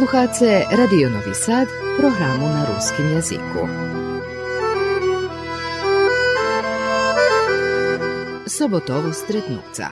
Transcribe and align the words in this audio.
Slušate 0.00 0.64
Radio 0.76 1.10
Novi 1.10 1.34
Sad, 1.34 1.68
programu 1.98 2.46
na 2.46 2.66
ruskim 2.74 3.08
jeziku. 3.08 3.68
Sobotovo 8.46 9.12
stretnuca. 9.12 9.86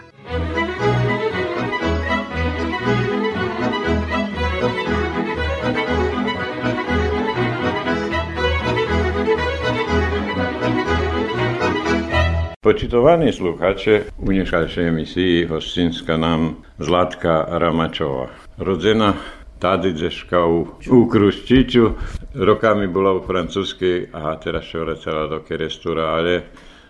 Počitovaní 12.60 13.32
sluchače, 13.32 14.02
u 14.18 14.26
dnešajšej 14.26 14.88
emisiji 14.88 15.46
hostinska 15.46 16.16
nam 16.16 16.56
Zlatka 16.78 17.44
Ramačova. 17.48 18.26
Rodzena 18.58 19.12
Tadidzeška 19.58 20.44
u, 20.46 20.66
u 20.90 21.08
Kruščiću, 21.08 21.90
rokami 22.34 22.86
bola 22.86 23.14
u 23.14 23.22
Francuskej 23.26 24.08
a 24.12 24.36
teraz 24.40 24.64
še 24.70 24.78
vracala 24.78 25.26
do 25.26 25.40
Kerestura, 25.48 26.12
ale 26.14 26.42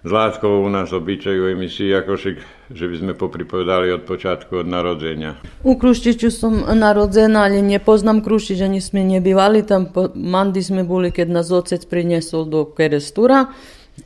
Zlatko 0.04 0.48
u 0.48 0.68
nás 0.68 0.92
obyčaju 0.92 1.48
emisiji 1.50 1.88
Jakošik, 1.88 2.38
že 2.70 2.88
by 2.88 2.98
sme 2.98 3.14
popripovedali 3.14 3.92
od 3.92 4.02
počátku, 4.06 4.56
od 4.56 4.68
narodzenia. 4.68 5.34
U 5.64 5.78
Kruščiću 5.78 6.30
som 6.30 6.60
narodzena, 6.74 7.42
ali 7.48 7.62
ne 7.62 7.78
poznam 7.78 8.22
ani 8.64 8.80
sme 8.80 9.04
nebivali 9.04 9.66
tam. 9.66 9.88
Mandi 10.14 10.62
sme 10.62 10.84
boli, 10.84 11.10
keď 11.10 11.28
nás 11.28 11.50
ocec 11.50 11.86
priniesol 11.86 12.44
do 12.44 12.64
Kerestura 12.64 13.46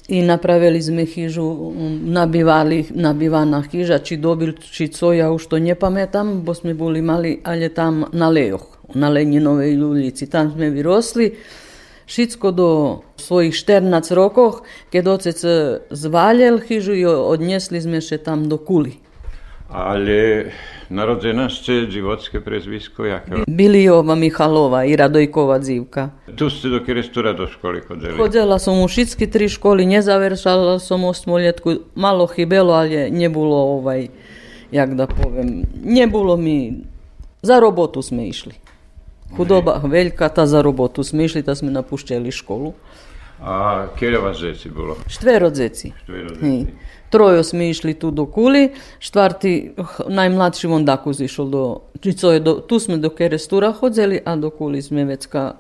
i 0.09 0.23
napravili 0.23 0.83
smo 0.83 1.05
hižu, 1.05 1.45
um, 1.45 2.01
nabivali, 2.05 2.85
nabivana 2.91 3.63
hiža, 3.63 3.99
či 3.99 4.17
dobilči 4.17 4.89
co, 4.89 5.13
ja 5.13 5.31
už 5.33 5.47
to 5.47 5.59
ne 5.59 5.75
pametam, 5.75 6.43
bo 6.45 6.55
smo 6.55 6.75
bili 6.75 7.03
mali, 7.03 7.41
ali 7.45 7.69
tam 7.69 8.05
na 8.13 8.29
Lejoch, 8.29 8.79
na 8.95 9.09
Leninovej 9.09 9.77
ulici, 9.83 10.27
tam 10.31 10.51
smo 10.51 10.65
vyrosli 10.65 11.33
Šitsko 12.07 12.51
do 12.51 12.69
svojih 13.17 13.55
14 13.55 14.13
rokov, 14.15 14.67
keď 14.93 15.09
ocec 15.09 15.39
zvaljel 15.91 16.59
hižu 16.61 16.93
i 16.93 17.07
odnjesli 17.07 17.81
smo 17.81 18.01
še 18.01 18.19
tam 18.19 18.49
do 18.51 18.59
kuli. 18.59 18.99
Ale 19.73 20.53
narodzena 20.93 21.49
ste 21.49 21.89
životské 21.89 22.45
prezvisko, 22.45 23.09
jaké? 23.09 23.49
Bilijova 23.49 24.15
Michalova 24.15 24.85
i 24.85 24.97
Radojkova 24.97 25.59
dzivka. 25.59 26.11
Tu 26.37 26.51
ste 26.53 26.69
do 26.69 26.85
Kerestura 26.85 27.33
do 27.33 27.49
školy 27.49 27.81
chodili? 27.81 28.13
Chodila 28.21 28.61
som 28.61 28.85
u 28.85 28.89
všetky 28.89 29.33
tri 29.33 29.49
školy, 29.49 29.89
nezavršala 29.89 30.77
som 30.77 31.09
osmoljetku, 31.09 31.89
malo 31.97 32.29
chybelo, 32.29 32.77
ali 32.77 33.09
nebulo 33.09 33.81
ovaj, 33.81 34.13
jak 34.69 34.95
da 34.95 35.09
povem, 35.09 35.65
nebulo 35.85 36.37
mi, 36.37 36.85
za 37.43 37.57
robotu 37.57 38.05
sme 38.05 38.29
išli. 38.29 38.53
Hudoba 39.33 39.81
veljka, 39.81 40.29
ta 40.29 40.45
za 40.47 40.61
robotu 40.61 41.01
sme 41.01 41.25
išli, 41.25 41.41
ta 41.43 41.57
sme 41.57 41.73
napušćali 41.73 42.29
školu. 42.29 42.77
A 43.41 43.87
kjera 43.99 44.21
vas 44.21 44.37
zeci 44.39 44.69
bilo? 44.69 44.97
Štvero 45.09 45.51
dzeci. 45.51 45.93
Štvero 46.03 46.29
zeci. 46.29 46.67
Trojo 47.13 47.45
smo 47.45 47.63
išli 47.63 47.95
tu 47.95 48.11
do 48.11 48.25
Kuli, 48.27 48.71
štvrti, 48.99 49.75
najmlajši 50.09 50.67
vondaku 50.67 51.13
zišel 51.13 51.51
do, 51.53 51.81
je 52.33 52.41
do, 52.41 52.55
tu 52.55 52.79
smo 52.81 52.97
do 52.97 53.11
Kerestura 53.11 53.73
hodzeli, 53.73 54.23
a 54.25 54.37
do 54.37 54.51
Kuli 54.51 54.83
smo 54.83 55.05
vecka, 55.05 55.53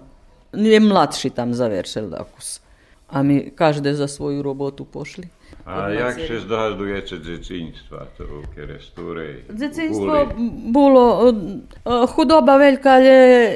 je 0.52 0.80
mlajši 0.80 1.30
tam 1.30 1.54
završil 1.54 2.08
dakus. 2.08 2.60
A 3.12 3.22
mi 3.22 3.50
každe 3.54 3.94
za 3.94 4.08
svoju 4.08 4.42
robotu 4.42 4.84
pošli. 4.84 5.28
A 5.64 5.90
jak 5.90 6.20
się 6.20 6.40
zdasz 6.40 6.74
do 6.78 6.84
jeszcze 6.84 7.20
dzieciństwa, 7.20 8.06
to 8.18 8.24
kiedy 8.54 8.78
Dzieciństwo 9.54 10.26
było, 10.72 11.32
chudoba 12.06 12.58
wielka, 12.58 12.92
ale 12.92 13.50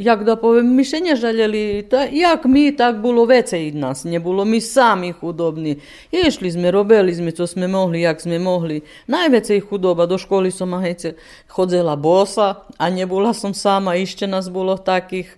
jak 0.00 0.24
da 0.24 0.36
povem, 0.40 0.66
mi 0.74 0.84
še 0.84 1.00
ne 1.04 1.14
željeli, 1.16 1.84
ta, 1.90 2.06
jak 2.08 2.44
mi, 2.48 2.70
tak 2.76 3.00
bilo 3.04 3.26
vece 3.28 3.60
i 3.60 3.72
nas, 3.72 4.04
ne 4.04 4.20
bilo 4.20 4.44
mi 4.44 4.60
sami 4.60 5.12
hudobni. 5.12 5.76
Išli 6.12 6.50
sme, 6.50 6.72
robili 6.72 7.14
sme, 7.14 7.32
co 7.36 7.46
sme 7.46 7.68
mohli, 7.68 8.00
jak 8.00 8.20
sme 8.20 8.40
mohli. 8.40 8.80
Najvecej 9.12 9.60
chudoba, 9.68 10.08
do 10.08 10.16
školy 10.16 10.48
som 10.48 10.72
hece 10.80 11.14
chodzela 11.52 11.96
bosa, 11.96 12.64
a 12.80 12.88
ne 12.88 13.04
bola 13.04 13.36
som 13.36 13.52
sama, 13.52 13.94
ešte 14.00 14.24
nás 14.24 14.48
bolo 14.48 14.80
takých. 14.80 15.28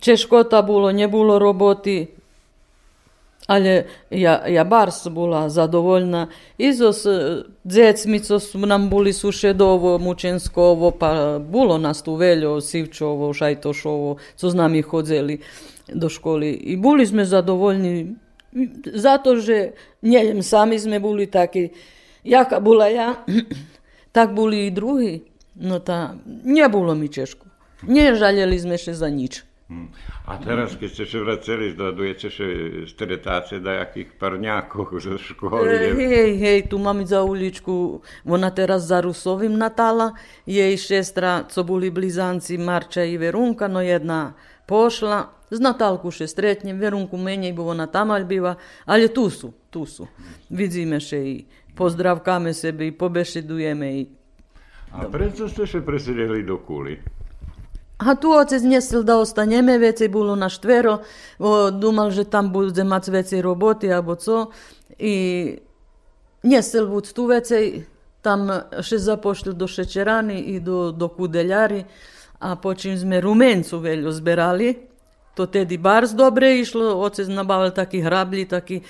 Češkota 0.00 0.60
bolo, 0.64 0.92
ne 0.92 1.08
bolo. 1.08 1.36
Але 3.47 3.83
ja, 4.11 4.43
ja 4.47 4.63
bars 4.63 5.07
була 5.07 5.49
задовольна. 5.49 6.27
І 6.57 6.73
з 6.73 6.93
с 6.93 7.03
децьми, 7.65 8.19
co 8.19 8.39
su 8.39 8.57
nam 8.59 8.89
boli 8.89 9.13
Sušedovo, 9.13 9.99
Mučenskovo, 9.99 10.91
pa 10.91 11.39
було 11.39 11.77
нас 11.77 12.01
tu 12.01 12.15
Veljo, 12.15 12.61
Sivčovo, 12.61 13.33
Šajtošovo, 13.33 14.17
co 14.35 14.49
s 14.49 14.53
nami 14.53 14.81
chodzeli 14.81 15.39
do 15.93 16.09
školy. 16.09 16.53
I 16.53 16.77
boli 16.77 17.05
sme 17.05 17.25
zadovoljni 17.25 18.15
zato, 18.93 19.35
že 19.35 19.73
neviem, 20.01 20.43
sami 20.43 20.79
sme 20.79 20.99
boli 20.99 21.27
takí, 21.27 21.71
jaka 22.23 22.59
bola 22.59 22.87
ja, 22.87 23.15
tak 24.15 24.33
boli 24.33 24.67
i 24.67 24.71
drugi. 24.71 25.21
No 25.55 25.79
ta, 25.79 26.15
nie 26.43 26.69
było 26.69 26.95
mi 26.95 27.09
ciężko. 27.09 27.45
Nie 27.83 28.15
żaleli 28.15 28.59
sme 28.59 28.77
się 28.77 28.93
za 28.95 29.09
nic. 29.09 29.43
A 30.30 30.38
teraz, 30.38 30.78
keď 30.78 30.90
ste 30.94 31.04
še 31.10 31.18
vraceli, 31.26 31.74
zdadujete 31.74 32.30
še 32.30 32.46
stretáce 32.86 33.58
dajakých 33.58 34.14
parňákov 34.14 34.94
zo 35.02 35.18
školy. 35.18 35.66
E, 35.66 35.90
Hej, 35.90 36.32
hej, 36.38 36.60
tu 36.70 36.78
mamy 36.78 37.02
za 37.02 37.26
uličku, 37.26 37.98
ona 38.30 38.54
teraz 38.54 38.86
za 38.86 39.02
Rusovim 39.02 39.58
Natala, 39.58 40.14
jej 40.46 40.70
šestra, 40.78 41.50
co 41.50 41.66
boli 41.66 41.90
blizanci 41.90 42.62
Marča 42.62 43.02
i 43.02 43.18
Verunka, 43.18 43.66
no 43.66 43.82
jedna 43.82 44.38
pošla, 44.70 45.34
z 45.50 45.58
Natalku 45.58 46.14
še 46.14 46.30
stretnjem, 46.30 46.78
Verunku 46.78 47.18
menej, 47.18 47.50
bo 47.50 47.66
ona 47.66 47.90
tamalj 47.90 48.22
biva, 48.22 48.54
ali 48.86 49.10
tu 49.10 49.30
su, 49.30 49.50
tu 49.70 49.82
su. 49.82 50.06
Vidíme 50.50 51.02
še 51.02 51.18
i 51.18 51.34
pozdravkame 51.74 52.54
sebe 52.54 52.86
i 52.86 52.94
pobešedujeme 52.94 53.88
i 53.98 54.06
A 54.96 55.10
prečo 55.10 55.50
ste 55.50 55.66
še 55.66 55.82
presedeli 55.82 56.46
do 56.46 56.62
Kuli? 56.62 56.94
A 57.98 58.14
tu 58.14 58.28
otec 58.28 58.60
nesel 58.62 59.04
da 59.08 59.16
ostaneme, 59.16 59.78
vecej 59.80 60.08
bolo 60.12 60.36
na 60.36 60.52
štvero, 60.52 61.00
o, 61.40 61.70
dumal, 61.72 62.12
že 62.12 62.28
tam 62.28 62.52
bude 62.52 62.84
mať 62.84 63.08
vecej 63.08 63.40
roboty, 63.40 63.88
alebo 63.88 64.16
co. 64.16 64.52
I 65.00 65.14
nesel 66.44 66.86
vůd 66.86 67.12
tu 67.12 67.26
vecej, 67.26 67.88
tam 68.20 68.50
še 68.82 68.98
zapošli 68.98 69.54
do 69.54 69.66
šećerani 69.66 70.40
i 70.40 70.60
do, 70.60 70.92
do 70.92 71.08
kudeljari, 71.08 71.84
a 72.40 72.56
počim 72.56 72.98
sme 72.98 73.20
rumencu 73.20 73.78
veljo 73.78 74.12
zberali, 74.12 74.76
to 75.36 75.46
tedi 75.46 75.76
bars 75.76 76.12
dobre 76.16 76.58
išlo, 76.60 76.96
otec 77.00 77.28
nabavil 77.28 77.70
taki 77.70 78.00
hrablji, 78.00 78.44
taki 78.48 78.80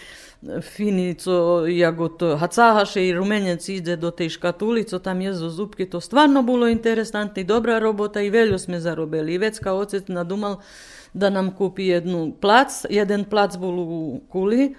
fini, 0.62 1.14
co 1.14 1.66
jak 1.66 1.94
to 2.18 2.36
hacahaše 2.36 3.06
i 3.06 3.12
rumenec 3.12 3.68
ide 3.68 3.96
do 3.96 4.10
tej 4.10 4.28
škatuli, 4.30 4.84
co 4.84 4.98
tam 4.98 5.20
je 5.20 5.34
zo 5.34 5.48
zubke, 5.50 5.86
to 5.86 6.00
stvarno 6.00 6.42
bilo 6.42 6.68
interesantno 6.68 7.40
i 7.40 7.44
dobra 7.44 7.78
robota 7.78 8.20
i 8.20 8.30
veljo 8.30 8.58
sme 8.58 8.80
zarobili. 8.80 9.34
I 9.34 9.38
već 9.38 9.58
kao 9.58 9.78
ocet 9.78 10.08
nadumal 10.08 10.56
da 11.12 11.30
nam 11.30 11.50
kupi 11.50 11.86
jednu 11.86 12.32
plac, 12.40 12.84
jedan 12.90 13.24
plac 13.24 13.56
bol 13.56 13.80
u 13.80 14.20
kuli, 14.28 14.74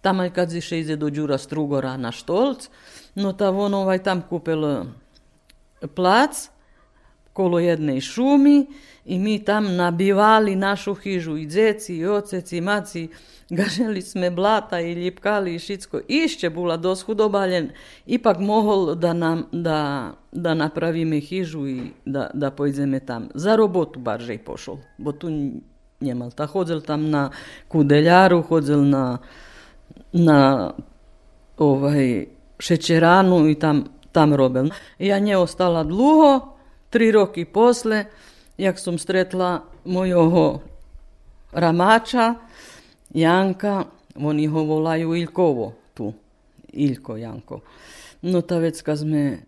tamo 0.00 0.30
kad 0.34 0.48
ziše 0.48 0.80
ide 0.80 0.96
do 0.96 1.10
Đura 1.10 1.38
Strugora 1.38 1.96
na 1.96 2.12
štolc, 2.12 2.68
no 3.14 3.32
ta 3.32 3.50
on 3.50 3.74
ovaj 3.74 4.02
tam 4.02 4.22
kupil 4.28 4.84
plac, 5.94 6.48
kolo 7.36 7.58
jednej 7.58 8.00
šumi 8.00 8.66
i 9.04 9.18
mi 9.18 9.44
tam 9.44 9.76
nabivali 9.76 10.56
našu 10.56 10.94
hižu 10.94 11.36
i 11.36 11.46
dzeci 11.46 11.96
i 11.96 12.06
ocec 12.06 12.52
i 12.52 12.60
maci, 12.60 13.08
gaželi 13.50 14.02
sme 14.02 14.30
blata 14.30 14.80
i 14.80 14.92
ljipkali 14.92 15.54
i 15.54 15.58
šitsko. 15.58 16.00
Išće 16.08 16.50
bula 16.50 16.76
dos 16.76 17.02
hudobaljen, 17.02 17.70
ipak 18.06 18.38
mohol 18.38 18.94
da 18.94 19.12
nam, 19.12 19.44
da, 19.52 20.12
da 20.32 20.54
napravime 20.54 21.20
hižu 21.20 21.68
i 21.68 21.80
da, 22.04 22.30
da 22.34 22.50
pojdeme 22.50 23.00
tam. 23.00 23.28
Za 23.34 23.56
robotu 23.56 24.00
barže 24.00 24.34
i 24.34 24.38
pošol, 24.38 24.78
bo 24.98 25.12
tu 25.12 25.28
njemal. 26.00 26.30
Ta 26.30 26.46
hodzel 26.46 26.80
tam 26.80 27.10
na 27.10 27.30
kudeljaru, 27.68 28.42
hodzel 28.42 28.88
na, 28.88 29.18
na 30.12 30.72
ovaj, 31.58 32.26
šećeranu 32.58 33.48
i 33.48 33.54
tam, 33.54 33.84
tam 34.12 34.34
robil. 34.34 34.72
Ja 34.98 35.18
nje 35.18 35.36
ostala 35.36 35.84
dluho, 35.84 36.55
tri 36.90 37.12
roky 37.12 37.44
posle, 37.44 38.06
jak 38.58 38.78
som 38.78 38.98
stretla 38.98 39.62
mojho 39.84 40.60
ramača, 41.52 42.34
Janka, 43.14 43.86
oni 44.16 44.46
ho 44.46 44.60
volajú 44.64 45.16
Ilkovo 45.16 45.72
tu. 45.94 46.12
Ilko, 46.76 47.16
Janko. 47.16 47.64
No 48.24 48.44
ta 48.44 48.60
vecka 48.60 48.96
sme... 48.96 49.44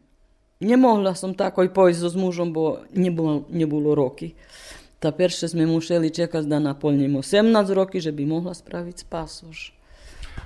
Nemohla 0.59 1.15
som 1.15 1.39
tako 1.39 1.63
i 1.63 1.71
pojsť 1.71 1.99
so 2.03 2.09
s 2.11 2.17
mužom, 2.19 2.51
bo 2.51 2.83
nebolo, 2.91 3.47
nebolo 3.47 3.95
roky. 3.95 4.35
Ta 4.99 5.15
perše 5.15 5.47
sme 5.47 5.71
museli 5.71 6.11
čekať 6.11 6.51
da 6.51 6.59
naplnimo 6.59 7.23
18 7.23 7.55
roky, 7.79 8.03
že 8.03 8.11
by 8.11 8.27
mohla 8.27 8.51
spraviť 8.51 9.07
pasoš. 9.07 9.71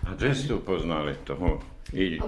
A 0.04 0.12
kde 0.12 0.36
ste 0.36 0.52
upoznali 0.52 1.16
toho 1.24 1.64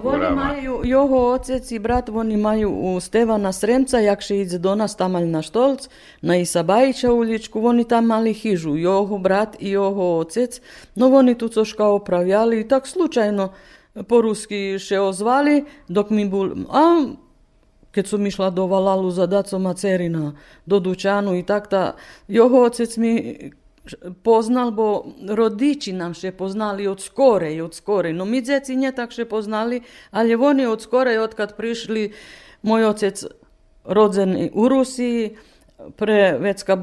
Oni 0.03 0.25
imaju, 0.31 0.81
Joho 0.83 1.17
otec 1.17 1.71
i 1.71 1.79
brat, 1.79 2.09
oni 2.09 2.33
imaju 2.33 2.69
u 2.69 2.99
Stevana 2.99 3.51
Sremca, 3.51 3.99
jak 3.99 4.21
še 4.21 4.37
idze 4.41 4.59
do 4.61 4.75
nas 4.75 4.95
tamalj 4.95 5.25
na 5.25 5.41
Štolc, 5.41 5.89
na 6.21 6.37
Isabajića 6.37 7.13
uličku, 7.13 7.65
oni 7.65 7.87
tam 7.87 8.05
mali 8.05 8.33
hižu, 8.33 8.75
Joho 8.77 9.17
brat 9.17 9.57
i 9.59 9.71
Joho 9.71 10.17
otec, 10.19 10.61
no 10.95 11.09
oni 11.09 11.35
tu 11.37 11.47
coška 11.47 11.87
opravljali 11.87 12.61
i 12.61 12.67
tak 12.67 12.87
slučajno 12.87 13.51
po 14.07 14.21
ruski 14.21 14.77
še 14.79 14.99
ozvali, 14.99 15.63
dok 15.87 16.09
mi 16.09 16.29
bul... 16.29 16.51
A, 16.69 17.05
kad 17.91 18.07
sam 18.07 18.25
išla 18.27 18.49
do 18.49 18.65
Valalu 18.67 19.11
za 19.11 19.25
dacom 19.25 19.61
Macerina, 19.61 20.33
do 20.65 20.79
dućanu 20.79 21.35
i 21.35 21.43
tak 21.43 21.69
ta, 21.69 21.95
Joho 22.27 22.61
otec 22.67 22.97
mi 22.97 23.15
poznal, 24.23 24.71
bo 24.71 25.05
rodiči 25.29 25.93
nam 25.93 26.13
še 26.13 26.31
poznali 26.31 26.87
od 26.87 27.01
skorej, 27.01 27.61
od 27.61 27.73
skorej. 27.73 28.13
No 28.13 28.25
mi 28.25 28.41
djeci 28.41 28.75
nje 28.75 28.91
tak 28.91 29.11
še 29.11 29.25
poznali, 29.25 29.81
ali 30.11 30.35
oni 30.35 30.65
od 30.65 30.81
skorej, 30.81 31.19
odkad 31.21 31.55
prišli, 31.57 32.11
moj 32.61 32.85
otec 32.85 33.25
rodzen 33.85 34.49
u 34.53 34.69
Rusiji, 34.69 35.35
pre 35.95 36.37
vecka 36.39 36.75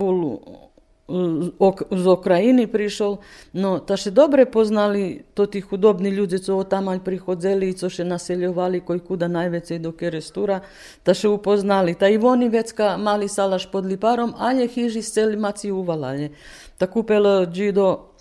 bol 1.11 1.51
ok- 1.59 1.91
z 1.91 2.05
Ukrajiny 2.07 2.71
prišol, 2.71 3.19
no 3.53 3.83
ta 3.83 3.99
še 3.99 4.15
dobre 4.15 4.47
poznali 4.47 5.27
to 5.35 5.51
tí 5.51 5.59
chudobní 5.59 6.15
ľudia, 6.15 6.39
co 6.39 6.63
tamaň 6.63 7.03
prichodzeli, 7.03 7.75
co 7.75 7.91
še 7.91 8.07
naseljovali 8.07 8.81
koji 8.87 9.03
kuda 9.03 9.27
najvecej 9.27 9.83
do 9.83 9.91
kerestura, 9.93 10.63
ta 11.03 11.13
še 11.13 11.27
upoznali. 11.29 11.99
Ta 11.99 12.07
i 12.07 12.17
oni 12.17 12.49
vecka 12.49 12.97
mali 12.97 13.27
salaš 13.27 13.67
pod 13.67 13.85
liparom, 13.85 14.33
ale 14.39 14.71
hiži 14.71 15.03
s 15.03 15.13
celi 15.13 15.37
maci 15.37 15.75
uvalali. 15.75 16.31
Ta 16.79 16.87
kúpel 16.87 17.47
džido, 17.51 18.15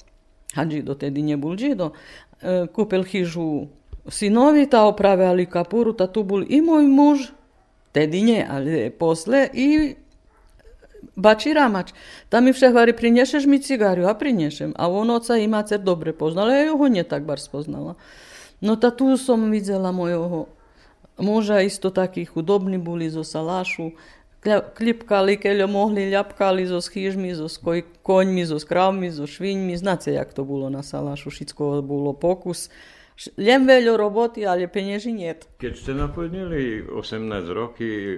a 0.58 0.66
džido 0.66 0.98
tedy 0.98 1.22
nebol 1.22 1.56
džido, 1.56 1.94
e, 2.42 2.66
kúpel 2.68 3.06
hižu 3.06 3.70
synovi, 4.10 4.66
ta 4.66 4.90
opravili 4.90 5.46
kapuru, 5.46 5.94
ta 5.94 6.10
tu 6.10 6.26
bol 6.26 6.42
i 6.42 6.60
môj 6.66 6.86
muž, 6.90 7.18
tedy 7.94 8.26
nie, 8.26 8.42
ale 8.42 8.90
posle 8.90 9.46
i 9.54 10.01
Bači 11.16 11.54
Ramač, 11.54 11.92
tam 12.30 12.46
mi 12.46 12.54
všehvari, 12.54 12.94
prinešeš 12.94 13.46
mi 13.46 13.62
cigariju, 13.62 14.08
a 14.08 14.14
prinešem. 14.14 14.74
A 14.78 14.90
on 14.90 15.10
oca 15.10 15.38
i 15.38 15.48
macer 15.48 15.80
dobre 15.82 16.14
poznala, 16.14 16.54
ja 16.54 16.74
ho 16.74 16.88
nie 16.88 17.04
tak 17.04 17.26
bar 17.26 17.40
spoznala. 17.42 17.98
No 18.62 18.78
ta 18.78 18.94
tu 18.94 19.18
som 19.18 19.50
videla 19.50 19.90
mojho 19.92 20.46
muža, 21.18 21.62
isto 21.66 21.90
takí 21.90 22.26
chudobní 22.26 22.78
boli 22.78 23.10
zo 23.10 23.26
salašu, 23.26 23.94
klipkali, 24.78 25.38
keľo 25.38 25.70
mohli, 25.70 26.10
ľapkali 26.10 26.66
zo 26.66 26.82
schýžmi, 26.82 27.34
zo 27.38 27.46
skoj, 27.46 27.86
koňmi, 28.02 28.42
zo 28.42 28.58
skravmi, 28.58 29.14
zo 29.14 29.30
šviňmi. 29.30 29.78
Znáte, 29.78 30.10
jak 30.18 30.34
to 30.34 30.42
bolo 30.42 30.70
na 30.74 30.82
salašu, 30.82 31.30
všetko 31.30 31.86
bolo 31.86 32.18
pokus. 32.18 32.74
Len 33.38 33.70
veľa 33.70 33.94
roboty, 34.02 34.42
ale 34.42 34.66
penieži 34.66 35.14
niet. 35.14 35.46
Keď 35.62 35.74
ste 35.78 35.94
naplnili 35.94 36.82
18 36.90 37.54
roky, 37.54 37.86
e, 37.86 38.16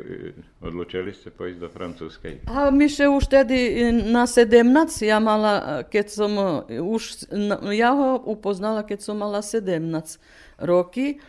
odlučili 0.63 1.11
ste 1.11 1.27
pojsť 1.27 1.59
do 1.59 1.67
francúzskej. 1.67 2.33
A 2.47 2.71
my 2.71 2.87
še 2.87 3.11
už 3.11 3.27
tedy 3.27 3.91
na 3.91 4.23
17, 4.23 5.03
ja 5.03 5.19
mala, 5.19 5.83
keď 5.83 6.05
som 6.07 6.31
už, 6.69 7.27
na- 7.35 7.59
ja 7.75 7.91
ho 7.91 8.15
upoznala, 8.15 8.87
keď 8.87 8.99
som 9.03 9.19
mala 9.19 9.43
17 9.43 10.19
roky. 10.57 11.19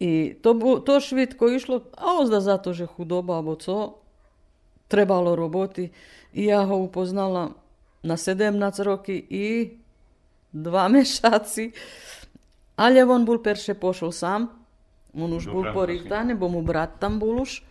I 0.00 0.38
to, 0.40 0.54
to 0.86 0.94
švitko 1.02 1.50
išlo, 1.52 1.82
a 1.98 2.22
ozda 2.22 2.40
za 2.40 2.56
to, 2.56 2.70
že 2.72 2.86
chudoba, 2.86 3.42
alebo 3.42 3.58
co, 3.58 3.98
trebalo 4.88 5.36
roboti. 5.36 5.90
I 6.32 6.48
ja 6.48 6.64
ho 6.64 6.80
upoznala 6.80 7.52
na 8.02 8.16
17 8.16 8.56
roky 8.86 9.20
i 9.20 9.76
dva 10.52 10.88
mešaci. 10.94 11.72
Ale 12.78 13.02
on 13.02 13.26
bol 13.26 13.42
perše 13.42 13.74
pošol 13.74 14.14
sám. 14.14 14.54
On 15.18 15.26
už 15.26 15.50
Do 15.50 15.58
bol 15.58 15.64
Francúzska. 15.66 15.74
porivtaný, 15.74 16.32
bo 16.38 16.46
mu 16.46 16.62
brat 16.62 17.02
tam 17.02 17.18
bol 17.18 17.42
už. 17.42 17.66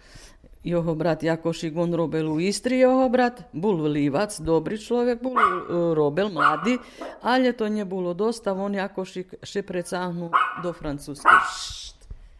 Jeho 0.67 0.91
brat 0.99 1.23
Jakošik, 1.23 1.71
on 1.79 1.95
robil 1.95 2.27
u 2.27 2.43
Istri, 2.43 2.83
jeho 2.83 3.07
brat. 3.07 3.47
Bol 3.55 3.87
lívac, 3.87 4.35
dobrý 4.43 4.75
človek, 4.75 5.23
bol, 5.23 5.37
e, 5.37 5.95
robil 5.95 6.27
mladý, 6.27 6.75
ale 7.23 7.55
to 7.55 7.71
nebolo 7.71 8.11
dosta. 8.11 8.51
On 8.51 8.73
Jakošik 8.75 9.39
še 9.47 9.63
precáhnul 9.63 10.27
do 10.59 10.75
Francúzske. 10.75 11.31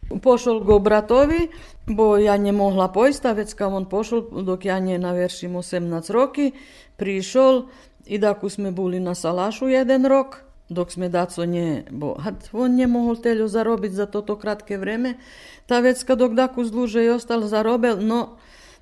Pošol 0.08 0.60
go 0.60 0.76
bratovi, 0.76 1.48
bo 1.88 2.20
ja 2.20 2.36
nemohla 2.36 2.92
pojsť, 2.92 3.22
a 3.28 3.32
vecka 3.32 3.64
on 3.68 3.88
pošol, 3.88 4.44
dok 4.44 4.64
ja 4.68 4.76
ne 4.76 5.00
navršim 5.00 5.56
18 5.56 6.12
roky, 6.12 6.52
prišol 7.00 7.68
i 8.08 8.16
daku 8.16 8.48
sme 8.48 8.72
boli 8.72 9.00
na 9.00 9.12
salašu 9.12 9.68
jeden 9.68 10.08
rok, 10.08 10.47
dok 10.68 10.92
Smedaco 10.92 11.46
nije, 11.46 11.84
bo 11.90 12.16
on 12.52 12.74
nije 12.74 12.86
mogol 12.86 13.16
teljo 13.16 13.48
za 13.48 14.06
to 14.06 14.22
to 14.22 14.36
kratke 14.38 14.76
vreme. 14.76 15.14
Ta 15.66 15.80
vecka 15.80 16.14
dok 16.14 16.32
daku 16.32 16.64
zluže 16.64 17.00
ostal 17.10 17.40
zarobel, 17.40 17.96
no 18.00 18.36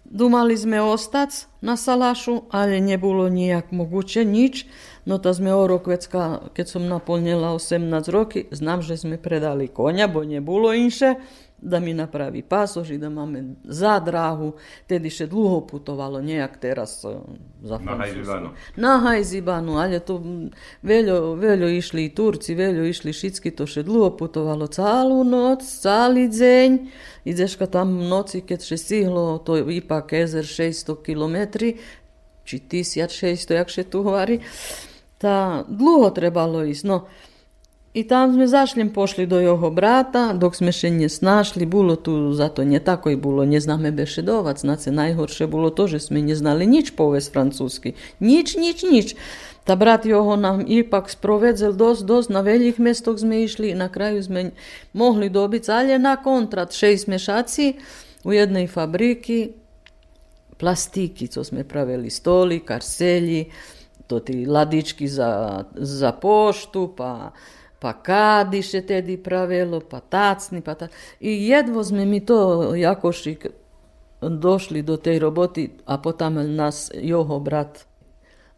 dumali 0.04 0.56
sme 0.56 0.80
ostac 0.80 1.46
na 1.60 1.76
salašu, 1.76 2.42
ali 2.50 2.80
nje 2.80 2.98
nijak 3.30 3.70
moguće, 3.70 4.24
nič. 4.24 4.66
No 5.04 5.18
ta 5.18 5.34
sme 5.34 5.54
orok 5.54 5.86
vecka, 5.86 6.40
kad 6.54 6.68
sam 6.68 6.86
napolnjela 6.86 7.54
18 7.54 8.10
roki, 8.10 8.44
znam 8.50 8.82
že 8.82 8.96
sme 8.96 9.18
predali 9.18 9.68
konja, 9.68 10.06
bo 10.06 10.24
nje 10.24 10.42
inše 10.76 11.14
da 11.66 11.80
mi 11.80 11.94
napravi 11.94 12.42
pasoš 12.42 12.90
i 12.90 12.98
da 12.98 13.10
máme 13.10 13.44
za 13.64 13.98
drahu. 14.00 14.52
Tedy 14.86 15.10
še 15.10 15.26
dlho 15.26 15.60
putovalo, 15.66 16.22
nejak 16.22 16.60
teraz 16.62 17.00
e, 17.04 17.10
za 17.66 17.78
Na. 17.82 17.96
Hajzibanu. 17.98 18.50
Na 18.76 18.92
Hajzibanu, 19.02 19.78
ale 19.82 19.98
to 19.98 20.20
mm, 20.22 20.54
veľo, 20.86 21.34
veľo 21.34 21.66
išli 21.74 22.06
i 22.06 22.14
Turci, 22.14 22.54
veľo 22.54 22.86
išli 22.86 23.10
všetky, 23.10 23.50
to 23.50 23.66
še 23.66 23.82
dlho 23.82 24.14
putovalo 24.14 24.70
celú 24.70 25.26
noc, 25.26 25.66
celý 25.66 26.30
deň. 26.30 26.86
Ideš 27.26 27.58
ka 27.58 27.66
tam 27.66 27.98
noci, 28.06 28.46
keď 28.46 28.62
še 28.62 28.78
stihlo, 28.78 29.42
to 29.42 29.58
je 29.58 29.82
ipak 29.82 30.14
jezer 30.14 30.46
600 30.46 31.02
km, 31.02 31.36
či 32.46 32.56
1600, 32.62 33.58
jak 33.58 33.69
še 33.74 33.82
tu 33.90 34.06
hovorí, 34.06 34.38
ta 35.19 35.66
dlho 35.66 36.14
trebalo 36.14 36.62
ísť. 36.62 36.84
No, 36.86 37.10
I 37.96 38.04
tam 38.04 38.28
sme 38.37 38.44
zašlim 38.44 38.93
pošli 38.93 39.25
do 39.25 39.40
jeho 39.40 39.70
brata, 39.72 40.37
dok 40.37 40.52
sme 40.52 40.69
še 40.69 40.90
nje 40.93 41.08
snašli, 41.08 41.64
bilo 41.64 41.96
tu 41.96 42.12
zato 42.37 42.60
nje 42.60 42.76
tako 42.84 43.10
i 43.10 43.16
bilo, 43.16 43.44
nje 43.48 43.60
zname 43.64 43.88
beše 43.88 44.20
dovac, 44.20 44.60
znace 44.60 44.93
najgorše 44.93 45.46
bilo 45.48 45.70
to, 45.72 45.87
že 45.88 46.00
sme 46.04 46.20
nje 46.20 46.37
znali 46.37 46.69
nič 46.69 46.93
povest 46.93 47.32
francuski, 47.32 47.94
nič, 48.20 48.52
nič, 48.60 48.84
nič. 48.84 49.17
Ta 49.65 49.81
brat 49.81 50.05
його 50.05 50.36
нам 50.36 50.60
іпак 50.69 51.08
спроведзел 51.10 51.72
дос, 51.72 52.05
дос, 52.05 52.29
на 52.29 52.44
великих 52.44 52.79
містах 52.79 53.22
ми 53.22 53.48
йшли, 53.48 53.74
на 53.74 53.88
краю 53.88 54.22
ми 54.29 54.53
могли 54.94 55.29
добити, 55.29 55.72
але 55.72 55.98
на 55.98 56.17
контракт, 56.17 56.72
шесть 56.72 57.08
мешаці 57.08 57.81
у 58.24 58.36
одній 58.43 58.67
фабрики, 58.67 59.50
пластики, 60.56 61.26
що 61.32 61.43
ми 61.53 61.65
правили, 61.65 62.10
столи, 62.10 62.58
карселі, 62.58 63.48
то 64.06 64.20
ті 64.20 64.46
ладички 64.46 65.08
за, 65.08 65.65
за 65.74 66.12
пошту, 66.12 66.88
па... 66.88 67.32
pa 67.86 67.93
kadiše 67.93 68.82
tedy 68.82 69.14
pravilo, 69.14 69.78
pa 69.78 70.00
tacni, 70.00 70.58
pa 70.58 70.74
ta... 70.74 70.88
I 71.22 71.46
jedvo 71.46 71.86
sme 71.86 72.02
mi 72.02 72.19
to 72.19 72.74
Jakošik 72.74 73.46
došli 74.19 74.82
do 74.82 74.96
tej 74.98 75.22
roboty, 75.22 75.70
a 75.86 76.02
potom 76.02 76.34
nas 76.34 76.90
jeho 76.90 77.38
brat 77.38 77.86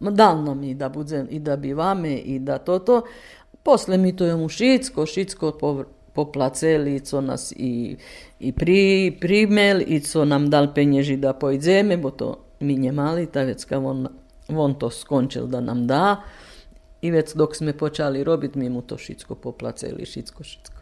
dal 0.01 0.41
nam 0.43 0.65
i 0.65 0.73
da 0.75 0.89
budem, 0.89 1.29
i 1.31 1.39
da 1.39 1.57
bivame, 1.57 2.17
i 2.17 2.39
da 2.39 2.59
toto. 2.59 3.03
Posle 3.63 3.99
mi 3.99 4.17
to 4.17 4.25
je 4.25 4.37
mu 4.37 4.49
šicko, 4.49 5.07
šicko 5.07 5.53
po, 5.61 5.85
poplaceli, 6.17 7.01
co 7.01 7.21
nas 7.21 7.53
i, 7.53 7.97
i 8.41 8.53
pri, 8.53 9.13
primel, 9.21 9.85
i 9.87 10.01
co 10.01 10.25
nam 10.25 10.49
dal 10.51 10.73
penježi 10.75 11.17
da 11.17 11.33
pojdeme, 11.33 11.97
bo 11.97 12.11
to 12.11 12.39
mi 12.61 12.77
nje 12.77 12.93
mali, 12.93 13.27
ta 13.27 13.43
vecka 13.45 13.79
on, 13.79 14.09
on 14.49 14.79
to 14.79 14.91
skončil 14.91 15.47
da 15.47 15.61
nam 15.61 15.87
da. 15.87 16.17
I 17.01 17.11
već 17.11 17.35
dok 17.35 17.57
sme 17.57 17.73
počali 17.73 18.25
robit, 18.25 18.55
mi 18.55 18.69
mu 18.69 18.83
to 18.83 18.99
šicko 18.99 19.35
poplaceli, 19.35 20.07
šicko, 20.07 20.45
šicko. 20.45 20.78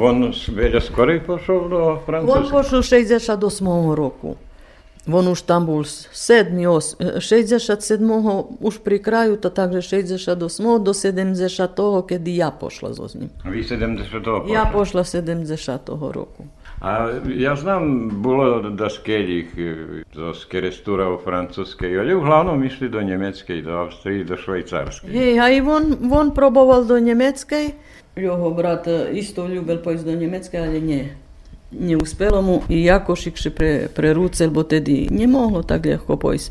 Вон 0.00 0.34
Веля 0.48 0.80
скорий 0.80 1.20
пішов 1.20 1.70
до 1.70 1.98
Французького? 2.06 2.40
Він 2.40 2.46
пішов 2.62 2.84
68 2.84 3.90
року. 3.90 4.36
Він 5.08 5.28
уж 5.28 5.42
там 5.42 5.66
був 5.66 5.80
67-го, 5.80 8.40
э, 8.40 8.44
уж 8.60 8.78
при 8.78 8.98
краю, 8.98 9.36
то 9.36 9.50
також 9.50 9.86
68 9.86 10.82
до 10.82 10.90
70-го, 10.90 12.02
коли 12.02 12.30
я 12.30 12.50
пішла 12.50 12.92
з 12.92 13.14
ним. 13.14 13.30
А 13.44 13.48
ви 13.48 13.56
70-го 13.56 14.40
пішла? 14.40 14.58
Я 14.58 14.72
пішла 14.78 15.02
70-го 15.02 16.12
року. 16.12 16.44
А 16.80 17.08
я 17.26 17.56
знав, 17.56 17.88
було 18.12 18.60
до 18.60 18.90
скеліх 18.90 19.46
francoske, 20.20 20.60
restaurał 20.60 21.18
francuskiej, 21.18 21.98
ale 21.98 22.16
w 22.16 22.24
glavnom 22.24 22.64
išli 22.64 22.90
do 22.90 23.02
niemieckiej, 23.02 23.62
do 23.62 23.80
Austrii, 23.80 24.24
do 24.24 24.36
szwajcarskiej. 24.36 25.14
Jej, 25.14 25.38
a 25.38 25.48
i 25.50 25.60
on, 25.60 26.12
on 26.12 26.32
próbował 26.32 26.84
do 26.84 26.98
niemieckiej. 26.98 27.74
Jego 28.16 28.50
brat 28.50 28.86
isto 29.12 29.48
ljubil 29.48 29.78
pojść 29.78 30.04
do 30.04 30.14
niemieckiej, 30.14 30.60
ale 30.60 30.80
nie. 30.80 31.04
Nie 31.72 31.98
uspelo 31.98 32.42
mu 32.42 32.62
i 32.68 32.82
jako 32.82 33.16
šikši 33.16 33.50
pre, 33.50 33.88
prerucel, 33.88 34.50
bo 34.50 34.64
tedy 34.64 35.06
nie 35.10 35.28
moglo 35.28 35.62
tak 35.62 35.86
lehko 35.86 36.16
pojść. 36.16 36.50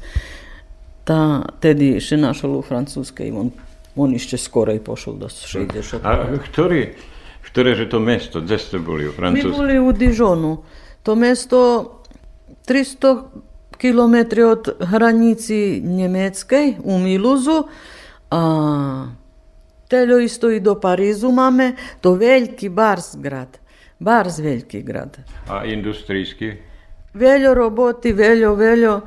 Ta 1.05 1.43
tedy 1.59 1.99
še 2.01 2.17
našel 2.17 2.49
u 2.49 2.61
francuskiej, 2.61 3.31
on, 3.31 3.51
on 3.97 4.13
jeszcze 4.13 4.37
skorej 4.37 4.79
poszedł 4.79 5.17
do 5.17 5.29
60. 5.29 6.05
A 6.05 6.17
który, 6.43 6.95
które 7.43 7.75
że 7.75 7.85
to 7.85 7.99
miasto, 7.99 8.41
gdzie 8.41 8.59
ste 8.59 8.79
byli 8.79 9.07
u 9.07 9.11
francuskiej? 9.11 9.51
My 9.51 9.57
byli 9.57 9.79
u 9.79 9.93
Dižonu. 9.93 10.57
To 11.03 11.15
mesto 11.15 11.89
300 12.65 13.23
километри 13.79 14.43
од 14.43 14.69
граници 14.79 15.79
немецкај 15.85 16.79
у 16.83 16.99
Милузу, 16.99 17.67
а 18.29 19.15
тело 19.89 20.19
исто 20.19 20.49
и 20.49 20.59
до 20.59 20.75
Паризу 20.79 21.31
маме, 21.31 21.75
до 22.03 22.13
велики 22.13 22.69
Барс 22.69 23.15
град. 23.15 23.59
Барс 23.99 24.39
велики 24.39 24.81
град. 24.81 25.19
А 25.47 25.65
индустријски? 25.65 26.57
Вело 27.13 27.55
работи, 27.55 28.13
вело, 28.13 28.55
вело, 28.55 29.01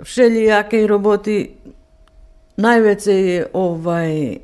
вшелијаки 0.00 0.86
работи, 0.88 1.38
највеќе 2.56 3.16
е 3.36 3.40
овај 3.52 4.40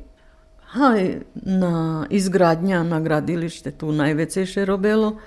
хај 0.73 1.07
на 1.45 2.05
изградња 2.09 2.83
на 2.87 2.99
градилиште 3.01 3.73
ту 3.77 3.93
највеќе 3.93 4.45
ше 4.49 4.65
робело. 4.69 5.17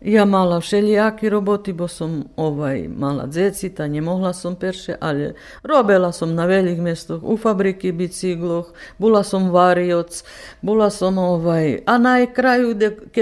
Ja 0.00 0.24
mala 0.24 0.60
všelijaki 0.60 1.28
roboti, 1.28 1.72
bo 1.72 1.88
som 1.88 2.24
ovaj 2.36 2.88
mala 2.88 3.26
dzeci, 3.26 3.70
ta 3.74 3.86
nie 3.86 4.00
mohla 4.00 4.32
som 4.32 4.54
perše, 4.56 4.94
ale 5.00 5.34
robila 5.62 6.12
som 6.12 6.34
na 6.34 6.46
velikih 6.46 6.82
mjestoh, 6.82 7.22
u 7.22 7.36
fabriki 7.36 7.92
bicikloh, 7.92 8.66
bula 8.98 9.22
som 9.22 9.50
varioc, 9.50 10.22
bula 10.62 10.90
som 10.90 11.18
ovaj, 11.18 11.82
a 11.86 11.98
na 11.98 12.26
kraju, 12.26 12.74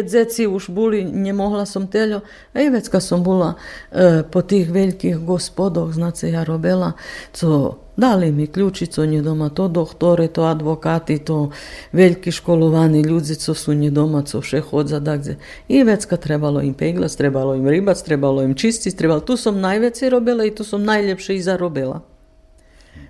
dzeci 0.04 0.46
už 0.46 0.68
buli, 0.68 1.04
nie 1.04 1.32
mohla 1.32 1.66
som 1.66 1.86
teljo, 1.86 2.20
a 2.52 2.60
i 2.60 2.70
već 2.70 2.88
kad 2.88 3.02
bula 3.24 3.54
e, 3.92 4.22
po 4.32 4.42
tih 4.42 4.70
velikih 4.70 5.16
gospodoh, 5.16 5.92
znace 5.92 6.30
ja 6.30 6.44
robila, 6.44 6.92
co 7.32 7.78
dali 7.96 8.32
mi 8.32 8.46
ključi, 8.46 8.86
co 8.86 9.06
nje 9.06 9.22
doma, 9.22 9.48
to 9.48 9.68
doktore, 9.68 10.28
to 10.28 10.42
advokati, 10.42 11.18
to 11.18 11.50
veliki 11.92 12.32
školovani 12.32 13.00
ljudi, 13.00 13.34
co 13.34 13.54
su 13.54 13.74
nje 13.74 13.90
doma, 13.90 14.22
co 14.22 14.42
še 14.42 14.60
hodza, 14.60 15.00
dakle. 15.00 15.36
I 15.68 15.82
već 15.84 16.04
kad 16.04 16.20
trebalo 16.20 16.60
im 16.60 16.74
peglac, 16.74 17.16
trebalo 17.16 17.54
im 17.54 17.68
ribac, 17.68 18.02
trebalo 18.02 18.42
im 18.42 18.54
čistic, 18.54 18.94
trebalo, 18.94 19.20
tu 19.20 19.36
som 19.36 19.60
najveće 19.60 20.10
robila 20.10 20.44
i 20.44 20.54
tu 20.54 20.64
som 20.64 20.84
najljepše 20.84 21.36
i 21.36 21.42
zarobila. 21.42 22.00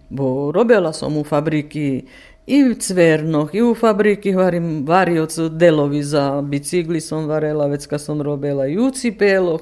Bo 0.08 0.52
robila 0.52 0.92
som 0.92 1.16
u 1.16 1.24
fabriki 1.24 2.04
i 2.46 2.74
Cvernoh, 2.74 3.54
i 3.54 3.62
u 3.62 3.74
fabriki 3.74 4.32
varim, 4.32 4.86
varioc 4.86 5.38
delovi 5.50 6.02
za 6.02 6.42
bicikli 6.42 7.00
som 7.00 7.26
varela, 7.26 7.66
već 7.66 7.86
kad 7.86 8.00
som 8.00 8.22
robila 8.22 8.66
i 8.66 8.78
u 8.78 8.90
Cipeloh, 8.90 9.60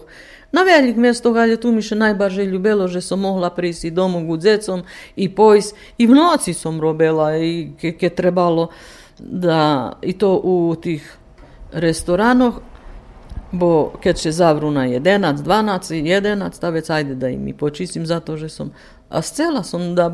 na 0.55 0.63
velikih 0.63 1.01
mjestoh, 1.03 1.35
ali 1.37 1.59
tu 1.59 1.73
mi 1.75 1.83
še 1.83 1.99
najbarže 1.99 2.47
ljubelo, 2.47 2.87
že 2.87 3.03
som 3.03 3.19
mohla 3.19 3.51
prísť 3.51 3.91
domu 3.91 4.23
ku 4.23 4.39
dzecom 4.39 4.87
i 5.19 5.27
pojsť. 5.27 5.99
I 5.99 6.07
v 6.07 6.15
noci 6.15 6.55
som 6.55 6.79
robila, 6.79 7.35
i 7.35 7.75
ke, 7.75 7.99
ke 7.99 8.15
trebalo 8.15 8.71
da, 9.19 9.99
i 9.99 10.15
to 10.15 10.39
u 10.39 10.79
tih 10.79 11.03
restoranoh, 11.75 12.63
bo 13.55 13.95
keď 14.03 14.15
še 14.27 14.33
zavru 14.35 14.71
na 14.75 14.87
11, 14.91 15.43
12, 15.43 16.03
11, 16.07 16.61
ta 16.61 16.71
već 16.71 16.91
ajde 16.91 17.15
da 17.15 17.29
im 17.31 17.49
i 17.49 17.55
počistim 17.55 18.07
zato, 18.07 18.37
že 18.37 18.49
som 18.49 18.71
a 19.15 19.23
scela 19.23 19.63
som 19.63 19.95
da 19.95 20.11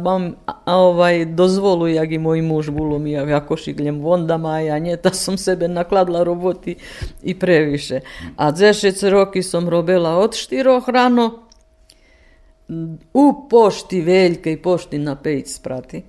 a, 0.47 0.77
ovaj 0.77 1.25
dozvolu, 1.25 1.89
jak 1.89 2.11
i 2.13 2.19
moj 2.19 2.43
muž 2.43 2.71
bolo 2.71 2.99
mi, 2.99 3.17
ako 3.17 3.57
šigljem 3.57 4.01
vondama, 4.01 4.61
ja 4.61 4.79
nie, 4.79 4.97
ta 4.97 5.13
som 5.17 5.39
sebe 5.39 5.69
nakladla 5.69 6.23
roboti 6.23 6.77
i 7.23 7.35
previše. 7.39 8.01
A 8.37 8.53
10 8.53 9.11
roky 9.11 9.43
som 9.43 9.69
robila 9.69 10.19
od 10.19 10.37
4 10.37 10.93
rano, 10.93 11.51
u 13.15 13.49
pošti 13.51 14.01
Veljkej, 14.01 14.63
pošti 14.63 14.99
na 14.99 15.17
Pejc 15.17 15.55
sprati. 15.55 16.03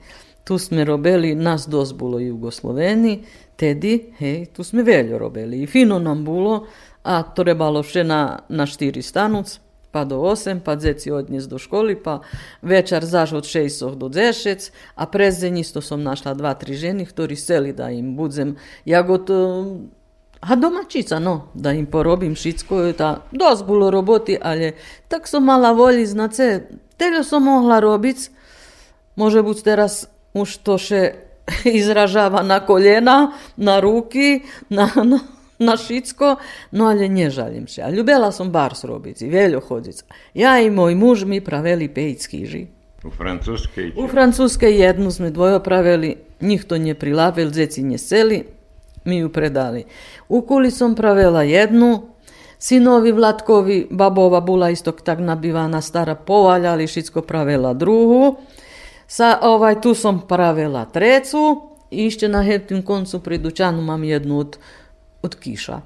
Tu 0.44 0.58
sme 0.58 0.84
robili, 0.86 1.36
nas 1.36 1.68
dos 1.68 1.94
bilo 1.94 2.20
Jugosloveni, 2.20 3.24
tedi, 3.56 4.14
hej, 4.20 4.46
tu 4.54 4.64
sme 4.64 4.84
veľo 4.84 5.18
robili. 5.18 5.64
I 5.64 5.68
fino 5.68 6.00
nam 6.00 6.26
bilo, 6.26 6.66
a 7.04 7.24
trebalo 7.24 7.84
še 7.84 8.04
na, 8.04 8.44
na 8.50 8.66
4 8.66 9.02
stanuc, 9.02 9.60
pa 9.92 10.08
do 10.08 10.24
8, 10.24 10.64
pa 10.64 10.76
dzeci 10.76 11.12
odniesť 11.12 11.48
do 11.52 11.60
školy, 11.60 12.00
pa 12.00 12.24
večer 12.64 13.04
zaž 13.04 13.44
od 13.44 13.46
6 13.46 13.96
do 14.00 14.08
10, 14.08 14.72
a 14.96 15.04
prezeň 15.06 15.60
isto 15.60 15.84
som 15.84 16.00
našla 16.00 16.34
dva, 16.34 16.56
tri 16.56 16.80
ženy, 16.80 17.04
ktorí 17.06 17.36
chceli 17.36 17.76
da 17.76 17.92
im 17.92 18.16
budzem 18.16 18.56
jagod, 18.88 19.28
a 20.42 20.56
domaćica, 20.56 21.20
no, 21.20 21.52
da 21.54 21.72
im 21.72 21.86
porobim 21.86 22.36
šitsko, 22.36 22.94
ta, 22.98 23.22
dosť 23.32 23.62
bilo 23.68 23.92
roboti, 23.92 24.40
ale 24.42 24.74
tak 25.08 25.28
som 25.28 25.46
mala 25.46 25.76
volji, 25.76 26.08
znace, 26.08 26.66
teljo 26.98 27.24
som 27.24 27.44
mohla 27.44 27.80
robic, 27.80 28.32
može 29.16 29.44
buď 29.44 29.64
teraz 29.64 30.08
už 30.34 30.58
to 30.64 30.78
še 30.78 31.14
izražava 31.80 32.42
na 32.44 32.60
koljena, 32.66 33.32
na 33.58 33.80
ruky, 33.80 34.42
na, 34.70 34.90
na, 35.04 35.20
na 35.62 35.78
šitsko, 35.78 36.36
no 36.72 36.90
ale 36.90 37.10
ne 37.10 37.30
žalim 37.30 37.68
še. 37.70 37.86
A 37.86 37.90
ljubela 37.94 38.32
som 38.32 38.52
bars 38.52 38.84
robici, 38.84 39.30
veľo 39.30 39.62
chodic. 39.62 40.04
Ja 40.34 40.60
i 40.60 40.70
moj 40.74 40.96
muž 40.96 41.26
mi 41.30 41.42
praveli 41.42 41.88
pejc 41.88 42.28
kýži. 42.28 42.64
U 43.02 43.10
Francúzskej? 43.10 43.94
U 43.98 44.06
Francúzskej 44.06 44.78
jednu 44.78 45.10
sme 45.10 45.34
dvojo 45.34 45.58
praveli, 45.60 46.18
nikto 46.42 46.78
ne 46.78 46.94
prilavil, 46.94 47.50
dzeci 47.50 47.82
ne 47.82 47.98
seli, 47.98 48.46
mi 49.06 49.18
ju 49.26 49.30
predali. 49.34 49.86
U 50.30 50.42
Kuli 50.46 50.72
som 50.72 50.94
pravela 50.96 51.42
jednu, 51.42 52.14
sinovi 52.62 53.12
Vlatkovi, 53.12 53.88
babova 53.90 54.42
bula 54.42 54.70
isto 54.70 54.92
tak 54.92 55.20
nabivana 55.20 55.82
stara, 55.82 56.16
povaljali, 56.16 56.88
šitsko 56.88 57.22
pravela 57.22 57.74
drugu. 57.74 58.38
Sa, 59.08 59.40
ovaj, 59.42 59.82
tu 59.82 59.94
som 59.94 60.22
pravela 60.28 60.86
trecu 60.86 61.72
i 61.92 62.08
ešte 62.08 62.30
na 62.30 62.44
heptim 62.44 62.86
koncu 62.86 63.20
pri 63.20 63.38
dućanu 63.38 63.82
mam 63.82 64.04
jednu 64.04 64.40
od, 64.40 64.58
od 65.22 65.36
kiša. 65.36 65.82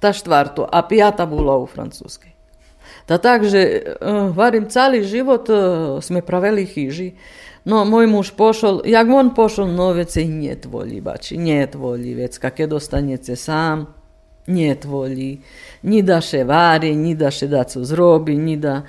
Ta 0.00 0.12
štvartu, 0.12 0.66
a 0.72 0.82
pijata 0.82 1.26
bula 1.26 1.56
u 1.58 1.66
francuski. 1.66 2.28
Da 3.08 3.18
takže, 3.18 3.58
eh, 3.58 3.94
varim 4.34 4.68
cali 4.70 5.04
život 5.04 5.48
eh, 5.48 5.54
sme 6.00 6.22
praveli 6.22 6.64
hiži. 6.66 7.12
No, 7.64 7.84
moj 7.84 8.06
muž 8.06 8.30
pošol, 8.36 8.82
jak 8.84 9.08
on 9.08 9.34
pošol 9.34 9.68
novece, 9.72 10.24
njet 10.24 10.66
volji 10.66 11.00
bači, 11.00 11.36
njet 11.36 11.74
volji 11.74 12.14
vec, 12.14 12.38
kak 12.38 12.58
je 12.58 12.66
dostanjece 12.66 13.36
sam, 13.36 13.86
njet 14.46 14.84
volji. 14.84 15.40
Ni 15.82 16.02
da 16.02 16.20
še 16.20 16.44
vari, 16.44 16.94
ni 16.96 17.14
da 17.14 17.30
še 17.30 17.48
dacu 17.48 17.84
zrobi, 17.84 18.36
ni 18.36 18.56
da... 18.56 18.82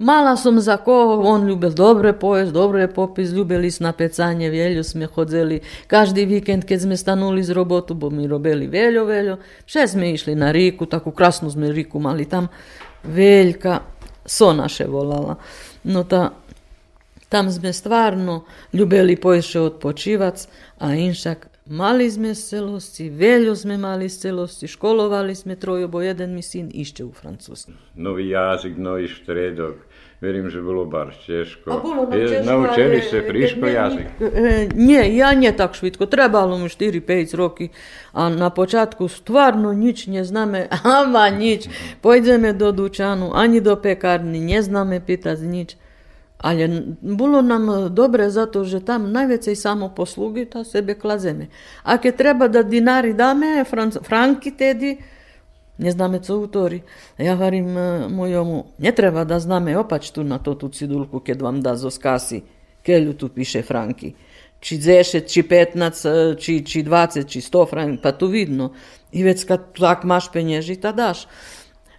Mala 0.00 0.32
som 0.40 0.56
za 0.56 0.80
koho, 0.80 1.20
on 1.20 1.44
ľúbil 1.44 1.76
dobre 1.76 2.16
pojest, 2.16 2.56
dobre 2.56 2.88
popis, 2.88 3.36
ľúbili 3.36 3.68
na 3.84 3.92
pecanie, 3.92 4.48
veľo 4.48 4.80
sme 4.80 5.04
chodzeli, 5.04 5.60
každý 5.84 6.24
víkend, 6.24 6.64
keď 6.64 6.88
sme 6.88 6.96
stanuli 6.96 7.44
z 7.44 7.52
robotu, 7.52 7.92
bo 7.92 8.08
mi 8.08 8.24
robili 8.24 8.64
veľo, 8.64 9.04
veľo, 9.04 9.34
vše 9.68 9.92
sme 9.92 10.16
išli 10.16 10.32
na 10.32 10.56
ríku, 10.56 10.88
takú 10.88 11.12
krásnu 11.12 11.52
sme 11.52 11.68
ríku 11.68 12.00
mali 12.00 12.24
tam, 12.24 12.48
veľká, 13.04 14.00
Sonaše 14.24 14.88
volala. 14.88 15.36
No 15.84 16.04
ta, 16.08 16.32
tam 17.28 17.52
sme 17.52 17.68
stvarno 17.68 18.48
ljubeli 18.72 19.20
pojše 19.20 19.60
odpočivac, 19.60 20.48
a 20.80 20.96
inšak 20.96 21.49
Mali 21.70 22.10
sme 22.10 22.34
celosti, 22.34 23.10
veljo 23.10 23.54
sme 23.54 23.76
mali 23.78 24.08
celosti, 24.08 24.66
školovali 24.66 25.34
sme 25.34 25.56
trojobo, 25.56 26.00
jeden 26.02 26.34
mi 26.34 26.42
sin 26.42 26.70
išče 26.74 27.04
u 27.04 27.12
Francusku. 27.12 27.72
Novi 27.94 28.28
jazik, 28.28 28.74
novi 28.76 29.08
štredok, 29.08 29.76
verim, 30.20 30.48
že 30.50 30.62
bilo 30.62 30.84
bar 30.84 31.14
češko. 31.26 31.70
A 31.70 31.78
bolo 31.78 31.94
nam 32.10 32.28
češko, 32.28 32.44
Naučili 32.44 33.00
se 33.02 33.22
friško 33.28 33.66
jazik? 33.66 34.06
E, 34.20 34.68
nie, 34.74 35.16
ja 35.16 35.32
nje 35.34 35.52
tak 35.56 35.74
švitko, 35.74 36.06
trebalo 36.06 36.58
mi 36.58 36.68
4-5 36.68 37.36
roki, 37.36 37.68
a 38.12 38.28
na 38.28 38.50
početku 38.50 39.08
stvarno 39.08 39.72
nič 39.72 40.06
ne 40.06 40.24
zname, 40.24 40.66
ama 40.98 41.30
nič, 41.30 41.68
Pojdeme 42.00 42.52
do 42.52 42.72
dučanu, 42.72 43.30
ani 43.34 43.60
do 43.60 43.76
pekarni, 43.76 44.40
ne 44.40 44.62
zname 44.62 45.06
pitati 45.06 45.46
nič. 45.46 45.76
Але 46.42 46.82
було 47.02 47.42
нам 47.42 47.94
добре, 47.94 48.30
затоа 48.32 48.64
што 48.64 48.80
там 48.80 49.10
највеќе 49.12 49.52
и 49.52 49.56
само 49.60 49.90
послуги, 49.92 50.46
та 50.48 50.64
себе 50.64 50.94
клаземе. 50.94 51.50
А 51.84 51.98
ке 51.98 52.12
треба 52.12 52.48
да 52.48 52.62
динари 52.64 53.12
даме, 53.12 53.64
фран, 53.64 53.92
франки 53.92 54.50
теди, 54.50 54.98
не 55.78 55.92
знаме 55.92 56.22
што 56.24 56.40
утори. 56.40 56.80
Ја 57.20 57.36
варим 57.36 57.68
мојому, 58.16 58.64
не 58.78 58.92
треба 58.92 59.24
да 59.24 59.40
знаме 59.40 59.76
опачту 59.76 60.24
на 60.24 60.38
тоту 60.38 60.68
цидулку 60.68 61.20
ке 61.20 61.34
вам 61.34 61.60
да 61.60 61.76
зоскаси, 61.76 62.42
ке 62.86 63.00
люту 63.00 63.28
пише 63.28 63.62
франки. 63.62 64.14
Чи 64.60 64.78
10, 64.78 65.30
чи 65.32 65.42
15, 65.42 66.40
чи, 66.40 66.60
чи 66.64 66.82
20, 66.82 67.30
чи 67.30 67.40
100 67.40 67.66
франки, 67.66 68.00
па 68.02 68.12
ту 68.12 68.28
видно. 68.28 68.72
И 69.12 69.24
веќе 69.24 69.46
кад 69.46 69.72
так 69.74 70.04
маш 70.04 70.28
пенежи, 70.32 70.76
та 70.76 70.92
даш. 70.92 71.26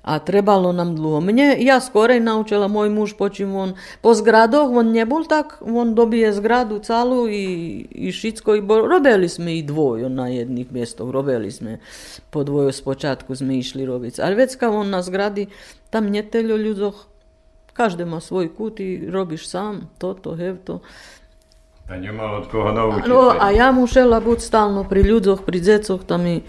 a 0.02 0.20
trebalo 0.20 0.74
nam 0.74 0.96
dlho. 0.96 1.22
Mne, 1.22 1.56
ja 1.62 1.78
skorej 1.78 2.20
naučila, 2.20 2.68
moj 2.68 2.90
muž 2.90 3.14
počim 3.14 3.54
on 3.56 3.78
po 4.02 4.14
zgradoh, 4.18 4.66
on 4.74 4.90
ne 4.90 5.06
bol 5.06 5.26
tak, 5.30 5.62
on 5.62 5.94
dobije 5.96 6.34
zgradu 6.34 6.80
calu 6.82 7.30
i, 7.30 7.46
i 7.92 8.12
šitsko 8.12 8.56
i 8.56 8.62
bo, 8.62 8.82
robili 8.88 9.30
sme 9.30 9.58
i 9.58 9.64
dvojo 9.64 10.10
na 10.10 10.28
jednih 10.28 10.72
mjestov, 10.74 11.12
robili 11.12 11.52
sme 11.52 11.78
po 12.30 12.44
dvojo 12.44 12.72
s 12.72 12.82
počatku 12.82 13.36
sme 13.36 13.58
išli 13.62 13.86
robic. 13.86 14.20
Ali 14.20 14.36
već 14.36 14.56
kao 14.56 14.82
on 14.82 14.90
na 14.90 15.02
zgradi, 15.02 15.48
tam 15.90 16.10
njeteljo 16.10 16.58
ljudoh, 16.58 17.06
každe 17.74 18.06
ma 18.06 18.20
svoj 18.20 18.56
kut 18.56 18.80
i 18.80 19.10
robiš 19.10 19.50
sam, 19.50 19.90
to, 19.98 20.14
to, 20.14 20.36
hev, 20.36 20.58
to. 20.66 20.80
A 21.92 22.00
nemal 22.00 22.40
od 22.40 22.48
koho 22.48 22.72
naučiť. 22.72 23.12
No, 23.12 23.36
a 23.36 23.52
ja 23.52 23.76
musela 23.76 24.24
byť 24.24 24.40
stálno 24.40 24.88
pri 24.88 25.04
ľuďoch, 25.04 25.44
pri 25.44 25.60
dzecoch, 25.60 26.08
tam 26.08 26.24
mi 26.24 26.40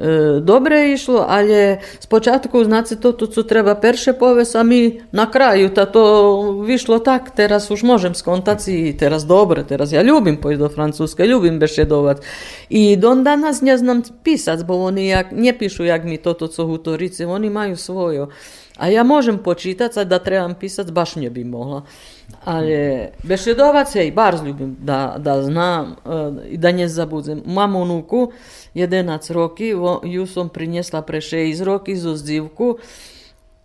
E, 0.00 0.40
dobre 0.40 0.94
išlo, 0.94 1.26
ale 1.28 1.82
spočatku, 2.00 2.64
znači, 2.64 2.96
to, 2.96 3.12
to 3.12 3.26
co 3.26 3.42
treba 3.42 3.74
perše 3.74 4.12
povest, 4.12 4.56
a 4.56 4.62
mi 4.62 5.02
na 5.12 5.26
kraju, 5.30 5.68
ta 5.68 5.86
to 5.86 6.02
vyšlo 6.62 7.02
tak, 7.02 7.34
teraz 7.34 7.70
už 7.70 7.82
môžem 7.82 8.14
skontati 8.14 8.88
i 8.88 8.96
teraz 8.96 9.26
dobre, 9.26 9.60
teraz 9.60 9.92
ja 9.92 10.02
ljubim 10.02 10.40
pojść 10.40 10.58
do 10.58 10.68
Francuske, 10.68 11.26
ljubim 11.26 11.58
bešedovat. 11.58 12.22
I 12.70 12.96
don 12.96 13.24
danas 13.24 13.60
ne 13.60 13.78
znam 13.78 14.02
pisac, 14.22 14.62
bo 14.62 14.78
oni 14.88 15.08
jak, 15.10 15.32
ne 15.32 15.52
pišu 15.52 15.84
jak 15.84 16.04
mi 16.04 16.18
to, 16.18 16.34
to 16.34 16.48
co 16.48 16.66
hutorici, 16.66 17.24
oni 17.24 17.50
majú 17.50 17.76
svojo. 17.76 18.28
A 18.78 18.88
ja 18.88 19.04
môžem 19.04 19.36
počítať, 19.36 19.92
a 20.00 20.08
da 20.08 20.16
trebam 20.16 20.54
pisať, 20.54 20.88
baš 20.94 21.20
ne 21.20 21.28
bi 21.28 21.44
mohla. 21.44 21.84
Ali 22.44 23.08
Bešedovac 23.22 23.94
je 23.94 24.06
i 24.08 24.12
bar 24.12 24.36
ljubim 24.44 24.76
da, 24.80 25.14
da 25.18 25.42
znam 25.42 25.96
e, 26.06 26.48
i 26.48 26.56
da 26.56 26.70
nje 26.70 26.88
zabudzem. 26.88 27.42
Mam 27.46 27.76
unuku, 27.76 28.32
11 28.74 29.32
roki, 29.32 29.74
ju 30.04 30.26
sam 30.26 30.48
prinjesla 30.48 31.02
pre 31.02 31.20
6 31.20 31.64
roki 31.64 31.92
iz 31.92 32.06
ozdivku. 32.06 32.78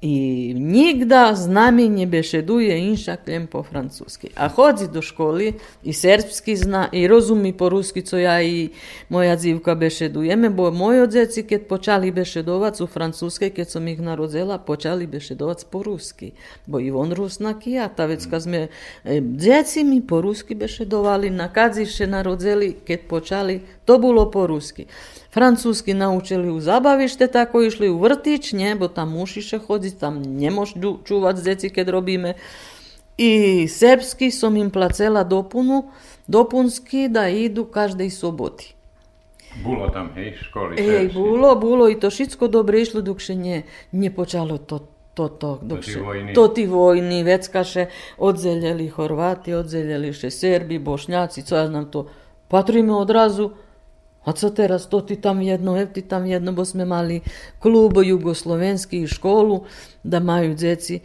I 0.06 0.54
nigda 0.58 1.36
z 1.36 1.48
nami 1.48 1.90
ne 1.90 2.06
bešeduje 2.06 2.78
inša 2.80 3.16
klem 3.16 3.48
po 3.48 3.64
francusky. 3.64 4.30
A 4.36 4.50
chodzi 4.50 4.86
do 4.88 5.02
školy 5.02 5.54
i 5.84 5.94
serbski 5.94 6.56
zna 6.56 6.90
i 6.92 7.08
rozumi 7.08 7.54
po 7.54 7.70
ruski, 7.70 8.04
co 8.04 8.18
ja 8.18 8.42
i 8.42 8.70
moja 9.10 9.36
dzivka 9.36 9.76
bešedujeme, 9.76 10.50
bo 10.50 10.72
moji 10.72 11.00
odzeci, 11.00 11.44
keď 11.44 11.62
počali 11.66 12.12
bešedovať 12.12 12.82
u 12.82 12.88
francuskej, 12.88 13.50
keď 13.50 13.68
som 13.70 13.88
ich 13.88 13.98
narodzela, 13.98 14.62
počali 14.62 15.10
bešedovať 15.10 15.66
po 15.74 15.82
rusky. 15.82 16.38
Bo 16.70 16.78
i 16.80 16.94
on 16.94 17.10
rusnak 17.10 17.66
i 17.66 17.82
ja, 17.82 17.90
ta 17.90 18.06
vec, 18.06 18.22
kad 18.30 18.46
sme 18.46 18.68
e, 18.68 18.70
dzeci 19.22 19.82
mi 19.82 20.06
po 20.06 20.22
rusky 20.22 20.54
bešedovali, 20.54 21.34
na 21.34 21.50
kadziše 21.50 22.06
narodzeli, 22.06 22.78
keď 22.86 23.00
počali, 23.10 23.56
to 23.90 23.98
bolo 23.98 24.30
po. 24.30 24.46
Francúzsky 25.36 25.94
naučili 25.94 26.52
u 26.52 26.60
zabavište, 26.60 27.28
tako 27.28 27.62
išli 27.62 27.90
u 27.90 27.98
vrtić, 28.00 28.54
nje, 28.54 28.76
bo 28.76 28.88
tam 28.88 29.12
mušiše 29.12 29.58
hoditi, 29.58 30.00
tam 30.00 30.22
ne 30.24 30.52
moš 30.52 30.74
čuvati 31.06 31.42
djeci 31.42 31.70
kad 31.70 31.90
robime. 31.90 32.34
I 33.18 33.68
srpski 33.68 34.32
som 34.32 34.56
im 34.56 34.72
placela 34.72 35.24
dopunu, 35.24 35.92
dopunski 36.28 37.08
da 37.10 37.28
idu 37.28 37.66
každej 37.66 38.10
soboti. 38.10 38.74
Bulo 39.64 39.90
tam, 39.90 40.10
hej, 40.16 40.38
školi 40.42 40.76
Ej, 40.80 41.10
bulo, 41.14 41.56
bulo 41.56 41.90
i 41.90 42.00
to 42.00 42.10
všetko 42.10 42.48
dobre 42.48 42.82
išlo, 42.82 43.02
dok 43.02 43.20
še 43.20 43.36
nje, 43.36 43.64
nje 43.92 44.12
počalo 44.16 44.58
to 44.58 44.80
to, 45.16 45.28
to, 45.28 45.60
dok 45.62 45.86
to, 45.86 46.04
vojni. 46.04 46.34
to 46.34 46.48
ti 46.48 46.66
vojni, 46.68 47.24
veckaše, 47.24 47.86
odzeljeli 48.18 48.88
Horvati, 48.90 49.54
odzeljeli 49.54 50.14
še 50.14 50.32
Serbi, 50.32 50.80
Bošnjaci, 50.80 51.44
co 51.44 51.56
ja 51.56 51.68
znam 51.68 51.88
to, 51.92 52.08
patrime 52.52 52.94
odrazu, 52.94 53.52
a 54.26 54.34
co 54.34 54.50
teraz, 54.50 54.90
to 54.90 55.02
ti 55.02 55.16
tam 55.16 55.42
jedno, 55.42 55.78
ev 55.78 55.94
ti 55.94 56.02
tam 56.02 56.26
jedno, 56.26 56.52
bo 56.52 56.66
sme 56.66 56.86
mali 56.86 57.22
klub 57.60 58.02
jugoslovenský 58.04 59.08
školu, 59.08 59.64
da 60.04 60.20
majú 60.20 60.56
djeci 60.56 61.00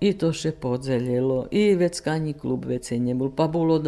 i 0.00 0.12
to 0.12 0.32
še 0.32 0.52
podzeljelo. 0.60 1.46
I 1.50 1.74
već 1.74 2.00
kanji 2.04 2.34
klub 2.36 2.64
već 2.68 2.92
je 2.92 2.98
nebol. 3.00 3.30
Pa 3.36 3.48
bolo 3.48 3.80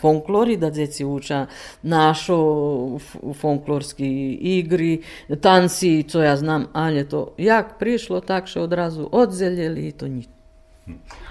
folklori 0.00 0.56
da 0.56 0.70
djeci 0.70 1.04
uča 1.04 1.46
našo 1.82 2.38
folklorski 3.40 4.10
igri, 4.58 5.02
tanci, 5.40 6.02
co 6.02 6.22
ja 6.22 6.36
znam, 6.36 6.66
ali 6.72 7.08
to 7.08 7.34
jak 7.38 7.78
prišlo, 7.78 8.20
tak 8.20 8.50
še 8.50 8.60
odrazu 8.60 9.08
odzeljeli 9.12 9.88
i 9.88 9.92
to 9.92 10.08
nič. 10.08 10.26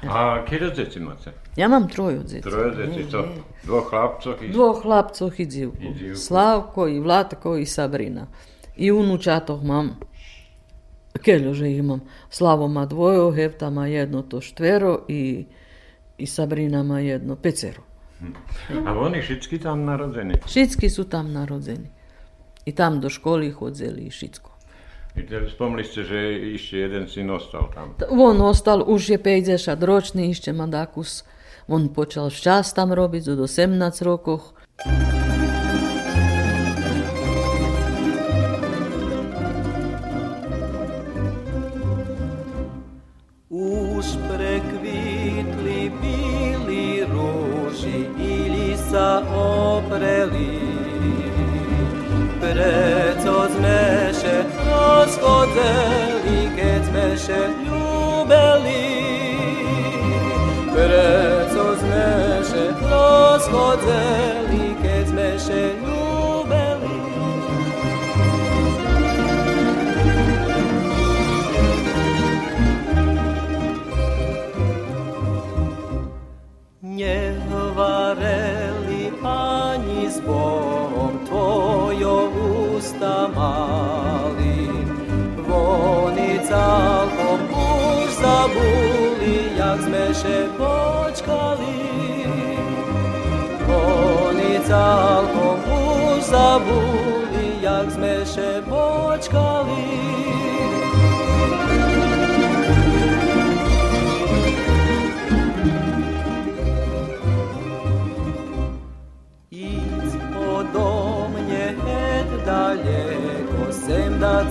A 0.07 0.45
kje 0.47 0.71
djeci 0.75 0.99
imate? 0.99 1.40
Ja 1.55 1.67
mam 1.67 1.87
troju 1.87 2.23
djeci. 2.23 2.49
Troje 2.49 2.75
djeci, 2.75 3.11
to 3.11 3.25
dvoch 3.63 3.89
chlapcov 3.89 4.43
i... 4.43 4.51
Dvoch 4.51 4.81
chlapcov 4.81 5.31
i 5.37 5.45
dzivku. 5.45 5.83
I 5.83 5.93
dzivku. 5.93 6.19
Slavko 6.19 6.87
i 6.87 6.99
Vlatko 6.99 7.57
i 7.57 7.65
Sabrina. 7.65 8.27
I 8.75 8.91
unučatoh 8.91 9.63
mam. 9.63 9.99
Keľo, 11.21 11.51
že 11.53 11.67
imam. 11.67 12.01
Slavo 12.31 12.71
má 12.71 12.87
dvojo, 12.87 13.35
Hevta 13.35 13.69
má 13.69 13.85
jedno, 13.91 14.23
to 14.23 14.39
štvero 14.41 15.05
i, 15.11 15.45
i 16.17 16.25
Sabrina 16.25 16.83
má 16.83 17.03
jedno, 17.03 17.35
pecero. 17.35 17.83
Hm. 18.23 18.87
A 18.87 18.95
oni 18.95 19.19
všetky 19.21 19.59
tam 19.59 19.83
narodzení? 19.83 20.39
Všetky 20.47 20.87
sú 20.87 21.03
tam 21.03 21.35
narodzení. 21.35 21.91
I 22.65 22.71
tam 22.71 23.03
do 23.03 23.09
školy 23.09 23.51
chodzeli 23.51 24.07
i 24.07 24.11
všetko. 24.13 24.49
I 25.19 25.27
spomli 25.51 25.83
ste, 25.83 26.07
že 26.07 26.19
ešte 26.55 26.87
jeden 26.87 27.03
syn 27.11 27.27
ostal 27.35 27.67
tam. 27.75 27.99
On 28.07 28.39
ostal, 28.47 28.79
už 28.79 29.01
je 29.11 29.19
50 29.19 29.75
ročný, 29.83 30.31
ešte 30.31 30.55
má 30.55 30.63
dakus. 30.71 31.27
On 31.71 31.87
počal 31.87 32.27
včas 32.27 32.75
tam 32.75 32.91
robiť, 32.91 33.31
od 33.31 33.47
18 33.47 34.03
rokoch. 34.03 34.59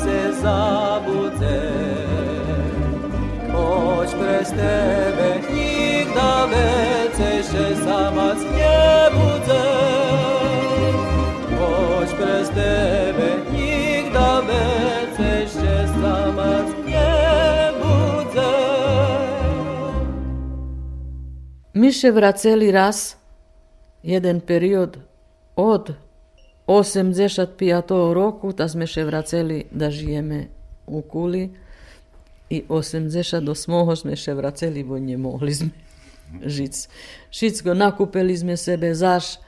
słońce 0.00 0.32
zabudzę. 0.42 1.60
Choć 3.52 4.08
przez 4.08 4.50
Tebe 4.50 5.40
więcej 6.50 7.42
się 7.42 7.84
sama 7.84 8.34
nie 8.34 9.10
budzę. 9.12 9.62
Choć 11.58 12.08
przez 12.14 12.48
Tebe 12.48 13.36
więcej 14.48 15.48
się 15.48 15.88
sama 16.02 16.62
nie 16.86 17.72
budzę. 17.80 18.50
My 21.74 21.92
się 21.92 22.12
wracali 22.12 22.70
raz, 22.70 23.16
jeden 24.04 24.40
period 24.40 24.98
od 25.56 25.92
85. 26.70 28.14
roku, 28.14 28.52
ta 28.54 28.70
sme 28.70 28.86
še 28.86 29.02
vraceli 29.02 29.66
da 29.74 29.90
žijeme 29.90 30.46
u 30.86 31.02
Kuli 31.02 31.50
i 32.50 32.62
88. 32.62 33.42
sme 33.98 34.14
še 34.14 34.34
vraceli, 34.38 34.86
bo 34.86 34.94
nie 35.02 35.18
mohli 35.18 35.50
sme 35.50 35.74
žiť. 36.46 36.74
Všetko 37.34 37.74
nakúpili 37.74 38.38
sme 38.38 38.54
sebe 38.54 38.94
zaš, 38.94 39.42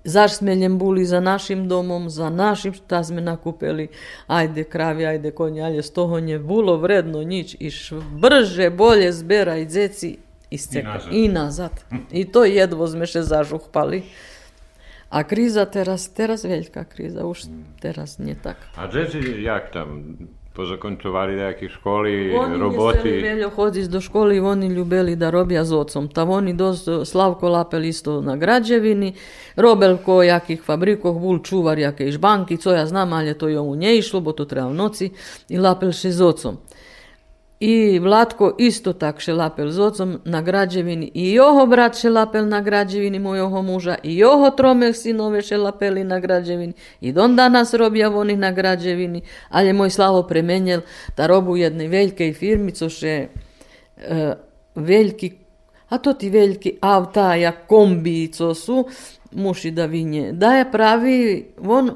zaš 0.00 0.40
sme 0.40 0.56
len 0.56 0.80
boli 0.80 1.04
za 1.04 1.20
našim 1.20 1.68
domom, 1.68 2.08
za 2.08 2.32
našim, 2.32 2.72
šta 2.72 3.04
sme 3.04 3.20
nakúpili, 3.20 3.92
ajde 4.24 4.64
kravi, 4.64 5.04
ajde 5.04 5.28
konji, 5.36 5.60
ale 5.60 5.84
z 5.84 5.92
toho 5.92 6.24
bolo 6.40 6.80
vredno 6.80 7.20
nič. 7.20 7.52
Iš 7.60 8.00
brže, 8.16 8.72
bolje 8.72 9.12
zberaj 9.12 9.68
djeci 9.68 10.16
i, 10.48 10.56
i 11.12 11.28
nazad. 11.28 11.84
I 12.08 12.24
to 12.24 12.48
jedvo 12.48 12.88
sme 12.88 13.04
še 13.04 13.28
zažuhpali. 13.28 14.08
A 15.12 15.24
kriza 15.24 15.66
teraz, 15.66 16.12
teraz 16.12 16.46
wielka 16.46 16.84
kriza, 16.84 17.20
już 17.20 17.44
mm. 17.44 17.64
teraz 17.80 18.18
nie 18.18 18.36
tak. 18.36 18.56
A 18.76 18.88
deti, 18.88 19.42
jak 19.42 19.70
tam? 19.70 20.16
Pozakończowali 20.54 21.36
do 21.36 21.68
školy, 21.68 22.28
szkoły, 22.28 22.44
oni 22.44 22.60
roboty? 22.60 22.98
Oni 23.00 23.22
mieli 23.22 23.42
chodzić 23.42 23.88
do 23.88 24.00
szkoły 24.00 24.46
oni 24.46 24.68
ljubeli 24.68 25.16
da 25.16 25.30
robija 25.30 25.64
z 25.64 25.72
otcom. 25.72 26.08
Tam 26.08 26.30
oni 26.30 26.54
dos, 26.54 26.88
Slavko 27.04 27.48
Lapel 27.48 27.84
isto 27.84 28.20
na 28.20 28.36
građevini, 28.36 29.12
Robel 29.56 29.98
ko 29.98 30.22
jakih 30.22 30.62
fabrikoch, 30.62 31.20
bul 31.20 31.38
čuvar 31.38 31.78
jake 31.78 32.08
iš 32.08 32.18
banki, 32.18 32.58
co 32.58 32.72
ja 32.72 32.86
znam, 32.86 33.12
ale 33.12 33.34
to 33.34 33.48
i 33.48 33.54
neišlo, 33.54 33.98
išlo, 33.98 34.20
bo 34.20 34.32
to 34.32 34.44
treba 34.44 34.72
noci, 34.72 35.10
i 35.48 35.58
Lapel 35.58 35.92
še 35.92 36.12
z 36.12 36.20
ocom. 36.20 36.56
I 37.64 37.98
Vlatko 37.98 38.54
isto 38.58 38.92
tak 38.92 39.20
šelapel 39.20 39.70
s 39.70 39.78
otcom 39.78 40.18
na 40.24 40.42
građevini. 40.42 41.10
I 41.14 41.32
jeho 41.32 41.66
brat 41.66 42.00
šelapel 42.00 42.48
na 42.48 42.60
građevini 42.60 43.18
mojoho 43.18 43.62
muža. 43.62 43.96
I 44.02 44.18
jeho 44.18 44.50
trome 44.50 44.92
sinove 44.92 45.42
šelapeli 45.42 46.04
na 46.04 46.20
građevini. 46.20 46.72
I 47.00 47.12
don 47.12 47.36
danas 47.36 47.74
robia 47.74 48.10
oni 48.10 48.36
na 48.36 48.50
građevini. 48.52 49.22
Ali 49.48 49.66
je 49.66 49.72
moj 49.72 49.90
Slavo 49.90 50.22
premenjel 50.22 50.80
da 51.16 51.26
robu 51.26 51.56
jednej 51.56 51.88
veljkej 51.88 52.32
firmi, 52.32 52.72
co 52.72 52.88
še 52.88 53.28
e, 53.96 54.34
veljki, 54.74 55.32
a 55.88 55.98
to 55.98 56.12
ti 56.12 56.30
veljki 56.30 56.78
avtaja, 56.80 57.52
kombi, 57.52 58.32
co 58.32 58.54
su, 58.54 58.88
muši 59.32 59.70
da 59.70 59.86
vinje. 59.86 60.32
Da 60.32 60.54
je 60.54 60.70
pravi, 60.72 61.46
on 61.62 61.94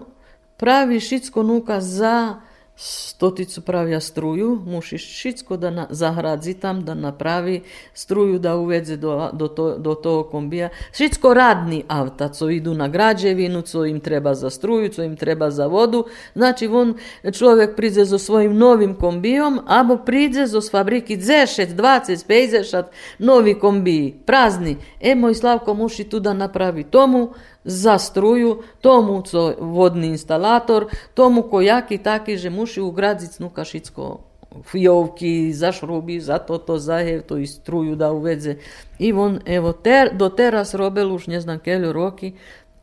pravi 0.56 1.00
šitsko 1.00 1.42
nuka 1.42 1.80
za 1.80 2.45
stoticu 2.76 3.60
pravia 3.60 4.00
struju, 4.00 4.62
muši 4.66 4.98
šitsko 4.98 5.56
da 5.56 5.70
na, 5.70 5.86
zahradzi 5.90 6.54
tam, 6.54 6.84
da 6.84 6.94
napravi 6.94 7.62
struju 7.94 8.38
da 8.38 8.56
uvedze 8.56 8.96
do, 8.96 9.30
do, 9.32 9.48
to, 9.48 9.78
do 9.78 9.94
toho 9.94 10.22
kombija. 10.22 10.68
Šitsko 10.96 11.34
radni 11.34 11.84
avta, 11.88 12.28
co 12.28 12.50
idu 12.50 12.74
na 12.74 12.88
građevinu, 12.88 13.62
co 13.62 13.84
im 13.84 14.00
treba 14.00 14.34
za 14.34 14.50
struju, 14.50 14.88
co 14.88 15.02
im 15.02 15.16
treba 15.16 15.50
za 15.50 15.66
vodu. 15.66 16.04
Znači, 16.34 16.66
on 16.66 16.94
čovjek 17.32 17.76
priđe 17.76 18.04
zo 18.04 18.18
svojim 18.18 18.56
novim 18.56 18.94
kombijom, 18.94 19.60
abo 19.66 19.96
priđe 19.96 20.46
zo 20.46 20.60
s 20.60 20.70
fabriki 20.70 21.16
10, 21.16 21.74
20, 21.74 22.26
50 22.28 22.84
novi 23.18 23.58
kombiji, 23.58 24.14
prazni. 24.26 24.76
E, 25.00 25.14
moj 25.14 25.34
Slavko 25.34 25.74
muši 25.74 26.04
tu 26.04 26.20
da 26.20 26.32
napravi 26.32 26.84
tomu, 26.84 27.32
za 27.66 27.98
struju, 27.98 28.62
tomu 28.80 29.22
co 29.22 29.54
vodni 29.58 30.14
instalator, 30.14 30.86
tomu 31.14 31.42
ko 31.42 31.60
jaki 31.60 31.98
taki, 31.98 32.38
že 32.38 32.50
muši 32.50 32.80
ugradziť 32.80 33.42
nuka 33.42 33.66
šicko 33.66 34.22
fijovky, 34.62 35.52
za 35.52 35.72
šruby, 35.72 36.20
za 36.20 36.38
toto, 36.38 36.78
za 36.78 37.02
hev, 37.02 37.22
to 37.26 37.38
i 37.38 37.46
struju 37.46 37.96
da 37.96 38.12
uvedze. 38.12 38.56
I 38.98 39.12
on, 39.12 39.40
evo, 39.46 39.72
ter, 39.72 40.14
do 40.14 40.28
teraz 40.28 40.74
robil 40.74 41.12
už 41.12 41.26
ne 41.26 41.40
znam 41.40 41.58
keľo 41.58 41.92
roky 41.92 42.32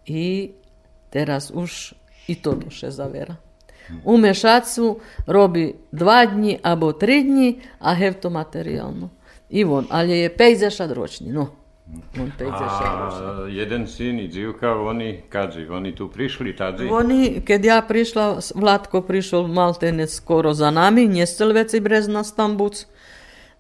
i 0.06 0.52
teraz 1.10 1.52
už 1.56 1.93
i 2.28 2.36
to 2.36 2.54
duše 2.56 2.91
zavera. 2.91 3.36
U 4.04 4.17
mešacu 4.17 5.00
robi 5.28 5.76
dva 5.91 6.26
dni 6.26 6.60
abo 6.63 6.93
tri 6.93 7.24
dni, 7.24 7.60
a 7.80 7.93
hev 7.93 8.13
to 8.19 8.30
materiálno. 8.30 9.10
I 9.50 9.63
on, 9.63 9.88
ali 9.89 10.19
je 10.19 10.30
50 10.38 10.93
ročni, 10.93 11.32
no. 11.32 11.62
On 11.91 12.32
50 12.39 12.39
ročni. 12.39 13.43
A 13.43 13.48
jeden 13.50 13.88
syn 13.88 14.19
i 14.19 14.28
dzivka, 14.28 14.76
oni 14.76 15.22
kadzi, 15.30 15.67
oni 15.67 15.96
tu 15.96 16.08
prišli 16.10 16.56
tadzi. 16.56 16.88
Oni, 16.91 17.41
kad 17.48 17.65
ja 17.65 17.82
prišla, 17.88 18.39
Vlatko 18.56 19.02
prišol 19.02 19.48
maltene 19.48 20.08
skoro 20.08 20.54
za 20.54 20.72
nami, 20.72 21.08
njestel 21.08 21.52
veci 21.54 21.80
brez 21.80 22.08
nas 22.08 22.36
tambuc, 22.36 22.86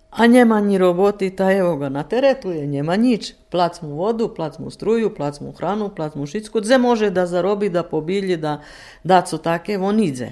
a 0.09 0.25
njema 0.25 0.61
ni 0.61 0.77
roboti, 0.77 1.35
ta 1.35 1.51
evo 1.51 1.75
ga 1.77 1.89
na 1.89 2.03
teretu 2.03 2.51
je, 2.51 2.67
njema 2.67 2.95
nič. 2.97 3.33
Plac 3.49 3.81
mu 3.81 3.95
vodu, 3.95 4.29
plac 4.35 4.59
mu 4.59 4.69
struju, 4.69 5.15
plac 5.15 5.39
mu 5.39 5.51
hranu, 5.51 5.89
plac 5.89 6.15
mu 6.15 6.25
šicku, 6.25 6.61
dze 6.61 6.77
može 6.77 7.09
da 7.09 7.25
zarobi, 7.25 7.69
da 7.69 7.83
pobilji, 7.83 8.37
da 8.37 8.61
da 9.03 9.21
co 9.21 9.37
take, 9.37 9.77
on 9.77 9.99
idze. 9.99 10.31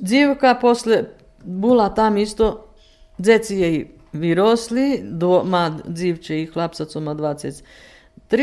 Dzivka 0.00 0.54
posle 0.54 1.04
bula 1.44 1.94
tam 1.94 2.16
isto, 2.16 2.66
dzeci 3.18 3.56
jej 3.56 3.97
vyrosli, 4.12 5.00
doma 5.02 5.78
dzivče 5.88 6.42
i 6.42 6.46
chlapca, 6.46 6.84
co 6.84 7.00
ma 7.00 7.14
23 7.14 7.62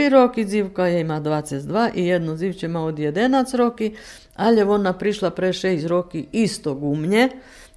roky, 0.09 0.45
dzivka 0.45 0.87
jej 0.87 1.03
má 1.03 1.21
22 1.21 1.89
i 1.95 2.05
jedno 2.05 2.35
dzivče 2.35 2.67
má 2.67 2.85
od 2.85 2.99
11 2.99 3.55
roky, 3.57 3.91
ale 4.35 4.65
ona 4.65 4.93
prišla 4.93 5.29
pre 5.29 5.53
6 5.53 5.87
roky 5.87 6.25
isto 6.31 6.73
u 6.73 6.95
mne 6.95 7.29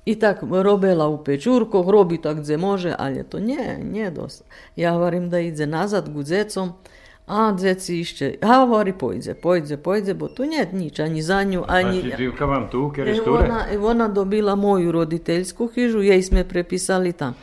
i 0.05 0.15
tak 0.15 0.43
robila 0.43 1.09
u 1.09 1.25
pečurkoh, 1.25 1.89
robi 1.89 2.23
tak 2.23 2.37
gdje 2.41 2.57
može, 2.57 2.95
ali 2.99 3.25
to 3.25 3.39
nie, 3.41 3.79
nie 3.93 4.11
dosta. 4.11 4.45
Ja 4.77 4.93
hovorim 4.93 5.31
da 5.31 5.41
ide 5.41 5.67
nazad 5.67 6.09
gu 6.09 6.23
dzecom, 6.23 6.73
a 7.27 7.53
dzeci 7.53 8.01
išće, 8.01 8.35
a 8.41 8.67
govori 8.67 8.93
pojde, 8.93 9.35
pojde, 9.35 9.77
pojde, 9.77 10.15
bo 10.15 10.29
tu 10.29 10.45
nije 10.45 10.69
nič, 10.73 10.99
ani 10.99 11.23
za 11.23 11.43
nju, 11.43 11.65
ani... 11.69 12.01
Znači, 12.01 12.17
dzivka 12.17 12.45
vam 12.45 12.69
tu, 12.71 12.93
kjer 12.95 13.17
sture? 13.17 13.45
ona, 13.45 13.65
ona 13.81 14.09
dobila 14.09 14.55
moju 14.55 14.93
roditeljsku 14.93 15.67
hižu, 15.75 16.03
jej 16.03 16.23
sme 16.23 16.45
prepisali 16.45 17.13
tam. 17.13 17.35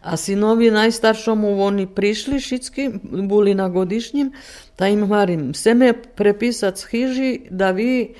A 0.00 0.16
sinovi 0.16 0.70
najstaršomu 0.70 1.62
oni 1.62 1.86
prišli 1.86 2.40
šitski, 2.40 2.90
boli 3.02 3.54
na 3.54 3.68
godišnjim, 3.68 4.32
ta 4.76 4.88
im 4.88 5.06
hvarim, 5.06 5.54
seme 5.54 5.92
prepisat 5.92 6.78
s 6.78 6.86
hiži 6.86 7.40
da 7.50 7.70
vi 7.70 8.14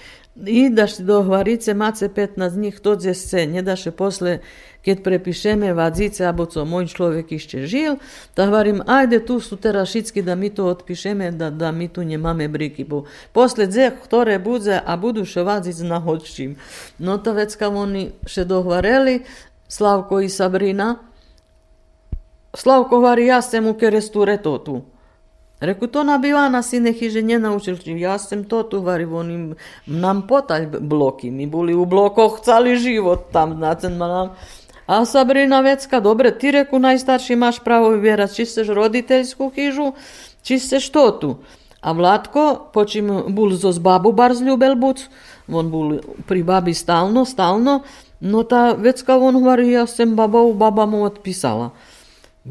i 0.46 0.70
daš 0.70 0.98
do 0.98 1.22
hvarice 1.22 1.74
mace 1.74 2.08
15 2.08 2.56
njih 2.56 2.80
to 2.80 2.96
gdje 2.96 3.14
se, 3.14 3.46
ne 3.46 3.62
daše 3.62 3.90
posle 3.90 4.38
kad 4.84 5.02
prepišeme 5.02 5.72
vadzice, 5.72 6.26
abo 6.26 6.46
co 6.46 6.64
moj 6.64 6.86
človek 6.86 7.32
išće 7.32 7.66
žil, 7.66 7.96
da 8.36 8.46
hvarim, 8.46 8.82
ajde 8.86 9.26
tu 9.26 9.40
su 9.40 9.56
teraz 9.56 9.88
šitski 9.88 10.22
da 10.22 10.34
mi 10.34 10.50
to 10.50 10.66
otpišeme, 10.66 11.30
da, 11.30 11.50
da 11.50 11.72
mi 11.72 11.88
tu 11.88 12.02
nje 12.02 12.18
máme 12.18 12.48
briki, 12.48 12.84
bo 12.84 13.04
posle 13.32 13.66
dze, 13.66 13.90
ktoré 14.04 14.38
budze, 14.38 14.80
a 14.86 14.96
budu 14.96 15.24
še 15.24 15.42
vadzic 15.42 15.78
na 15.82 16.00
hoćim. 16.00 16.56
No 16.98 17.18
to 17.18 17.32
već 17.32 17.56
kao 17.56 17.76
oni 17.76 18.10
še 18.26 18.44
dohvareli, 18.44 19.20
Slavko 19.68 20.20
i 20.20 20.28
Sabrina, 20.28 20.96
Slavko 22.54 23.16
ja 23.18 23.42
sem 23.42 23.66
u 23.66 23.74
keresture 23.74 24.36
totu. 24.42 24.82
Reku, 25.60 25.86
to 25.86 26.04
nabivana 26.04 26.62
sine 26.62 26.92
hiže 26.92 27.22
njena 27.22 27.48
naučil, 27.48 27.76
ja 27.84 28.18
sam 28.18 28.44
to 28.44 28.62
tu 28.62 28.80
varim, 28.80 29.14
oni 29.14 29.54
nam 29.86 30.26
potalj 30.26 30.66
bloki, 30.80 31.30
mi 31.30 31.46
boli 31.46 31.74
u 31.74 31.84
blokoh 31.84 32.40
cali 32.44 32.76
život 32.76 33.32
tam, 33.32 33.54
znate, 33.54 33.90
nam. 33.90 34.36
A 34.86 35.04
Sabrina 35.04 35.60
Vecka, 35.60 36.00
dobre, 36.00 36.30
ti 36.38 36.50
reku, 36.50 36.78
najstarši 36.78 37.32
imaš 37.32 37.58
pravo 37.64 37.90
vjerat, 37.90 38.34
čisteš 38.34 38.68
roditeljsku 38.68 39.50
hižu, 39.54 39.92
čisteš 40.42 40.90
to 40.90 41.10
tu. 41.10 41.36
A 41.80 41.92
Vlatko, 41.92 42.70
počim 42.72 43.10
bul 43.28 43.52
zos 43.52 43.78
babu 43.78 44.12
bar 44.12 44.34
zljubel 44.34 44.74
buc, 44.74 45.02
on 45.52 45.70
bul 45.70 45.98
pri 46.26 46.42
babi 46.42 46.74
stalno, 46.74 47.24
stalno, 47.24 47.80
no 48.20 48.42
ta 48.42 48.72
Vecka, 48.72 49.18
on 49.18 49.44
vari, 49.44 49.72
ja 49.72 49.86
sam 49.86 50.16
baba 50.16 50.42
u 50.42 50.54
babama 50.54 51.02
otpisala 51.02 51.70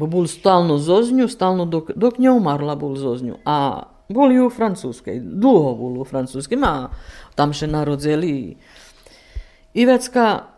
bol 0.06 0.26
stalno 0.26 0.78
zoznju, 0.78 1.28
stalno 1.28 1.64
dok, 1.64 1.90
dok 1.96 2.18
ne 2.18 2.30
umarla 2.30 2.76
bol 2.76 2.94
zoznju. 2.96 3.40
A 3.44 3.88
bol 4.08 4.32
i 4.32 4.40
u 4.40 4.50
Francúzskej, 4.50 5.20
dlho 5.20 5.74
bol 5.74 6.00
u 6.00 6.04
Francúzskej, 6.04 6.60
a 6.64 6.88
tam 7.34 7.52
še 7.52 7.66
narodzeli. 7.66 8.56
I 9.74 9.82
vecka, 9.86 10.54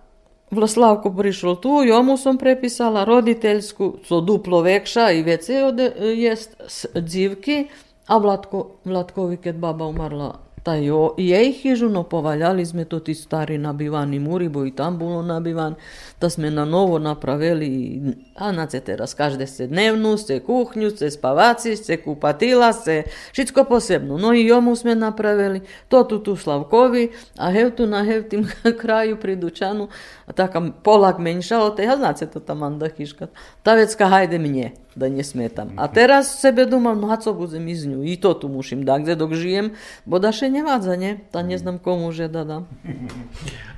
Vlaslavko 0.50 1.14
prišlo 1.14 1.62
tu, 1.62 1.86
jomu 1.86 2.18
som 2.18 2.34
prepísala 2.34 3.06
roditeľskú, 3.06 4.02
co 4.02 4.18
duplo 4.18 4.66
vekša 4.66 5.14
i 5.14 5.22
vece 5.22 5.62
ode, 5.62 5.94
jest 6.18 6.58
s 6.66 6.90
dzivky, 6.90 7.70
a 8.10 8.18
Vlatko, 8.18 8.82
Vlatkovi, 8.82 9.38
keď 9.38 9.54
baba 9.54 9.86
umarla, 9.86 10.42
ta 10.66 10.74
jo, 10.74 11.14
jej 11.14 11.54
chyžu, 11.54 11.86
no 11.86 12.02
povaljali 12.02 12.66
sme 12.66 12.84
to 12.84 12.98
ti 12.98 13.14
stari 13.14 13.62
nabivani 13.62 14.18
muri, 14.18 14.50
bo 14.50 14.66
i 14.66 14.74
tam 14.74 14.98
bolo 14.98 15.22
nabivan, 15.22 15.78
da 16.26 16.30
сме 16.30 16.50
наново 16.50 16.98
направили, 16.98 18.02
анацете, 18.34 18.98
разкажете 18.98 19.46
се 19.46 19.66
дневну, 19.66 20.18
се 20.18 20.40
кухню, 20.40 20.90
се 20.90 21.10
спаваци, 21.10 21.76
се 21.76 21.96
купатила, 21.96 22.72
се 22.72 23.04
всичко 23.32 23.64
посебно. 23.64 24.18
Но 24.18 24.32
и 24.32 24.44
јому 24.44 24.74
сме 24.74 24.94
направили, 24.94 25.62
то 25.88 26.04
туту 26.04 26.36
Славкови, 26.36 27.10
а 27.38 27.52
хевту 27.52 27.86
на 27.86 28.04
хевтим 28.04 28.48
краю 28.78 29.16
при 29.16 29.36
Дучану, 29.36 29.88
а 30.26 30.32
така 30.32 30.60
полак 30.84 31.18
меньша, 31.18 31.56
от 31.64 31.78
ја 31.78 31.96
знацете 31.96 32.40
таманда 32.40 32.90
хишкат. 32.90 33.30
Тавецка 33.64 34.04
хајде 34.04 34.38
мне, 34.38 34.74
да 34.96 35.08
не 35.08 35.24
сметам. 35.24 35.72
А 35.76 35.88
терас 35.88 36.40
себе 36.40 36.66
думам, 36.66 37.00
ну 37.00 37.10
а 37.10 37.16
co 37.16 37.32
будем 37.32 37.66
из 37.68 37.86
ню, 37.86 38.02
и 38.02 38.16
то 38.16 38.34
ту 38.34 38.48
мушим, 38.48 38.84
да, 38.84 38.98
где 38.98 39.14
док 39.14 39.34
живем, 39.34 39.72
бо 40.06 40.18
даше 40.18 40.48
не 40.48 40.62
вадза, 40.62 40.96
не? 40.96 41.20
Та 41.32 41.42
не 41.42 41.58
знам 41.58 41.78
кому 41.78 42.12
же 42.12 42.28
да 42.28 42.44
дам. 42.44 42.66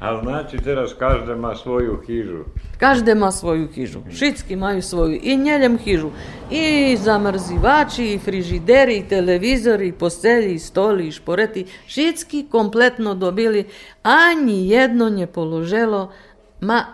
А 0.01 0.21
значи 0.23 0.59
терас 0.59 0.95
каждый 0.95 1.37
ма 1.37 1.55
свою 1.55 2.03
хижу. 2.03 2.32
Chyžu. 2.33 2.45
Každe 2.79 3.15
ma 3.15 3.31
svoju 3.31 3.69
hižu. 3.69 4.01
Šitski 4.11 4.57
maju 4.57 4.83
svoju. 4.83 5.21
I 5.23 5.37
njeljem 5.37 5.79
hižu. 5.79 6.11
I 6.51 6.97
zamrzivači, 6.97 8.15
i 8.15 8.19
frižideri, 8.19 8.97
i 8.97 9.09
televizori, 9.09 9.89
i 9.89 9.93
postelji, 9.93 10.55
i 10.55 10.59
stoli, 10.59 11.09
i 11.09 11.13
šporeti. 11.13 11.67
Šitski 11.87 12.47
kompletno 12.51 13.15
dobili. 13.15 13.65
Ani 14.03 14.69
jedno 14.69 15.09
nje 15.09 15.27
položelo. 15.27 16.13
Ma 16.61 16.85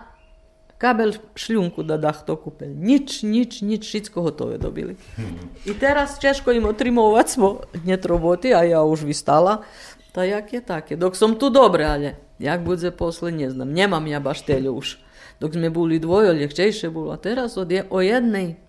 kabel 0.77 1.13
šljunku 1.35 1.83
da 1.83 1.97
dah 1.97 2.25
to 2.25 2.35
kupili. 2.35 2.75
Nič, 2.75 3.23
nič, 3.23 3.61
nič, 3.61 3.89
šitsko 3.89 4.21
hotove 4.21 4.57
dobili. 4.57 4.95
I 5.65 5.73
teraz 5.73 6.19
češko 6.21 6.51
im 6.51 6.65
otrimovac 6.65 7.33
smo 7.33 7.59
njet 7.85 8.05
roboti, 8.05 8.53
a 8.53 8.63
ja 8.63 8.83
už 8.83 9.03
vystala. 9.03 9.63
Ta 10.11 10.23
jak 10.23 10.53
je 10.53 10.61
tak 10.61 10.91
je. 10.91 10.97
Dok 10.97 11.15
som 11.15 11.35
tu 11.35 11.49
dobre, 11.49 11.85
ale 11.85 12.15
jak 12.39 12.61
bude 12.61 12.91
posle, 12.91 13.31
ne 13.31 13.49
znam. 13.49 13.73
Nemam 13.73 14.07
ja 14.07 14.19
baš 14.19 14.41
telju 14.41 14.73
už. 14.73 14.97
Dok 15.39 15.55
sme 15.55 15.71
boli 15.71 16.03
dvoje, 16.03 16.35
ľahčejšie 16.35 16.91
bolo. 16.91 17.15
A 17.15 17.17
teraz 17.17 17.55
od 17.55 17.71
je, 17.71 17.87
o 17.87 18.03
jednej. 18.03 18.59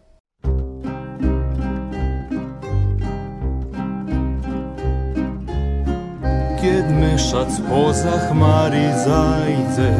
Keď 6.62 6.84
mešac 6.94 7.50
poza 7.66 8.14
chmári 8.30 8.86
zajde 9.02 9.90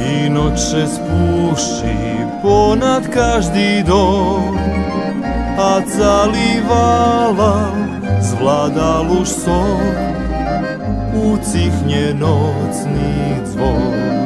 I 0.00 0.32
noče 0.32 0.84
spúšti 0.96 2.24
ponad 2.40 3.04
každý 3.12 3.84
dom. 3.84 4.56
A 5.60 5.84
zalivala 5.84 7.68
zvládal 8.24 9.12
už 9.12 9.28
som 9.28 9.82
Ucichne 11.12 12.14
nocný 12.16 13.42
zvon 13.44 14.17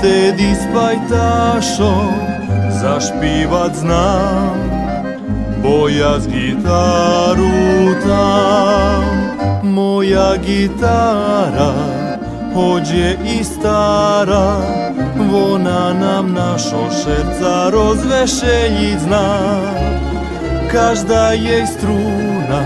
Tedy 0.00 0.48
s 0.56 0.64
pajtašom 0.72 2.12
zašpívať 2.80 3.72
znám 3.84 4.70
bo 5.62 5.88
ja 5.92 6.16
z 6.20 6.26
gitaru 6.26 7.92
tam. 8.00 9.04
Moja 9.62 10.40
gitara, 10.40 11.72
je 12.90 13.14
i 13.38 13.44
stara, 13.44 14.58
ona 15.30 15.94
nam 15.94 16.34
našo 16.34 16.90
šerca 16.90 17.70
rozvešejiť 17.70 18.98
zná. 19.06 19.30
Každá 20.72 21.38
jej 21.38 21.66
struna, 21.66 22.62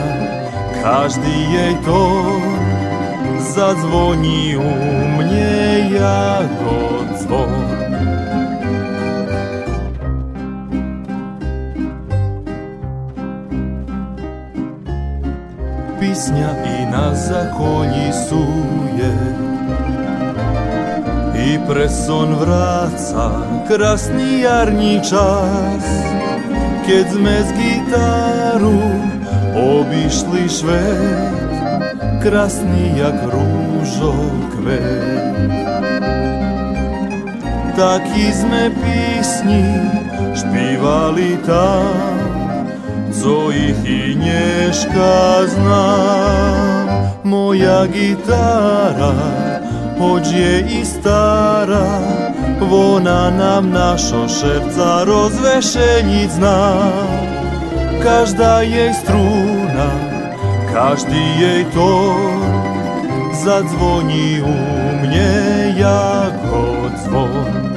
každý 0.80 1.36
jej 1.52 1.74
tón, 1.84 2.56
zadzvoní 3.52 4.56
u 4.56 4.72
mne 5.18 5.92
ako 6.40 6.83
pjesnja 16.24 16.50
i 16.64 16.86
na 16.86 17.14
zakonji 17.14 18.12
suje. 18.28 19.12
I 21.36 21.58
preson 21.68 22.34
vraca 22.34 23.30
krasni 23.68 24.40
jarnji 24.40 25.00
čas. 25.10 25.84
Ked 26.86 27.06
zmez 27.12 27.46
gitaru 27.56 28.80
obišli 29.56 30.48
švet 30.48 31.34
Krasni 32.22 32.98
jak 32.98 33.14
ružo 33.22 34.14
kvet. 34.56 35.34
Tak 37.76 38.02
izme 38.16 38.70
pisni 38.70 39.64
špivali 40.36 41.38
tam 41.46 42.23
co 43.24 43.50
ich 43.50 43.80
Inieszka 43.88 45.46
znam. 45.48 46.88
Moja 47.24 47.86
gitara, 47.86 49.14
choć 49.98 50.32
je 50.32 50.60
i 50.80 50.86
stara, 50.86 51.86
wona 52.60 53.30
nam 53.30 53.70
naszą 53.70 54.28
szewca 54.28 55.04
rozweszenić 55.04 56.32
zna. 56.32 56.60
Każda 58.02 58.62
jej 58.62 58.94
struna, 58.94 59.88
każdy 60.72 61.20
jej 61.40 61.64
ton 61.64 62.40
zadzwoni 63.44 64.40
u 64.42 64.56
mnie 65.02 65.30
jako 65.76 66.62
dzwon. 66.98 67.73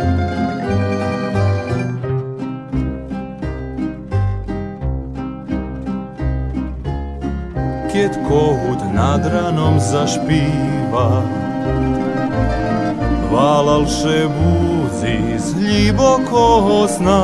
je 7.97 8.09
kohut 8.27 8.79
nad 8.93 9.25
ranom 9.25 9.79
zašpiva. 9.79 11.23
Valal 13.31 13.85
še 13.85 14.19
buzi 14.33 15.15
iz 15.35 15.51
ljiboko 15.57 16.87
sna 16.87 17.23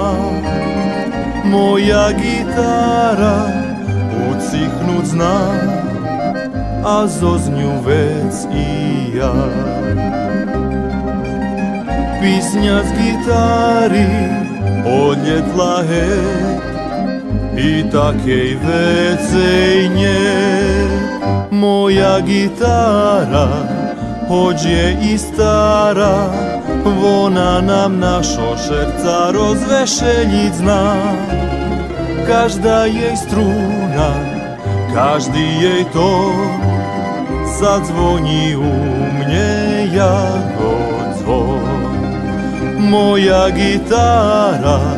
Moja 1.45 2.09
gitara 2.11 3.37
ucihnut 4.29 5.05
zna 5.05 5.37
A 6.85 7.07
zoznju 7.07 7.71
vec 7.85 8.43
i 8.55 9.17
ja. 9.17 9.33
Pisnjac 12.21 12.85
gitari 12.97 14.07
odljetla 14.85 15.83
hec 15.89 16.52
i 17.57 17.83
takej 17.89 18.57
vecej 18.57 19.89
nie. 19.93 20.33
Moja 21.53 22.19
gitara, 22.21 23.47
hoď 24.27 24.59
je 24.65 24.85
i 25.01 25.17
stara, 25.17 26.33
ona 27.03 27.61
nam 27.61 27.99
našo 27.99 28.57
šerca 28.57 29.31
rozvešeniť 29.31 30.53
zná. 30.59 30.85
Každá 32.23 32.87
jej 32.87 33.15
struna, 33.19 34.09
každý 34.95 35.43
jej 35.59 35.83
tón 35.91 36.63
zadzvoní 37.63 38.55
u 38.55 38.73
mne 39.19 39.53
ako 39.99 40.71
zvon. 41.21 41.91
Moja 42.83 43.47
gitara, 43.53 44.92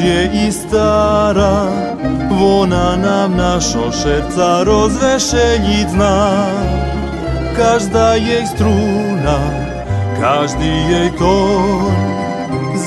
je 0.00 0.48
i 0.48 0.52
stara, 0.52 1.68
ona 2.32 2.96
nam 2.96 3.36
našo 3.36 3.92
šerca 3.92 4.64
rozvešeniť 4.64 5.88
zná. 5.92 6.20
Každá 7.56 8.14
jej 8.16 8.46
struna, 8.46 9.38
každý 10.20 10.72
jej 10.88 11.10
tón 11.18 11.92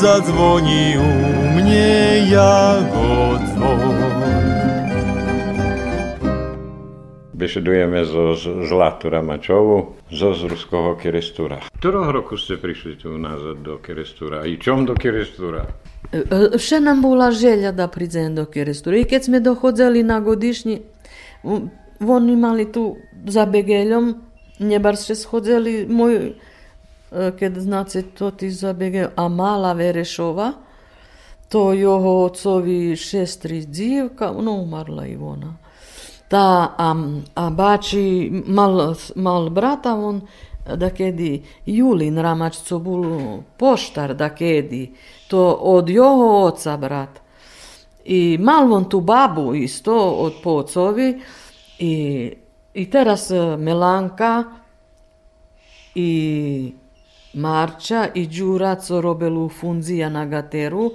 zadzvoní 0.01 0.97
u 0.97 1.11
mne 1.59 2.25
ako 2.33 3.05
zvon. 3.51 3.99
Besedujeme 7.41 8.05
zo 8.05 8.37
Zlatu 8.69 9.09
Ramačovu, 9.09 9.97
zo 10.13 10.29
z 10.37 10.45
ruského 10.45 10.93
Kerestúra 10.93 11.70
ktorého 11.81 12.13
roku 12.13 12.37
ste 12.37 12.61
prišli 12.61 12.93
tu 12.93 13.17
nazad 13.17 13.65
do 13.65 13.81
Kerestúra 13.81 14.45
i 14.45 14.61
čom 14.61 14.85
do 14.85 14.93
Kerestúra? 14.93 15.65
E, 16.13 16.21
e, 16.21 16.59
Še 16.61 16.77
nam 16.77 17.01
bola 17.01 17.31
želja 17.33 17.71
da 17.73 17.87
priđem 17.89 18.35
do 18.37 18.45
Kerestúra 18.45 18.99
i 19.01 19.07
kad 19.09 19.25
sme 19.25 19.39
dohodzali 19.41 20.03
na 20.05 20.19
godišnji, 20.21 20.77
oni 22.05 22.33
imali 22.33 22.67
tu 22.71 23.01
za 23.25 23.47
begeljom, 23.49 24.13
nje 24.59 24.79
bar 24.79 24.97
se 24.97 25.15
shodzeli, 25.17 25.87
moj, 25.89 26.19
e, 26.21 27.31
kad 27.39 27.57
znači 27.57 28.03
to 28.13 28.29
ti 28.31 28.51
za 28.51 28.75
begeljom, 28.77 29.17
a 29.17 29.27
mala 29.27 29.73
Verešova, 29.73 30.51
to 31.49 31.73
joho 31.73 32.13
ocovi 32.29 32.93
šestri 32.95 33.65
dzivka, 33.65 34.29
no 34.37 34.53
umarla 34.61 35.07
i 35.09 35.17
ona. 35.17 35.57
Ta, 36.29 36.75
a, 36.77 36.93
a 37.35 37.49
bači 37.49 38.29
mal, 38.45 38.93
mal 39.15 39.49
brata, 39.49 39.97
on 39.97 40.21
da 40.65 40.89
kedi 40.89 41.43
Julin 41.65 42.17
Ramač, 42.17 42.57
co 42.57 42.79
bol 42.79 43.05
poštar, 43.57 44.13
da 44.15 44.29
kedi, 44.29 44.91
to 45.27 45.53
od 45.53 45.89
jeho 45.89 46.45
oca 46.45 46.77
brat. 46.77 47.21
I 48.05 48.37
mal 48.41 48.73
on 48.73 48.89
tu 48.89 49.01
babu 49.01 49.53
isto 49.55 49.95
od 49.95 50.33
po 50.43 50.51
ocovi 50.51 51.21
i, 51.79 51.93
i 52.73 52.89
teraz 52.89 53.29
Melanka 53.57 54.43
i 55.95 56.73
Marča 57.33 58.07
i 58.13 58.27
Đura, 58.27 58.75
co 58.75 59.01
robili 59.01 59.49
funzija 59.49 60.09
na 60.09 60.25
Gateru, 60.25 60.91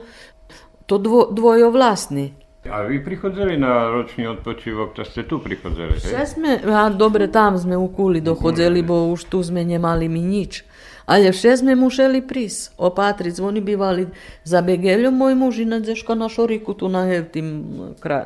to 0.87 0.99
dvo, 0.99 1.29
dvojo 1.33 1.71
vlastni. 1.71 2.35
A 2.67 2.85
vy 2.85 3.01
prichodzeli 3.01 3.57
na 3.57 3.91
ročný 3.91 4.29
odpočívok, 4.29 4.95
to 4.95 5.03
ste 5.07 5.25
tu 5.25 5.39
prichodzeli, 5.39 5.97
hej? 5.99 6.13
Sme, 6.27 6.59
a 6.63 6.91
dobre, 6.91 7.31
tam 7.31 7.57
sme 7.57 7.79
u 7.79 7.89
Kuli 7.89 8.21
dochodzeli, 8.21 8.83
bo 8.83 9.11
už 9.15 9.31
tu 9.31 9.43
sme 9.43 9.63
nemali 9.63 10.11
mi 10.11 10.23
nič. 10.23 10.67
Ale 11.07 11.31
vše 11.31 11.63
sme 11.63 11.79
museli 11.79 12.19
prís, 12.19 12.75
opatriť. 12.75 13.39
Oni 13.39 13.63
bývali 13.63 14.11
za 14.43 14.59
Begeľom, 14.59 15.15
môj 15.15 15.35
muž 15.39 15.55
i 15.63 15.67
Nadzeška 15.67 16.19
na 16.19 16.27
Šoriku, 16.27 16.75
tu 16.75 16.91
na, 16.91 17.07
tým, 17.23 17.47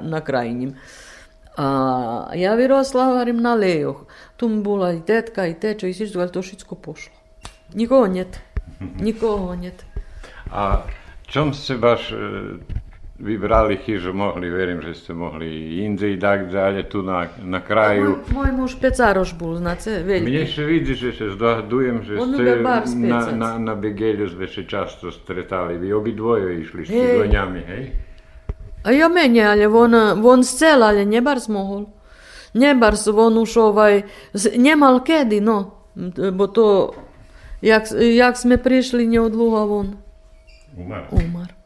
na 0.01 0.21
krajním. 0.25 0.81
A 1.61 1.67
ja 2.33 2.57
vyrosla, 2.57 3.13
hovorím, 3.13 3.45
na 3.45 3.53
lejoch. 3.53 4.09
Tu 4.41 4.49
mi 4.49 4.65
bola 4.65 4.97
i 4.97 5.05
tetka, 5.05 5.45
i 5.45 5.53
tečo, 5.53 5.85
i 5.85 5.93
ale 5.93 6.33
to 6.33 6.41
všetko 6.41 6.73
pošlo. 6.73 7.13
Nikoho 7.77 8.09
net. 8.09 8.41
Nikoho 8.81 9.53
net. 9.61 9.85
A 10.49 10.89
čom 11.29 11.53
ste 11.53 11.77
baš 11.77 12.17
e, 12.17 12.17
vybrali 13.21 13.77
chyžu, 13.77 14.13
mohli, 14.17 14.49
verím, 14.51 14.81
že 14.81 14.97
ste 14.97 15.13
mohli 15.13 15.47
i 15.47 15.85
inde 15.85 16.09
i 16.09 16.17
tak 16.17 16.49
dalje, 16.49 16.89
tu 16.89 17.05
na, 17.05 17.29
na 17.45 17.61
kraju. 17.61 18.25
Môj, 18.25 18.33
môj 18.33 18.51
muž 18.57 18.73
pecaroš 18.81 19.37
bol, 19.37 19.61
znace, 19.61 20.01
Mne 20.01 20.25
veľký. 20.25 20.49
se 20.49 20.65
vidi, 20.65 20.93
že 20.97 21.13
se 21.13 21.27
zdohadujem, 21.37 22.03
že 22.03 22.17
ste 22.17 22.43
na, 23.05 23.21
na, 23.37 23.51
na 23.61 23.75
Begelju 23.77 24.33
ste 24.33 24.49
se 24.49 24.63
často 24.65 25.13
stretali. 25.13 25.77
Vi 25.77 25.93
obidvoje 25.93 26.65
išli 26.65 26.83
s 26.87 26.89
Hej. 26.89 27.21
cigonjami, 27.21 27.61
hej? 27.61 27.85
A 28.81 28.97
ja 28.97 29.13
mene, 29.13 29.45
ale 29.45 29.69
on, 29.69 29.93
on 30.25 30.41
scel, 30.41 30.81
ale 30.81 31.05
nebars 31.05 31.53
mohol. 31.53 31.93
Nebars, 32.57 33.05
on 33.07 33.37
už 33.37 33.53
ovaj, 33.71 34.09
nemal 34.57 35.05
kedy, 35.05 35.45
no. 35.45 35.85
Bo 36.33 36.49
to, 36.49 36.97
jak, 37.61 37.93
jak 37.93 38.35
sme 38.41 38.57
prišli 38.57 39.05
neodluho, 39.05 39.61
on 39.69 39.89
Umar. 40.73 41.05
umar. 41.13 41.60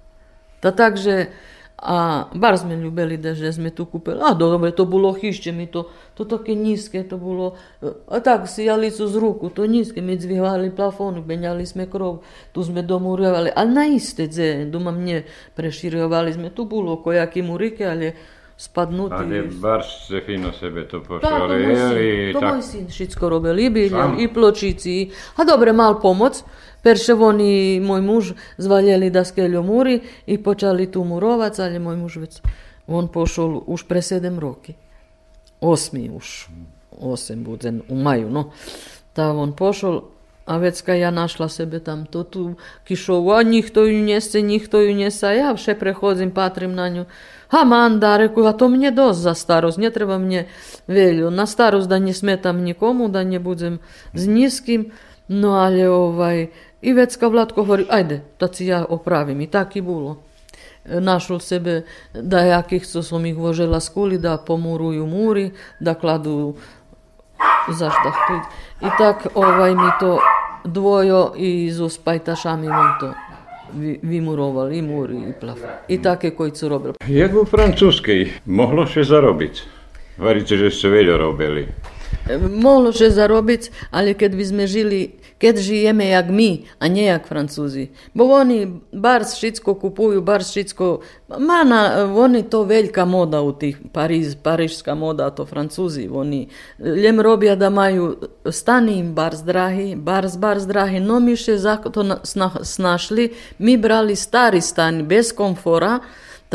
Ta 0.64 0.72
takže, 0.72 1.28
a 1.76 2.24
bar 2.34 2.56
sme 2.56 2.76
ljubili 2.76 3.16
da 3.20 3.34
že 3.34 3.52
sme 3.52 3.68
tu 3.70 3.84
kupili. 3.84 4.16
A 4.24 4.32
dobre, 4.34 4.70
to 4.72 4.84
bolo 4.88 5.12
hišće 5.12 5.52
mi 5.52 5.66
to, 5.66 5.90
to 6.14 6.24
také 6.24 6.54
nízke, 6.56 7.02
to 7.04 7.18
bolo, 7.20 7.56
a 8.08 8.20
tak 8.20 8.48
sijali 8.48 8.90
su 8.90 9.04
z 9.08 9.16
ruku, 9.20 9.50
to 9.52 9.66
nízke, 9.66 10.00
mi 10.00 10.16
zvihali 10.16 10.70
plafonu, 10.72 11.20
benjali 11.22 11.66
sme 11.66 11.84
krov, 11.86 12.24
tu 12.52 12.62
sme 12.64 12.82
domurjavali, 12.82 13.50
ali 13.56 13.74
na 13.74 13.84
iste 13.86 14.26
dze, 14.26 14.64
doma 14.64 14.90
mnje 14.90 15.24
preširjovali 15.54 16.32
sme, 16.32 16.50
tu 16.50 16.64
bolo 16.64 16.96
kojaki 16.96 17.42
murike, 17.42 17.84
ali 17.84 18.12
spadnuti. 18.56 19.14
Ale 19.14 19.42
baš 19.60 20.04
ste 20.06 20.22
fino 20.26 20.52
sebe 20.52 20.88
to 20.88 21.02
Da, 21.20 21.28
to 21.28 21.48
moj 21.48 21.76
sin, 21.76 22.32
to 22.32 22.40
tak- 22.40 22.52
moj 22.54 22.62
sin 22.62 22.86
všetko 22.88 23.28
robil, 23.28 23.58
i 23.58 23.70
bilja, 23.70 24.14
i 24.18 24.28
pločici, 24.32 25.10
a 25.36 25.44
dobre, 25.44 25.72
mal 25.72 26.00
pomoc, 26.00 26.44
perše 26.84 27.14
oni, 27.14 27.80
môj 27.80 28.02
muž, 28.04 28.32
zvaljeli 28.58 29.10
da 29.10 29.24
skeljom 29.24 29.66
muri 29.66 30.00
i 30.26 30.38
počali 30.42 30.90
tu 30.92 31.04
murovac, 31.04 31.58
ali 31.58 31.80
môj 31.80 31.96
muž 31.96 32.16
već, 32.16 32.40
on 32.86 33.08
pošol 33.08 33.62
už 33.66 33.88
pre 33.88 34.02
sedem 34.02 34.38
roki. 34.38 34.76
Osmi 35.60 36.10
už, 36.12 36.48
osem 37.00 37.44
bude 37.44 37.72
u 37.88 37.96
maju, 37.96 38.30
no. 38.30 38.50
Ta 39.12 39.32
on 39.32 39.56
pošol, 39.56 40.02
a 40.44 40.56
već 40.56 40.82
kad 40.82 40.98
ja 40.98 41.10
našla 41.10 41.48
sebe 41.48 41.80
tam 41.80 42.06
to 42.06 42.22
tu 42.22 42.54
kišovu, 42.84 43.32
a 43.32 43.42
njihto 43.42 43.84
ju 43.84 44.04
njese, 44.04 44.40
njihto 44.40 44.80
ju 44.80 44.94
njese, 44.94 45.26
a 45.26 45.32
ja 45.32 45.52
vše 45.52 45.74
prehodzim, 45.74 46.30
patrim 46.30 46.74
na 46.74 46.88
nju. 46.88 47.04
A 47.50 47.64
manda, 47.64 48.16
reku, 48.16 48.42
a 48.42 48.52
to 48.52 48.68
mnje 48.68 48.90
dost 48.90 49.20
za 49.20 49.34
starost, 49.34 49.78
ne 49.78 49.90
treba 49.90 50.18
mnje 50.18 50.46
velju. 50.86 51.30
Na 51.30 51.46
starost 51.46 51.88
da 51.88 52.12
smetam 52.12 52.60
nikomu, 52.60 53.08
da 53.08 53.24
budem 53.38 53.78
niskim, 54.12 54.90
no 55.28 55.50
ali 55.50 55.86
ovaj, 55.86 56.46
i 56.84 56.92
već 56.92 57.16
kad 57.16 57.32
Vlatko 57.32 57.62
govori, 57.62 57.86
ajde, 57.90 58.20
da 58.40 58.48
si 58.52 58.66
ja 58.66 58.84
opravim, 58.88 59.40
i 59.40 59.46
tak 59.46 59.76
i 59.76 59.80
bilo. 59.80 60.16
Našol 60.84 61.40
sebe 61.40 61.82
da 62.12 62.40
jakih, 62.40 62.86
co 62.86 63.02
som 63.02 63.24
ih 63.26 63.36
vožela 63.36 63.80
skuli, 63.80 64.18
da 64.18 64.36
pomuruju 64.36 65.06
muri, 65.06 65.50
da 65.80 65.94
kladu 65.94 66.54
zaštahtuj. 67.68 68.40
I 68.82 68.88
tak 68.98 69.26
ovaj 69.34 69.74
mi 69.74 69.90
to 70.00 70.18
dvojo 70.64 71.32
i 71.36 71.70
zo 71.72 71.88
spajtašami 71.88 72.68
on 72.68 72.90
to 73.00 73.12
vi- 73.74 73.98
vymurovali, 74.02 74.78
i 74.78 74.82
muri, 74.82 75.16
i 75.16 75.32
plafon. 75.40 75.68
I 75.88 76.02
také 76.02 76.30
koji 76.30 76.52
su 76.54 76.68
robili. 76.68 76.94
Jak 77.08 77.34
u 77.34 77.44
Francuskej 77.44 78.30
mohlo 78.44 78.86
še 78.86 79.04
zarobiť? 79.04 79.62
Varíte, 80.18 80.56
že 80.56 80.70
ste 80.70 80.88
veľa 80.88 81.16
robili. 81.18 81.66
E, 82.30 82.38
Moglo 82.38 82.92
še 82.92 83.10
zarobiť, 83.10 83.90
ale 83.90 84.14
keď 84.14 84.36
by 84.36 84.44
sme 84.44 84.64
žili, 84.66 85.10
kad 85.40 85.58
žijeme 85.58 86.08
jak 86.08 86.28
mi, 86.28 86.64
a 86.78 86.88
nie 86.88 87.04
jak 87.04 87.26
Francuzi. 87.28 87.88
Bo 88.14 88.24
oni 88.24 88.80
bar 88.92 89.24
šitsko 89.40 89.74
kupuju, 89.74 90.22
bar 90.22 90.44
šitsko... 90.44 91.00
Mana, 91.38 92.08
oni 92.16 92.42
to 92.42 92.62
velika 92.62 93.04
moda 93.04 93.40
u 93.42 93.52
tih 93.52 93.78
Pariz, 93.92 94.36
parižska 94.42 94.94
moda, 94.94 95.30
to 95.30 95.46
Francuzi. 95.46 96.08
Oni 96.12 96.48
ljem 96.78 97.20
robija 97.20 97.56
da 97.56 97.70
maju 97.70 98.16
stani 98.50 98.98
im 98.98 99.14
bar 99.14 99.36
zdrahi, 99.36 99.94
bar, 99.96 100.26
bar 100.38 100.60
zdrahi, 100.60 101.00
no 101.00 101.20
mi 101.20 101.36
še 101.36 101.58
zato 101.58 102.04
snašli, 102.62 103.32
mi 103.58 103.76
brali 103.76 104.16
stari 104.16 104.60
stan 104.60 105.02
bez 105.08 105.32
komfora, 105.32 105.98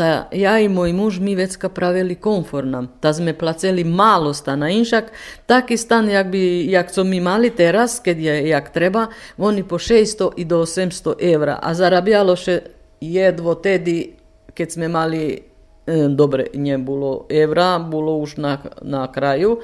ta 0.00 0.28
ja 0.32 0.58
i 0.58 0.68
moj 0.68 0.92
muž 0.92 1.18
mi 1.20 1.34
vecka 1.36 1.68
pravili 1.68 2.14
komfor 2.14 2.64
nam. 2.64 2.86
Ta 3.00 3.12
sme 3.12 3.34
placeli 3.36 3.84
malo 3.84 4.32
stana. 4.34 4.70
Inšak 4.72 5.12
taki 5.46 5.76
stan 5.76 6.08
jak, 6.08 6.30
bi, 6.32 6.70
jak 6.70 6.92
co 6.92 7.04
mi 7.04 7.20
mali 7.20 7.50
teraz, 7.50 8.00
kad 8.00 8.18
je 8.18 8.48
jak 8.48 8.70
treba, 8.72 9.06
oni 9.38 9.62
po 9.62 9.78
600 9.78 10.30
i 10.36 10.44
do 10.44 10.62
800 10.64 11.14
evra. 11.34 11.58
A 11.62 11.74
zarabjalo 11.74 12.36
še 12.36 12.62
jedvo 13.00 13.54
tedi, 13.60 14.14
kad 14.56 14.72
sme 14.72 14.88
mali, 14.88 15.36
e, 15.86 16.08
dobre, 16.08 16.48
nje 16.54 16.78
bilo 16.78 17.26
evra, 17.28 17.76
bilo 17.78 18.16
už 18.24 18.36
na, 18.36 18.56
na 18.82 19.04
kraju, 19.12 19.58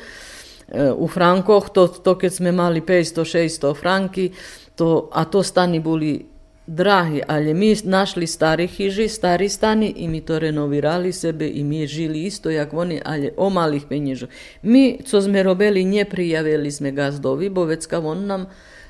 e, 0.68 0.92
u 0.92 1.08
frankoh, 1.08 1.72
to, 1.72 1.88
to 1.88 2.18
kad 2.20 2.32
sme 2.32 2.52
mali 2.52 2.84
500-600 2.84 3.72
franki, 3.72 4.30
to, 4.76 5.08
a 5.12 5.24
to 5.24 5.40
stani 5.42 5.80
boli 5.80 6.35
dragi, 6.66 7.22
ali 7.26 7.54
mi 7.54 7.76
našli 7.84 8.26
stari 8.26 8.66
hiži, 8.66 9.08
stari 9.08 9.48
stani 9.48 9.94
i 9.96 10.08
mi 10.08 10.20
to 10.20 10.38
renovirali 10.38 11.12
sebe 11.12 11.48
i 11.48 11.64
mi 11.64 11.86
žili 11.86 12.22
isto 12.22 12.50
jak 12.50 12.74
oni, 12.74 13.00
ali 13.04 13.30
o 13.36 13.50
malih 13.50 13.82
penježa. 13.88 14.26
Mi, 14.62 14.98
co 15.04 15.20
sme 15.20 15.42
robili, 15.42 15.84
nje 15.84 16.04
prijavili 16.04 16.70
sme 16.70 16.92
gazdovi, 16.92 17.48
bo 17.48 17.64
već 17.64 17.86
kao 17.86 18.06
on 18.06 18.26
nam 18.26 18.46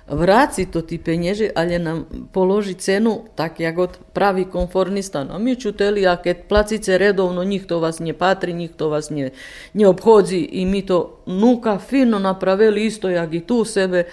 vraci 0.09 0.67
to 0.67 0.83
ti 0.83 0.99
penježe, 0.99 1.51
ali 1.55 1.79
nam 1.79 2.07
položi 2.33 2.75
cenu 2.75 3.25
tak 3.35 3.61
jak 3.61 3.79
od 3.79 3.99
pravi 4.13 4.45
komforni 4.45 5.03
stan. 5.03 5.31
A 5.31 5.39
mi 5.39 5.61
čuteli, 5.61 6.07
a 6.07 6.17
kad 6.17 6.37
placice 6.49 6.99
redovno, 6.99 7.45
njih 7.45 7.67
to 7.67 7.79
vas 7.79 8.01
nje 8.01 8.13
patri, 8.13 8.53
njih 8.53 8.71
to 8.77 8.89
vas 8.89 9.11
nje, 9.11 9.31
nje 9.75 9.89
obhodzi 9.89 10.39
i 10.39 10.67
mi 10.67 10.87
to 10.87 11.23
nuka 11.27 11.79
fino 11.79 12.19
napravili 12.19 12.87
isto 12.87 13.11
jak 13.11 13.35
i 13.35 13.41
tu 13.41 13.65
sebe. 13.65 14.05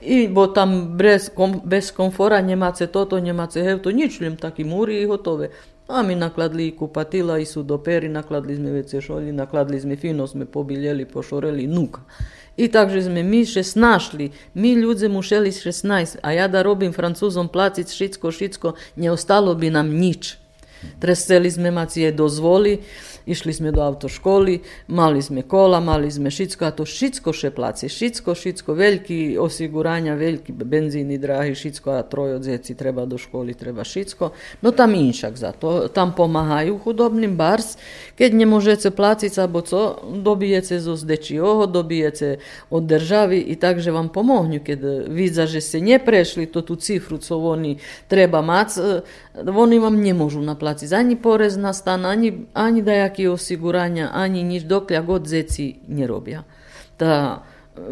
I 0.00 0.28
bo 0.28 0.46
tam 0.46 0.96
bez, 0.96 1.30
kom, 1.34 1.60
bez 1.64 1.90
komfora 1.92 2.40
Njemace 2.40 2.86
toto, 2.86 3.20
Njemace 3.20 3.62
hevto, 3.62 3.90
nič 3.90 4.20
ljem 4.20 4.36
taki 4.36 4.64
muri 4.64 5.02
i 5.02 5.06
gotove. 5.06 5.50
A 5.88 6.02
mi 6.02 6.14
nakladli 6.14 6.68
i 6.68 6.76
kupatila 6.76 7.38
i 7.38 7.46
sudoperi, 7.46 8.08
nakladli 8.08 8.56
sme 8.56 8.70
vece 8.70 9.00
šolji, 9.00 9.32
nakladli 9.32 9.80
sme 9.80 9.96
fino, 9.96 10.26
sme 10.26 10.46
pobiljeli, 10.46 11.04
pošoreli, 11.04 11.66
nuka. 11.66 12.00
I 12.56 12.68
takže 12.68 13.02
sme 13.02 13.22
mi 13.22 13.42
še 13.46 13.62
snašli, 13.64 14.30
mi 14.54 14.76
ľudze 14.76 15.08
mušeli 15.08 15.50
16, 15.52 16.20
a 16.22 16.32
ja 16.32 16.48
da 16.48 16.62
robim 16.62 16.92
francuzom 16.92 17.48
placic 17.48 17.90
šicko, 17.90 18.30
šicko, 18.30 18.74
ne 18.96 19.10
ostalo 19.10 19.54
bi 19.54 19.70
nam 19.70 19.90
nič. 19.90 20.36
Treseli 21.00 21.50
sme 21.50 21.70
macije 21.70 22.12
dozvoli, 22.12 22.78
išli 23.26 23.52
sme 23.52 23.72
do 23.72 23.82
autoškoli, 23.82 24.60
mali 24.88 25.22
sme 25.22 25.42
kola, 25.42 25.80
mali 25.80 26.10
sme 26.10 26.30
šicko, 26.30 26.64
a 26.64 26.70
to 26.70 26.86
šicko 26.86 27.32
še 27.32 27.50
placi, 27.50 27.88
šicko, 27.88 28.34
šicko, 28.34 28.74
veljki 28.74 29.38
osiguranja, 29.40 30.14
veljki 30.14 30.52
benzini 30.52 31.18
dragi, 31.18 31.54
šicko, 31.54 31.90
a 31.98 32.02
trojo 32.02 32.38
djeci 32.38 32.74
treba 32.74 33.04
do 33.06 33.18
školi, 33.18 33.54
treba 33.54 33.84
šicko. 33.84 34.30
No 34.62 34.70
tam 34.70 34.94
inšak 34.94 35.36
za 35.36 35.52
to, 35.52 35.88
tam 35.88 36.14
pomahaju 36.16 36.78
hudobnim 36.84 37.36
bars, 37.36 37.76
keď 38.18 38.34
ne 38.34 38.46
možete 38.46 38.90
placiť, 38.90 39.38
abo 39.38 39.60
co, 39.60 40.02
dobijete 40.22 40.80
zo 40.80 40.96
zdečioho, 40.96 41.66
dobijete 41.66 42.38
od 42.70 42.82
državi 42.84 43.40
i 43.40 43.56
takže 43.56 43.92
vam 43.92 44.08
pomohnju, 44.08 44.60
keď 44.64 44.80
vidza, 45.08 45.46
že 45.46 45.60
ste 45.60 45.80
neprešli 45.80 46.46
to 46.46 46.62
tu 46.62 46.76
cifru, 46.76 47.18
co 47.18 47.38
oni 47.38 47.78
treba 48.08 48.42
mac, 48.42 48.76
e, 48.76 49.02
oni 49.46 49.78
vam 49.78 49.96
ne 49.96 50.12
možu 50.14 50.42
naplaciť 50.42 50.90
ani 50.92 51.14
porez 51.16 51.56
na 51.56 51.72
stan, 51.72 52.04
ani, 52.04 52.50
ani 52.54 52.82
dajaki 52.82 53.28
osiguranja, 53.28 54.12
ani 54.12 54.44
nič, 54.44 54.66
dokľa 54.68 55.00
god 55.06 55.24
zeci 55.24 55.80
ne 55.88 56.04
robia. 56.04 56.44
Ta, 56.96 57.40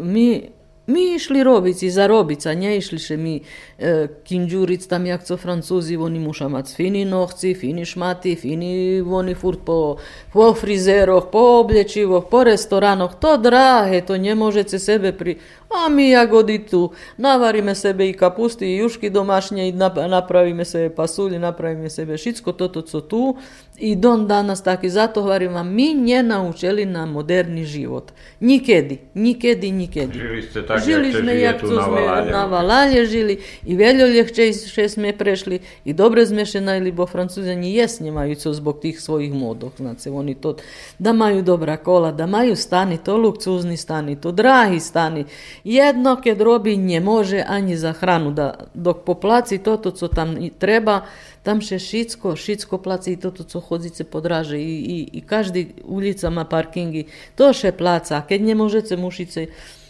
mi, 0.01 0.58
mi 0.89 1.15
išli 1.15 1.43
robiť 1.45 1.83
i 1.85 1.89
zarobiť 1.93 2.49
a 2.49 2.55
ne 2.57 2.73
išli 2.81 2.99
še 2.99 3.17
mi 3.17 3.35
e, 3.37 4.07
kinđuric 4.25 4.87
tam 4.89 5.05
jak 5.05 5.23
co 5.23 5.37
francuzi, 5.37 5.97
oni 5.97 6.19
muša 6.19 6.49
mať 6.49 6.73
fini 6.75 7.05
nohci, 7.05 7.53
fini 7.53 7.85
šmati, 7.85 8.35
fini 8.35 9.01
oni 9.01 9.35
furt 9.37 9.61
po, 9.65 9.97
po 10.33 10.53
frizeroch, 10.57 11.29
po 11.31 11.61
oblječivoch, 11.61 12.25
po 12.29 12.43
restoranoch, 12.43 13.19
to 13.21 13.37
drahe, 13.37 14.01
to 14.01 14.17
ne 14.17 14.35
možete 14.35 14.79
sebe 14.79 15.13
pri... 15.13 15.37
A 15.69 15.85
mi 15.89 16.09
jagody 16.09 16.65
tu 16.65 16.89
navaríme 17.17 17.75
sebe 17.77 18.09
i 18.09 18.13
kapusty 18.17 18.65
i 18.65 18.81
jušky 18.81 19.13
domašnje 19.13 19.69
i 19.69 19.73
nap- 19.73 20.01
napravíme 20.01 20.65
sebe 20.65 20.89
pasulje, 20.89 21.39
napravíme 21.39 21.89
sebe 21.89 22.17
všetko 22.17 22.57
toto, 22.57 22.81
co 22.81 23.01
tu. 23.01 23.37
I 23.79 23.95
don 23.95 24.27
danas 24.27 24.63
taki, 24.63 24.89
zato 24.89 25.21
hovorim 25.21 25.53
vam, 25.53 25.73
mi 25.73 25.93
nje 25.93 26.23
naučili 26.23 26.85
na 26.85 27.05
moderni 27.05 27.65
život. 27.65 28.11
Nikedi, 28.39 28.97
nikedi, 29.13 29.71
nikedi. 29.71 30.19
Žili 30.19 30.41
ste 30.41 30.65
tak, 30.67 30.83
Žili 30.85 31.07
jak 31.07 31.21
sme, 31.21 31.39
jak 31.39 31.61
tu 31.61 31.67
to 31.67 31.75
na 31.75 31.87
Valalje. 31.87 32.31
na 32.31 32.45
Valalje 32.45 33.05
žili 33.05 33.39
i 33.65 33.75
veľo 33.75 34.05
ľahčejšie 34.15 34.89
sme 34.89 35.13
prešli 35.13 35.59
i 35.85 35.93
dobre 35.93 36.25
sme 36.25 36.45
še 36.45 36.61
najli, 36.61 36.91
bo 36.91 37.07
Francúzani 37.07 37.71
jesne 37.75 38.11
majú 38.11 38.35
co 38.35 38.53
zbog 38.53 38.79
tých 38.83 38.99
svojich 38.99 39.31
modov. 39.33 39.71
Znači, 39.77 40.09
oni 40.09 40.35
to, 40.35 40.55
da 40.99 41.13
majú 41.13 41.41
dobrá 41.41 41.77
kola, 41.77 42.11
da 42.11 42.27
majú 42.27 42.55
stani, 42.55 42.97
to 42.97 43.17
luksuzni 43.17 43.77
stani, 43.77 44.15
to 44.15 44.31
drahí 44.31 44.79
stani. 44.79 45.25
Jedno, 45.63 46.15
keď 46.19 46.37
robí, 46.41 46.77
ne 46.77 46.99
može 46.99 47.43
ani 47.47 47.77
za 47.77 47.91
hranu, 47.91 48.31
da, 48.31 48.67
dok 48.73 49.03
poplaci 49.07 49.57
toto, 49.57 49.91
co 49.91 50.07
tam 50.07 50.35
i 50.37 50.49
treba, 50.49 51.01
tam 51.49 51.65
še 51.65 51.81
šicko, 51.81 52.37
šicko 52.37 52.77
placi 52.77 53.17
i 53.17 53.17
toto, 53.17 53.41
co 53.41 53.57
chodzice 53.57 54.05
podraže 54.05 54.61
i, 54.61 54.77
i, 54.77 54.97
i 55.17 55.19
každý 55.25 55.81
ulica 55.81 56.29
má 56.29 56.45
parkingi, 56.45 57.09
to 57.33 57.49
še 57.49 57.73
placa. 57.73 58.21
Keď 58.21 58.39
ne 58.45 58.53
možete 58.53 58.93
mušice 58.93 59.49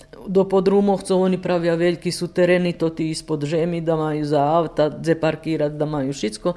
do 0.10 0.44
podrumovcov 0.48 1.20
oni 1.22 1.38
pravia 1.38 1.78
veľkí 1.78 2.10
sú 2.10 2.32
tereny, 2.34 2.76
to 2.76 2.90
tí 2.92 3.14
ispod 3.14 3.46
žemi, 3.46 3.80
da 3.80 3.96
majú 3.96 4.24
za 4.26 4.42
auta, 4.42 4.90
dze 4.90 5.16
parkírať, 5.16 5.76
da 5.76 5.86
majú 5.86 6.16
všetko. 6.16 6.50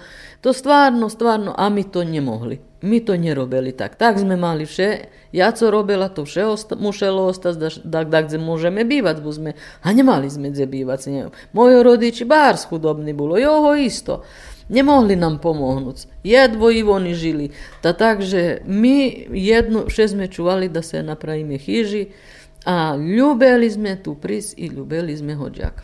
To 0.42 0.50
stvarno, 0.55 1.12
stvarno, 1.12 1.53
a 1.53 1.68
my 1.68 1.84
to 1.86 2.03
nemohli. 2.03 2.59
My 2.82 2.98
to 2.98 3.14
nerobili 3.14 3.70
tak. 3.70 3.94
Tak 3.94 4.18
sme 4.18 4.34
mali 4.34 4.66
vše, 4.66 5.07
ja 5.30 5.55
co 5.55 5.70
robila, 5.70 6.11
to 6.11 6.26
vše 6.26 6.42
osta- 6.42 6.74
muselo 6.74 7.30
ostať, 7.30 7.55
da, 7.55 7.68
da, 7.84 8.00
da 8.03 8.18
kde 8.26 8.42
môžeme 8.42 8.82
bývať, 8.82 9.22
bo 9.22 9.30
sme, 9.30 9.55
a 9.84 9.88
nemali 9.94 10.26
sme 10.26 10.50
kde 10.50 10.66
bývať. 10.66 11.30
Moji 11.55 11.76
rodiči 11.78 12.24
bárs 12.26 12.66
chudobní 12.66 13.14
bolo, 13.14 13.38
joho 13.38 13.78
isto. 13.78 14.26
Nemohli 14.73 15.20
nám 15.20 15.39
pomohnúť. 15.45 16.09
Jedvo 16.25 16.73
i 16.73 16.81
oni 16.81 17.12
žili. 17.12 17.53
Ta 17.85 17.93
takže 17.93 18.64
my 18.64 19.29
jedno, 19.29 19.85
vše 19.85 20.16
sme 20.16 20.33
čuvali 20.33 20.73
da 20.73 20.81
se 20.81 21.05
napravíme 21.05 21.61
chyži, 21.61 22.09
a 22.64 22.97
ljubeli 22.97 23.70
sme 23.70 24.03
tu 24.03 24.14
pris 24.14 24.55
i 24.57 24.66
ljubeli 24.66 25.16
sme 25.16 25.35
hođaka. 25.35 25.83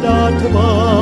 dat. 0.00 0.97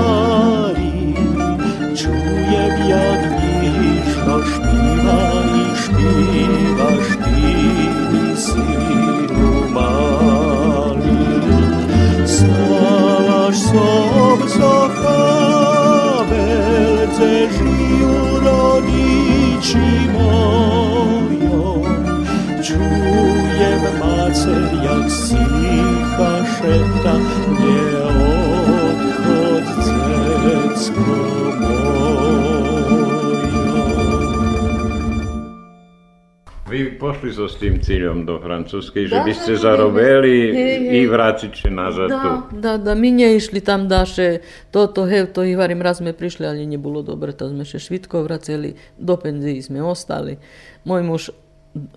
Vy 37.16 37.32
pošli 37.32 37.32
so 37.32 37.48
s 37.48 37.56
tým 37.56 37.80
cíľom 37.80 38.28
do 38.28 38.36
Francúzskej, 38.36 39.08
že 39.08 39.18
by 39.24 39.32
ste 39.32 39.56
zarobili 39.56 40.52
i 41.00 41.08
vrátiť 41.08 41.64
sa 41.64 41.70
nazad 41.72 42.12
tu. 42.12 42.30
Da, 42.60 42.76
da, 42.76 42.92
da, 42.92 42.92
mi 42.92 43.08
nie 43.08 43.40
išli 43.40 43.64
tam 43.64 43.88
daše, 43.88 44.44
toto, 44.68 45.08
hej, 45.08 45.32
to 45.32 45.40
i 45.40 45.56
raz 45.56 46.04
sme 46.04 46.12
prišli, 46.12 46.44
ali 46.44 46.68
nie 46.68 46.76
bolo 46.76 47.00
dobre, 47.00 47.32
to 47.32 47.48
sme 47.48 47.64
še 47.64 47.80
švitko 47.80 48.20
vraceli, 48.20 48.76
do 49.00 49.16
penziji 49.16 49.64
sme 49.64 49.80
ostali. 49.80 50.36
Môj 50.84 51.02
muž 51.08 51.22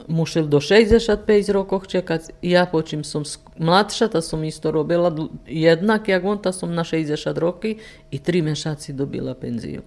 musel 0.07 0.47
do 0.47 0.63
65 0.63 1.28
rokov 1.51 1.91
čekať, 1.91 2.39
ja 2.39 2.63
počím 2.63 3.03
som 3.03 3.28
mladša, 3.59 4.15
ta 4.15 4.24
som 4.24 4.39
isto 4.47 4.72
robila 4.72 5.11
jednak, 5.43 6.07
jak 6.07 6.24
on, 6.24 6.39
ta 6.39 6.55
som 6.55 6.72
na 6.72 6.88
60 6.88 7.20
roky 7.36 7.84
i 8.07 8.17
3 8.24 8.55
mešaci 8.55 8.95
dobila 8.95 9.36
penziju. 9.36 9.84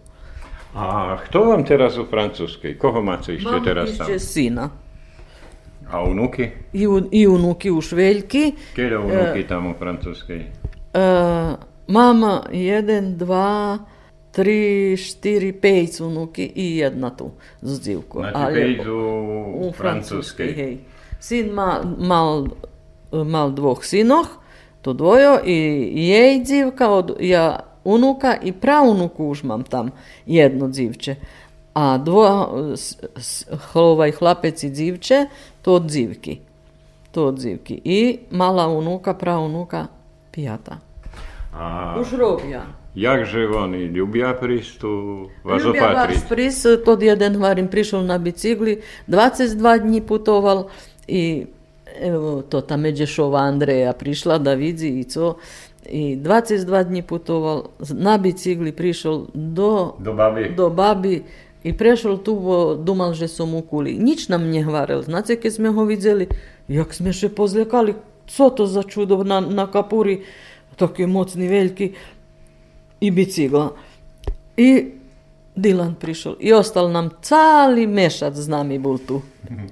A 0.72 1.16
kto 1.28 1.52
vám 1.52 1.64
teraz 1.68 2.00
u 2.00 2.08
Francúzskej? 2.08 2.80
Koho 2.80 3.04
máte 3.04 3.36
ešte 3.36 3.48
Mám 3.48 3.64
teraz 3.64 3.92
tam? 3.92 4.08
ešte 4.08 4.16
syna. 4.20 4.81
A 5.92 6.04
unuky? 6.04 6.50
I, 6.72 6.86
u- 6.86 7.08
i 7.10 7.26
unuki 7.26 7.70
už 7.70 7.92
veljki. 7.92 8.52
Kedy 8.76 8.96
unuky 8.96 9.44
tam 9.48 9.66
u 9.66 9.74
Francúzskej? 9.78 10.40
E, 10.94 11.00
mama, 11.88 12.42
jeden, 12.52 13.18
dva, 13.18 13.78
tri, 14.32 14.96
štyri, 14.96 15.52
pet 15.52 16.00
unuki 16.00 16.52
i 16.54 16.76
jedna 16.76 17.10
tu 17.10 17.30
s 17.62 17.80
dzivku. 17.80 18.18
Znači, 18.18 18.54
pet 18.54 18.86
u, 18.86 18.98
u 19.68 19.72
Francúzskej. 19.72 20.54
hej. 20.54 20.78
Sin 21.20 21.50
ma, 21.50 21.82
mal, 21.98 22.46
mal 23.12 23.52
dvoch 23.52 23.84
sinoh, 23.84 24.26
to 24.82 24.92
dvojo, 24.92 25.38
i 25.44 25.54
jej 26.08 26.44
dzivka, 26.44 26.90
od, 26.90 27.16
ja 27.20 27.60
unuka 27.84 28.36
i 28.42 28.52
praunuku 28.52 29.28
už 29.28 29.42
mam 29.42 29.62
tam 29.62 29.90
jedno 30.26 30.68
dzivče. 30.68 31.14
A 31.74 31.98
dvo, 31.98 32.48
s, 32.76 32.96
s, 33.16 33.44
ovaj 33.74 34.12
chlapec 34.12 34.62
i 34.62 34.70
dzivče, 34.70 35.26
to 35.62 35.74
od 35.74 35.84
dzivki. 35.84 36.40
To 37.10 37.26
od 37.26 37.36
dzivki. 37.36 37.80
I 37.80 38.00
mala 38.30 38.68
unuka, 38.68 39.14
praunuka, 39.14 39.86
pijata. 40.30 40.78
A 41.52 41.96
Už 41.96 42.12
robia. 42.12 42.64
jakže 42.94 43.44
oni 43.46 43.88
ľubia 43.88 44.32
prísť 44.32 44.72
tu 44.78 44.90
vás 45.42 45.60
Ljubja 45.60 45.84
opatriť? 45.86 46.16
Vars 46.16 46.24
Pris, 46.26 46.56
tod 46.80 46.98
jeden 46.98 47.36
hvarim 47.36 47.68
prišel 47.68 48.02
na 48.02 48.16
bicikli, 48.16 48.80
22 49.04 49.56
dní 49.78 50.00
putoval 50.00 50.68
i 51.06 51.44
evo, 51.94 52.42
to 52.42 52.60
ta 52.60 52.76
Međešova 52.76 53.40
Andreja 53.42 53.92
prišla 53.92 54.38
da 54.38 54.54
vidi 54.54 54.98
i 54.98 55.04
co. 55.04 55.36
I 55.84 56.16
22 56.16 56.64
dní 56.82 57.02
putoval, 57.02 57.68
na 57.90 58.16
bicikli 58.16 58.72
prišel 58.72 59.26
do, 59.30 59.92
Do 59.98 60.12
babi? 60.12 60.48
do 60.48 60.70
babi 60.70 61.24
i 61.64 61.72
prešel 61.72 62.18
tu, 62.18 62.34
bo 62.34 62.74
domal, 62.74 63.14
že 63.14 63.28
so 63.30 63.46
mu 63.46 63.62
kuli. 63.62 63.94
Nič 63.98 64.26
nam 64.28 64.50
ne 64.50 64.62
hvaril. 64.66 65.02
Znate, 65.02 65.38
kje 65.38 65.50
smo 65.50 65.72
ga 65.72 65.84
videli? 65.86 66.26
Jak 66.68 66.94
smo 66.94 67.14
še 67.14 67.30
pozlekali. 67.30 67.94
Co 68.26 68.50
to 68.50 68.66
za 68.66 68.82
čudo 68.82 69.22
na, 69.24 69.40
na 69.40 69.66
kapuri? 69.70 70.22
Tako 70.76 71.02
je 71.02 71.06
mocni, 71.06 71.46
veliki. 71.48 71.92
I 73.00 73.10
bicikla. 73.10 73.70
I 74.56 74.68
Dilan 75.54 75.94
prišel. 75.94 76.36
I 76.40 76.52
ostal 76.52 76.90
nam 76.90 77.10
cali 77.22 77.86
mešac 77.86 78.34
z 78.34 78.48
nami 78.48 78.78
bol 78.78 78.98
tu. 78.98 79.22
Mhm. 79.50 79.66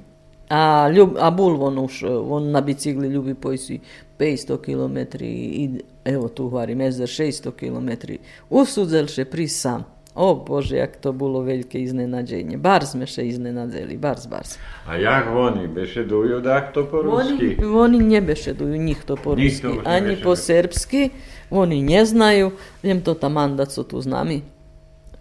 A, 0.51 0.91
ljub, 0.91 1.15
a 1.19 1.31
bol 1.31 1.63
on 1.63 1.79
už, 1.79 2.03
on 2.05 2.51
na 2.51 2.61
bicikli 2.61 3.09
ljubi 3.09 3.35
pojsi 3.35 3.81
500 4.19 4.59
km. 4.59 5.25
I 5.25 5.71
evo 6.05 6.29
tu 6.29 6.49
hvarim, 6.49 6.81
jezer 6.81 7.09
600 7.09 7.53
km. 7.53 8.19
Usudzel 8.51 9.07
še 9.07 9.25
pri 9.25 9.49
sam. 9.49 9.85
O 10.21 10.37
Bože, 10.37 10.77
jak 10.77 11.01
to 11.01 11.17
bolo 11.17 11.41
veľké 11.41 11.81
iznenađenje. 11.81 12.61
Bar 12.61 12.85
sme 12.85 13.09
še 13.09 13.25
iznenadzeli, 13.25 13.97
bars, 13.97 14.29
bars. 14.29 14.61
A 14.85 15.01
jak 15.01 15.25
oni? 15.27 15.65
Bešedujú 15.65 16.45
takto 16.45 16.85
po 16.85 17.01
rusky? 17.01 17.57
Oni, 17.57 17.97
oni 17.97 18.21
bešeduju 18.21 18.77
njih 18.77 19.01
to 19.01 19.17
po 19.17 19.33
Njih 19.33 19.57
to 19.57 19.69
ruski, 19.71 19.81
ne 19.81 19.89
ani 19.89 20.15
po 20.21 20.37
srpski. 20.37 21.09
Oni 21.51 21.81
ne 21.81 22.05
znaju. 22.05 22.53
Njem 22.83 23.01
to 23.01 23.15
tamanda 23.15 23.65
co 23.65 23.81
tu 23.81 23.97
z 23.97 24.07
nami. 24.07 24.45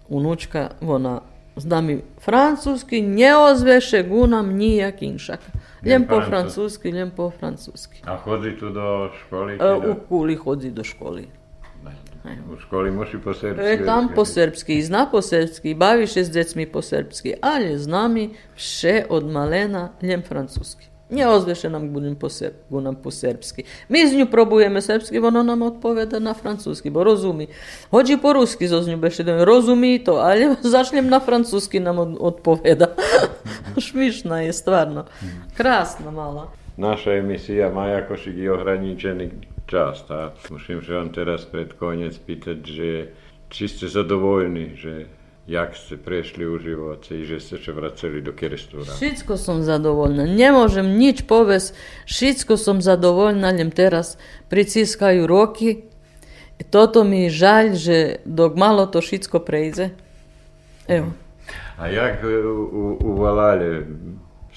Unučka, 0.08 0.76
ona 0.82 1.20
z 1.56 1.64
nami 1.64 2.00
francuski, 2.20 3.00
ne 3.00 3.36
ozveše 3.38 4.02
gunam 4.02 4.52
nijak 4.52 5.02
inšak. 5.02 5.40
Ljem 5.80 6.04
po 6.04 6.20
francuski, 6.20 6.90
ljem 6.90 7.10
po 7.10 7.30
francuski. 7.30 8.04
A 8.04 8.16
chodí 8.16 8.52
tu 8.52 8.68
do 8.68 9.08
E, 9.50 9.56
do- 9.56 9.80
u 9.80 9.94
kuli 10.08 10.36
hodzi 10.36 10.70
do 10.70 10.84
školi. 10.84 11.39
U 12.24 12.60
školi 12.60 12.90
musí 12.90 13.18
po 13.24 13.34
srpsky. 13.34 13.82
E, 13.82 13.84
tam 13.84 14.08
po 14.14 14.24
srpski, 14.24 14.74
i 14.78 14.82
zna 14.82 15.06
po 15.10 15.22
srpski, 15.22 15.74
bavi 15.74 16.06
še 16.06 16.24
s 16.24 16.30
decmi 16.30 16.66
po 16.66 16.82
srpski, 16.82 17.34
ali 17.40 17.78
z 17.78 17.88
nami 17.88 18.30
vše 18.56 19.06
od 19.08 19.24
malena 19.24 19.88
ljem 20.02 20.22
francuski. 20.22 20.90
Nie 21.10 21.28
ozveše 21.28 21.70
nam 21.70 21.88
budem 21.92 22.14
po, 22.16 22.28
ser, 22.28 22.52
nam 22.70 22.94
po 22.94 23.10
srpski. 23.10 23.64
Mi 23.88 24.06
z 24.06 24.14
nju 24.14 24.26
probujeme 24.30 24.82
srpski, 24.82 25.18
ono 25.18 25.42
nam 25.42 25.62
odpoveda 25.62 26.18
na 26.18 26.34
francuski, 26.34 26.90
bo 26.90 27.04
rozumi. 27.04 27.46
Hođi 27.90 28.16
po 28.16 28.32
ruski 28.32 28.68
zo 28.68 28.82
nju 28.86 28.96
beše 28.96 29.24
da 29.24 29.44
rozumi 29.44 29.94
i 29.94 30.04
to, 30.04 30.12
ali 30.12 30.54
začnem 30.76 31.08
na 31.08 31.20
francuski 31.20 31.80
nam 31.80 31.98
od, 31.98 32.16
odpoveda. 32.20 32.94
Šmišna 33.78 34.40
je, 34.46 34.52
stvarno. 34.52 35.04
Krasna 35.56 36.10
mala. 36.10 36.60
Naša 36.76 37.12
emisija 37.12 37.72
Maja 37.74 38.08
Košik 38.08 38.36
je 38.36 38.52
ohraničený 38.52 39.30
čas. 39.70 40.02
A 40.10 40.34
musím 40.50 40.82
sa 40.82 40.98
vám 40.98 41.14
teraz 41.14 41.46
pred 41.46 41.70
koniec 41.78 42.18
pýtať, 42.18 42.58
že 42.66 42.90
či 43.46 43.70
ste 43.70 43.86
zadovoljní, 43.86 44.74
že 44.74 45.06
jak 45.46 45.74
ste 45.76 45.96
prešli 45.96 46.46
u 46.46 46.58
živote 46.58 47.14
i 47.14 47.26
že 47.26 47.42
ste 47.42 47.56
sa 47.58 47.72
vraceli 47.74 48.22
do 48.22 48.34
Kerestúra. 48.34 48.90
Šitsko 48.98 49.38
som 49.38 49.62
zadovoljna. 49.62 50.26
Ne 50.26 50.50
možem 50.54 50.98
nič 50.98 51.26
povest. 51.26 51.74
Šitsko 52.06 52.58
som 52.58 52.82
zadovoljna, 52.82 53.50
ljem 53.50 53.70
teraz 53.70 54.18
priciskaju 54.50 55.26
roki. 55.26 55.86
I 56.60 56.62
toto 56.62 57.02
mi 57.08 57.26
je 57.26 57.30
žalj, 57.30 57.70
že 57.74 57.96
dok 58.28 58.54
malo 58.54 58.86
to 58.86 59.00
šitsko 59.00 59.40
prejde. 59.40 59.96
Evo. 60.86 61.16
A 61.80 61.88
jak 61.88 62.20
e, 62.22 62.26
u, 62.44 62.62
u, 62.68 62.84
u 63.00 63.10
Valale 63.16 63.88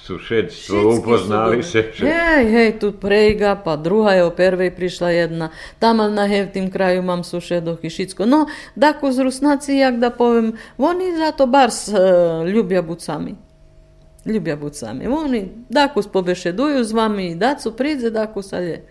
sušedstvo 0.03 0.81
Šitski 0.81 0.99
upoznali 0.99 1.63
se? 1.63 1.83
Hej, 1.97 2.51
hej, 2.51 2.79
tu 2.79 2.91
prejga, 2.91 3.55
pa 3.55 3.75
druga 3.75 4.11
je 4.11 4.23
o 4.23 4.31
prvej 4.31 4.75
prišla 4.75 5.09
jedna. 5.09 5.49
Tamo 5.79 6.07
na 6.07 6.27
hevtim 6.27 6.71
kraju 6.71 7.01
mam 7.01 7.23
sušedoh 7.23 7.79
i 7.83 7.89
šitsko. 7.89 8.25
No, 8.25 8.45
dako 8.75 9.11
z 9.11 9.19
Rusnaci, 9.19 9.77
jak 9.77 9.97
da 9.99 10.09
povem, 10.09 10.53
oni 10.77 11.15
zato 11.17 11.47
bars 11.47 11.87
uh, 11.87 11.95
ljubja 12.47 12.81
bucami. 12.81 13.35
Ljubja 14.25 14.55
bucami. 14.55 15.07
Oni 15.07 15.49
dakus 15.69 16.07
pobešeduju 16.07 16.83
z 16.83 16.91
vami 16.91 17.31
i 17.31 17.35
dacu 17.35 17.71
pridze, 17.71 18.09
dakus 18.09 18.53
alje. 18.53 18.83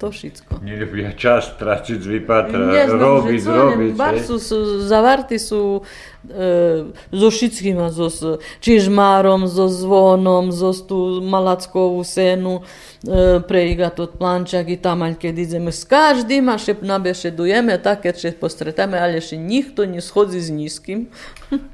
To 0.00 0.08
všetko. 0.08 0.64
Neľubia 0.64 1.12
čas 1.12 1.60
traciť 1.60 2.00
z 2.00 2.08
vypatra, 2.08 2.72
robiť, 2.88 3.42
robiť. 3.44 3.92
Bar 4.00 4.16
sú, 4.16 4.40
sú, 4.40 4.80
zavarty 4.80 5.36
sú 5.36 5.84
e, 6.24 6.88
so 7.12 7.28
všetkým, 7.28 7.76
so 7.92 8.08
s 8.08 8.40
čižmárom, 8.64 9.44
so 9.44 9.68
zvonom, 9.68 10.56
so 10.56 10.72
tú 10.72 11.20
malackovú 11.20 12.00
senu, 12.00 12.64
e, 13.04 13.44
pre 13.44 13.76
iga 13.76 13.92
tot 13.92 14.16
plančak 14.16 14.72
i 14.72 14.80
tamaň, 14.80 15.20
keď 15.20 15.34
ideme 15.36 15.68
s 15.68 15.84
každým 15.84 16.48
a 16.48 16.56
še 16.56 16.80
nabešedujeme, 16.80 17.76
také 17.84 18.16
še 18.16 18.32
postretame, 18.40 18.96
ale 18.96 19.20
še 19.20 19.36
nikto 19.36 19.84
ne 19.84 20.00
schodzi 20.00 20.40
s 20.40 20.48
nízkym. 20.48 21.12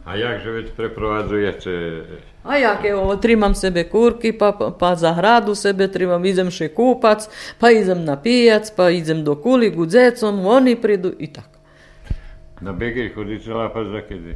A 0.03 0.19
jakže 0.19 0.51
veď 0.51 0.67
preprovádzujete 0.75 1.71
A 2.47 2.57
jak 2.57 2.85
evo, 2.85 3.17
trimam 3.17 3.55
sebe 3.55 3.85
kurky, 3.91 4.31
pa, 4.33 4.53
pa, 4.53 4.71
pa 4.71 4.95
za 4.95 5.13
hradu 5.13 5.55
sebe 5.59 5.89
trimam, 5.91 6.23
idem 6.25 6.51
še 6.51 6.71
kupac, 6.71 7.27
pa 7.59 7.75
idem 7.75 8.05
na 8.07 8.15
pijac, 8.15 8.71
pa 8.77 8.91
idem 8.95 9.25
do 9.27 9.35
kuli 9.35 9.71
gudzecom, 9.75 10.47
oni 10.47 10.77
pridu 10.79 11.11
i 11.19 11.27
tak. 11.27 11.57
na 12.61 12.73
begej 12.73 13.13
chodíte 13.13 13.53
lápať 13.53 13.85
za 13.93 14.01
kedy? 14.01 14.31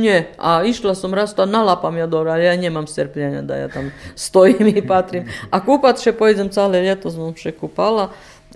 Nie, 0.00 0.32
a 0.40 0.64
išla 0.64 0.96
som 0.96 1.12
raz 1.12 1.36
to 1.36 1.44
nalapam 1.44 1.92
ja 2.00 2.08
dobro, 2.08 2.32
ale 2.32 2.48
ja 2.48 2.56
nemám 2.56 2.88
strpljenja 2.88 3.44
da 3.44 3.60
ja 3.60 3.68
tam 3.68 3.92
stojim 4.16 4.72
i 4.72 4.80
patrim. 4.80 5.28
A 5.52 5.60
kupat 5.60 6.00
še 6.00 6.16
pojdem 6.16 6.48
cale 6.48 6.80
ljeto, 6.80 7.12
som 7.12 7.36
še 7.36 7.52
kupala, 7.52 8.08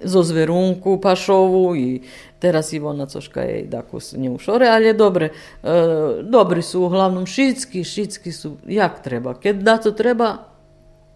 zo 0.05 0.23
zverunku 0.23 1.01
pašovu 1.01 1.77
i 1.77 2.03
teraz 2.39 2.73
Ivona 2.73 3.07
coška 3.07 3.41
je 3.41 3.67
daku 3.67 4.01
s 4.01 4.15
nju 4.17 4.39
šore, 4.39 4.67
ali 4.69 4.95
dobre, 4.95 5.29
e, 5.63 5.69
dobri 6.23 6.63
su 6.63 6.83
uglavnom 6.83 7.27
šitski, 7.27 7.85
šitski 7.85 8.33
su 8.33 8.57
jak 8.67 9.03
treba. 9.03 9.35
Kad 9.35 9.57
da 9.57 9.77
to 9.77 9.91
treba, 9.91 10.53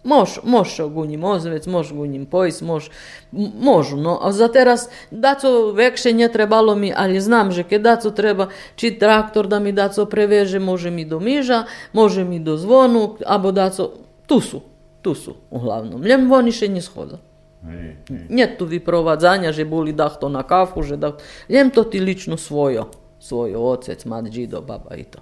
Mož, 0.07 0.37
mož 0.43 0.79
gunjim 0.93 1.23
ozvec, 1.23 1.65
mož 1.67 1.91
gunjim 1.91 2.25
pojs, 2.25 2.61
mož, 2.61 2.85
m- 3.33 3.51
možu, 3.59 3.97
no, 3.97 4.19
a 4.21 4.31
za 4.31 4.47
teraz 4.47 4.89
daco 5.11 5.71
vekše 5.71 6.11
nje 6.11 6.29
mi, 6.77 6.93
ali 6.95 7.21
znam, 7.21 7.51
že 7.51 7.63
keď 7.63 7.81
daco 7.81 8.11
treba, 8.11 8.47
či 8.75 8.91
traktor 8.99 9.47
da 9.47 9.59
mi 9.59 9.71
daco 9.71 10.05
preveže, 10.05 10.59
može 10.59 10.91
mi 10.91 11.05
do 11.05 11.19
miža, 11.19 11.65
može 11.93 12.23
mi 12.23 12.39
do 12.39 12.57
zvonu, 12.57 13.17
abo 13.25 13.51
daco, 13.51 13.91
tu 14.27 14.39
su, 14.39 14.61
tu 15.01 15.15
su, 15.15 15.35
uglavnom. 15.51 16.03
Ljem 16.03 16.31
oni 16.31 16.51
še 16.51 16.67
nje 16.67 16.81
schoda. 16.81 17.19
Hej, 17.65 17.97
hej. 18.09 18.25
Nje 18.29 18.47
tu 18.57 18.65
vyprovadzanja, 18.65 19.51
že 19.51 19.65
boli 19.65 19.93
dahto 19.93 20.29
na 20.29 20.43
kafu, 20.43 20.83
že 20.83 20.97
da, 20.97 21.17
ljem 21.49 21.71
to 21.73 21.83
ti 21.83 21.99
lično 21.99 22.37
svojo, 22.37 22.91
svojo 23.19 23.61
ocec, 23.73 24.05
mat, 24.05 24.25
džido, 24.29 24.61
baba 24.61 24.95
i 24.95 25.03
to. 25.03 25.19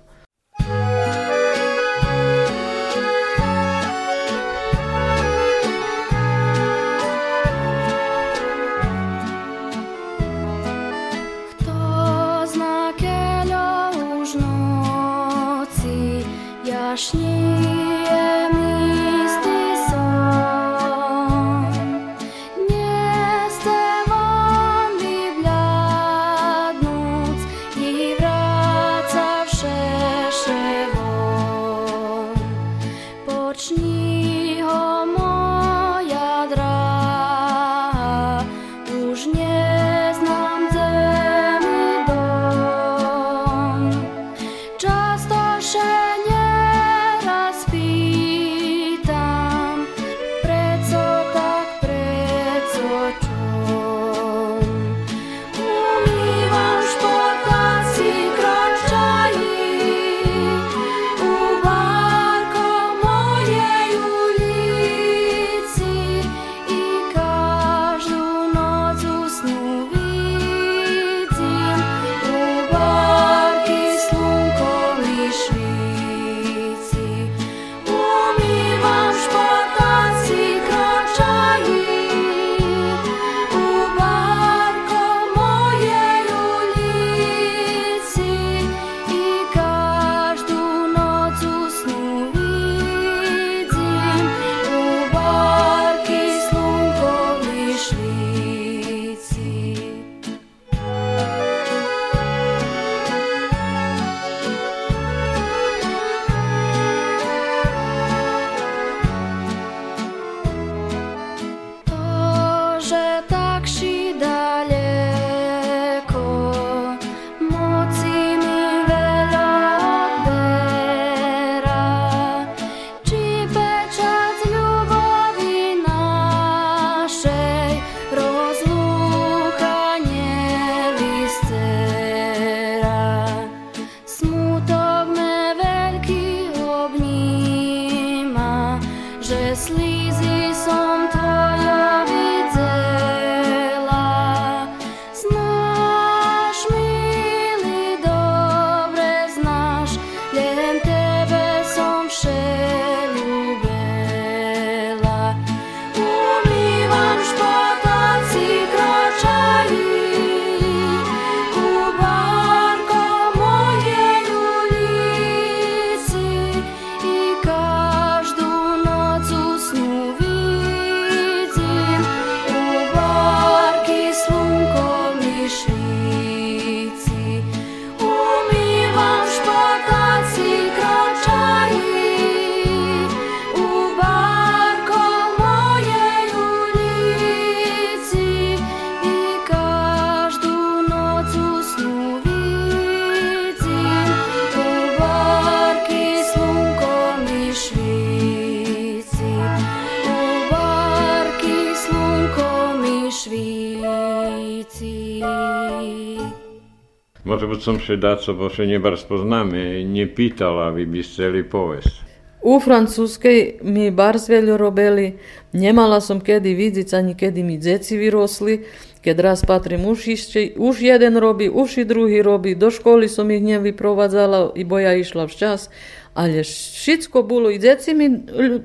Še 207.85 208.01
dať, 208.01 208.17
co 208.25 208.31
bo 208.33 208.49
še 208.49 208.65
nebar 208.65 208.97
spoznáme, 208.97 209.85
nepýtala, 209.85 210.73
vy 210.73 210.89
by 210.89 211.05
chceli 211.05 211.45
povesť. 211.45 212.01
u 212.45 212.57
Francuskej 212.61 213.61
mi 213.65 213.89
bar 213.89 214.17
veľa 214.21 214.57
robili, 214.57 215.17
nemala 215.53 215.97
som 216.01 216.21
kedy 216.21 216.53
vidieť 216.53 216.93
ani 216.97 217.13
kedy 217.17 217.41
mi 217.45 217.57
deci 217.57 217.97
vyrosli, 217.97 218.65
keď 219.05 219.15
raz 219.21 219.45
patrím 219.45 219.85
už, 219.85 220.13
ešte, 220.13 220.57
už 220.57 220.81
jeden 220.81 221.17
robí, 221.17 221.45
už 221.45 221.81
i 221.81 221.85
druhý 221.85 222.25
robí, 222.25 222.57
do 222.57 222.73
školy 222.73 223.05
som 223.05 223.29
ich 223.29 223.45
nevyprovádzala, 223.45 224.57
bo 224.65 224.77
ja 224.81 224.97
išla 224.97 225.29
včas, 225.29 225.69
ale 226.17 226.41
všetko 226.41 227.21
bolo, 227.21 227.49
i 227.49 227.61
deci 227.61 227.93
mi 227.93 228.09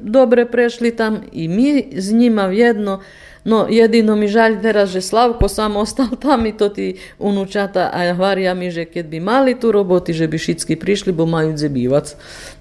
dobre 0.00 0.48
prešli 0.48 0.96
tam, 0.96 1.24
i 1.32 1.44
mi 1.48 1.92
s 1.92 2.08
njima 2.08 2.52
jedno, 2.52 3.04
No 3.44 3.66
jedino 3.70 4.16
mi 4.16 4.28
žalj 4.28 4.60
teraz, 4.60 4.92
že 4.92 5.00
Slavko 5.00 5.48
sam 5.48 5.76
ostal 5.76 6.12
tam 6.20 6.46
i 6.46 6.52
to 6.52 6.68
ti 6.68 7.00
unučata, 7.18 7.88
a 7.88 8.12
hvarja 8.12 8.54
mi, 8.54 8.68
že 8.68 8.84
keď 8.84 9.04
by 9.08 9.18
mali 9.20 9.52
tu 9.56 9.72
roboti, 9.72 10.12
že 10.12 10.28
by 10.28 10.36
všetky 10.36 10.76
prišli, 10.76 11.12
bo 11.12 11.24
majú 11.24 11.56
dzebivac. 11.56 12.12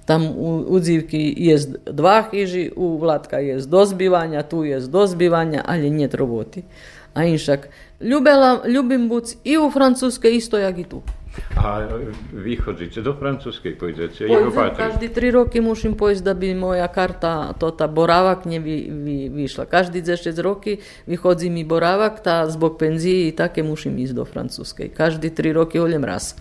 Tam 0.08 0.24
u, 0.24 0.64
u 0.64 0.76
dzivky 0.80 1.36
je 1.36 1.76
dva 1.84 2.24
chyži, 2.32 2.72
u 2.76 2.96
Vlatka 2.96 3.38
je 3.38 3.60
dozbivanja, 3.60 4.42
tu 4.42 4.64
je 4.64 4.80
dozbivanja, 4.80 5.62
ali 5.68 5.90
njet 5.90 6.16
roboti. 6.16 6.64
A 7.14 7.24
inšak, 7.24 7.68
ljubela, 8.00 8.64
ljubim 8.64 9.08
buc 9.08 9.36
i 9.44 9.58
u 9.58 9.70
Francuske 9.70 10.30
isto 10.30 10.58
jak 10.58 10.78
i 10.78 10.84
tu. 10.84 11.02
A 11.58 11.84
vy 12.32 12.56
chodzíte 12.56 13.02
do 13.04 13.12
francúzskej, 13.18 13.76
pôjdete? 13.76 14.26
Pojdem, 14.30 14.76
každý 14.76 15.10
tri 15.12 15.28
roky 15.34 15.58
musím 15.60 15.98
pojsť, 15.98 16.24
aby 16.30 16.54
moja 16.54 16.86
karta, 16.88 17.52
to 17.58 17.74
tá 17.74 17.90
borávak 17.90 18.46
nevy, 18.46 18.88
vy, 18.88 19.16
vyšla. 19.28 19.66
Každý 19.66 20.00
6 20.00 20.30
roky 20.40 20.78
vychodí 21.10 21.52
mi 21.52 21.66
borávak, 21.66 22.22
tá 22.22 22.46
zbog 22.48 22.78
penzii, 22.78 23.34
také 23.34 23.60
musím 23.60 23.98
ísť 23.98 24.14
do 24.14 24.24
francúzskej. 24.24 24.94
Každý 24.94 25.34
tri 25.34 25.50
roky 25.52 25.76
hoľem 25.76 26.06
raz. 26.06 26.38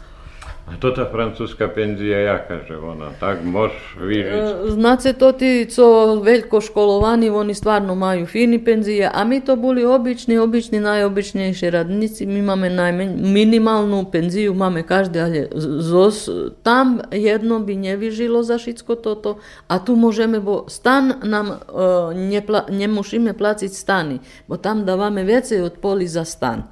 To 0.78 0.94
tá 0.94 1.10
francúzska 1.10 1.66
penzia 1.74 2.30
jaká, 2.30 2.62
že 2.70 2.78
ona 2.78 3.10
tak 3.18 3.42
môž 3.42 3.74
vyžiť? 3.98 4.30
E, 4.30 4.78
Znáte 4.78 5.18
to 5.18 5.34
tí, 5.34 5.66
co 5.66 6.18
veľko 6.22 6.62
školovaní, 6.62 7.34
oni 7.34 7.58
stvarno 7.58 7.98
majú 7.98 8.30
fini 8.30 8.62
penzije, 8.62 9.10
a 9.10 9.20
my 9.26 9.42
to 9.42 9.58
boli 9.58 9.82
obični, 9.82 10.38
obični, 10.38 10.78
najobičnejší 10.78 11.74
radnici. 11.74 12.30
My 12.30 12.54
máme 12.54 12.70
najmen, 12.70 13.18
minimálnu 13.18 14.06
penziju, 14.14 14.54
máme 14.54 14.86
každý, 14.86 15.18
ale 15.18 15.40
zos, 15.82 16.30
tam 16.62 17.02
jedno 17.10 17.66
by 17.66 17.74
nevyžilo 17.74 18.46
za 18.46 18.62
všetko 18.62 18.94
toto. 19.02 19.42
A 19.66 19.82
tu 19.82 19.98
môžeme, 19.98 20.38
bo 20.38 20.70
stan 20.70 21.18
nám 21.26 21.48
e, 21.50 21.58
nepla, 22.14 22.70
nemusíme 22.70 23.34
platiť 23.34 23.72
stany, 23.74 24.22
bo 24.46 24.62
tam 24.62 24.86
dávame 24.86 25.26
viacej 25.26 25.66
od 25.66 25.82
poli 25.82 26.06
za 26.06 26.28
stan. 26.28 26.70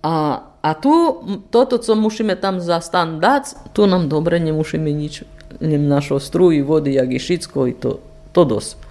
A, 0.00 0.53
a 0.64 0.72
tu, 0.74 1.20
toto, 1.52 1.76
co 1.76 1.92
musíme 1.92 2.40
tam 2.40 2.56
za 2.56 2.80
stan 2.80 3.20
dať, 3.20 3.76
tu 3.76 3.84
nám 3.84 4.08
dobre 4.08 4.40
nemusíme 4.40 4.88
nič, 4.88 5.28
len 5.60 5.84
našo 5.84 6.16
struji, 6.16 6.64
vody, 6.64 6.96
jak 6.96 7.12
i 7.12 7.20
všetko, 7.20 7.58
i 7.68 7.74
to, 7.76 8.00
to 8.32 8.42
dosť. 8.48 8.83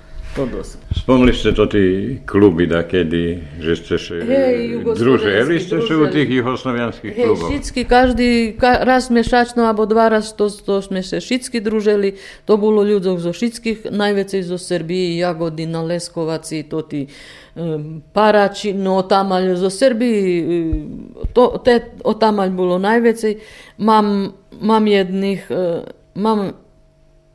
Spomli 0.98 1.30
ste 1.30 1.54
to 1.54 1.70
tí 1.70 2.18
kluby 2.26 2.66
dakedy, 2.66 3.38
že 3.62 3.74
ste 3.78 3.96
sa 4.02 4.18
Hej, 4.18 4.82
družili 4.82 5.62
ste 5.62 5.78
sa 5.78 5.94
u 5.94 6.10
tých 6.10 6.42
juhoslovianských 6.42 7.14
Hej, 7.14 7.26
klubov? 7.30 7.48
všetky, 7.54 7.82
každý, 7.86 8.30
ka, 8.58 8.82
raz 8.82 9.14
mešačno, 9.14 9.70
alebo 9.70 9.86
dva 9.86 10.10
raz, 10.10 10.34
to, 10.34 10.50
to 10.50 10.82
sme 10.82 11.06
sa 11.06 11.22
všetky 11.22 11.62
družili. 11.62 12.18
To 12.50 12.58
bolo 12.58 12.82
ľudov 12.82 13.22
zo 13.22 13.30
všetkých, 13.30 13.94
najväcej 13.94 14.42
zo 14.42 14.58
Srbiji, 14.58 15.22
Jagodina, 15.22 15.86
Leskovaci, 15.86 16.66
to 16.66 16.82
tí 16.82 17.06
um, 17.54 18.02
Parači, 18.02 18.74
no 18.74 19.06
tamalj 19.06 19.54
zo 19.62 19.70
Srbiji, 19.70 20.26
um, 20.42 20.50
to, 21.30 21.62
te, 21.62 21.94
o 22.02 22.18
tamalj 22.18 22.58
bolo 22.58 22.82
najväcej. 22.82 23.38
Mám, 23.86 24.34
mám 24.58 24.84
jedných, 24.90 25.46
uh, 25.54 25.86
mám 26.18 26.63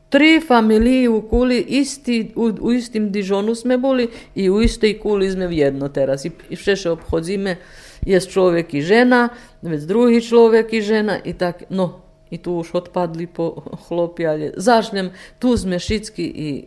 Tri 0.09 0.41
familiji 0.41 1.09
u 1.09 1.23
kuli, 1.23 1.61
isti, 1.69 2.33
u, 2.37 2.53
u 2.61 2.73
istim 2.73 3.11
dižonu 3.13 3.55
sme 3.55 3.79
boli 3.79 4.09
i 4.35 4.51
u 4.51 4.61
istoj 4.61 4.99
kuli 4.99 5.31
sme 5.31 5.49
jedno 5.57 5.89
teraz. 5.89 6.25
I, 6.25 6.31
i 6.51 6.57
všeše 6.57 6.91
obchodzime, 6.91 7.57
jest 8.07 8.31
čovjek 8.31 8.75
i 8.75 8.83
žena, 8.83 9.29
već 9.63 9.83
drugi 9.83 10.21
čovjek 10.21 10.73
i 10.73 10.83
žena 10.83 11.19
i 11.25 11.33
tak, 11.33 11.63
no, 11.71 12.01
i 12.31 12.39
tu 12.39 12.57
už 12.57 12.75
odpadli 12.75 13.27
po 13.27 13.63
chlopi, 13.89 14.27
ali 14.27 14.53
zašljem, 14.57 15.11
tu 15.39 15.57
sme 15.57 15.79
šitski 15.79 16.25
i 16.25 16.65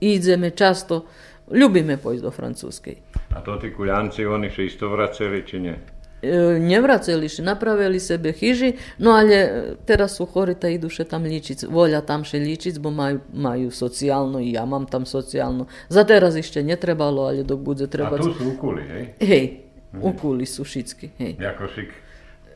ideme 0.00 0.50
často, 0.50 1.06
ljubime 1.54 1.96
pojść 1.96 2.22
do 2.22 2.30
Francuske. 2.30 2.94
A 3.34 3.40
to 3.40 3.58
tí 3.60 3.70
kuľanci, 3.74 4.26
oni 4.26 4.50
sa 4.50 4.62
isto 4.62 4.88
vraceli, 4.88 5.44
či 5.46 5.60
nie? 5.60 5.95
E, 6.26 6.58
nevraceli 6.58 7.28
še, 7.30 7.42
napravili 7.46 8.00
sebe 8.00 8.32
hiži, 8.32 8.72
no 8.98 9.14
ali 9.14 9.34
e, 9.34 9.74
teraz 9.86 10.16
su 10.18 10.26
horita 10.26 10.68
idu 10.72 10.90
še 10.90 11.06
tam 11.06 11.26
ličic, 11.28 11.62
volja 11.70 12.00
tam 12.06 12.24
še 12.26 12.40
ličic, 12.42 12.80
bo 12.82 12.90
maju, 12.90 13.20
maju 13.32 13.70
socijalno 13.70 14.40
i 14.42 14.52
ja 14.52 14.64
mam 14.66 14.88
tam 14.90 15.06
socijalno. 15.06 15.68
Za 15.88 16.04
teraz 16.04 16.36
ešte 16.36 16.62
netrebalo, 16.66 17.28
ali 17.30 17.44
dok 17.44 17.60
bude 17.60 17.86
A 17.86 17.92
trebať... 17.92 18.26
tu 18.26 18.34
sú 18.34 18.50
u 18.50 18.56
kuli, 18.58 18.82
hej? 18.82 19.04
Hej, 19.20 19.46
u 20.02 20.12
kuli 20.18 20.46
su 20.46 20.64
šitski, 20.64 21.10
hej. 21.18 21.36
Jakošik, 21.40 21.94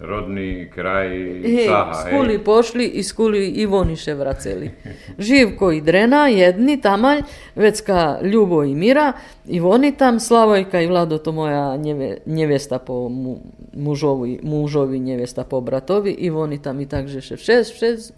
rodný 0.00 0.70
kraj 0.72 1.08
Hej, 1.44 1.68
Saha, 1.68 1.94
z 1.94 2.04
hej? 2.08 2.38
pošli 2.44 2.86
i 2.88 3.02
z 3.02 3.12
kuli 3.12 3.60
i 3.60 3.66
oni 3.66 3.96
še 4.00 4.14
vraceli. 4.16 4.70
Živko 5.18 5.72
i 5.76 5.80
Drena, 5.84 6.26
jedni 6.32 6.80
tamalj, 6.80 7.22
vecka 7.54 8.18
Ljubo 8.24 8.64
i 8.64 8.74
Mira, 8.74 9.12
i 9.46 9.60
oni 9.60 9.92
tam, 9.92 10.20
Slavojka 10.20 10.80
i 10.80 10.88
Vlado, 10.88 11.18
to 11.18 11.32
moja 11.32 11.76
njeve, 11.76 12.18
njevesta 12.26 12.78
po 12.78 13.08
mu, 13.08 13.38
mužovi, 13.76 14.40
mužovi, 14.42 14.98
njevesta 14.98 15.44
po 15.44 15.60
bratovi, 15.60 16.10
i 16.10 16.30
oni 16.30 16.62
tam 16.62 16.80
i 16.80 16.88
takže 16.88 17.20
še 17.20 17.36
všes, 17.36 17.72
všes, 17.76 18.12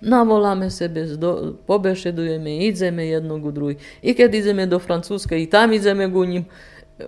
navoláme 0.00 0.70
sebe, 0.70 1.06
zdo, 1.06 1.54
pobešedujeme, 1.66 2.66
ideme 2.66 3.06
jednog 3.06 3.46
u 3.46 3.52
drugi. 3.52 3.78
I 4.02 4.14
kad 4.14 4.34
ideme 4.34 4.66
do 4.66 4.78
Francuske, 4.78 5.38
i 5.42 5.46
tam 5.46 5.72
ideme 5.72 6.10
ku 6.12 6.24
njim, 6.24 6.44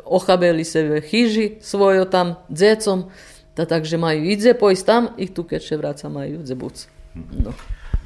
ochabeli 0.05 0.64
sebe 0.64 1.01
hiži 1.01 1.51
svojo 1.61 2.05
tam, 2.05 2.35
dzecom, 2.49 3.11
ta 3.61 3.76
takže 3.76 4.00
majú 4.00 4.24
idze 4.24 4.56
pojsť 4.56 4.84
tam 4.88 5.12
i 5.20 5.28
tu 5.28 5.44
keď 5.44 5.61
še 5.61 5.76
vraca 5.76 6.08
majú 6.08 6.40
idze 6.40 6.56
buc. 6.56 6.88
No. 7.12 7.52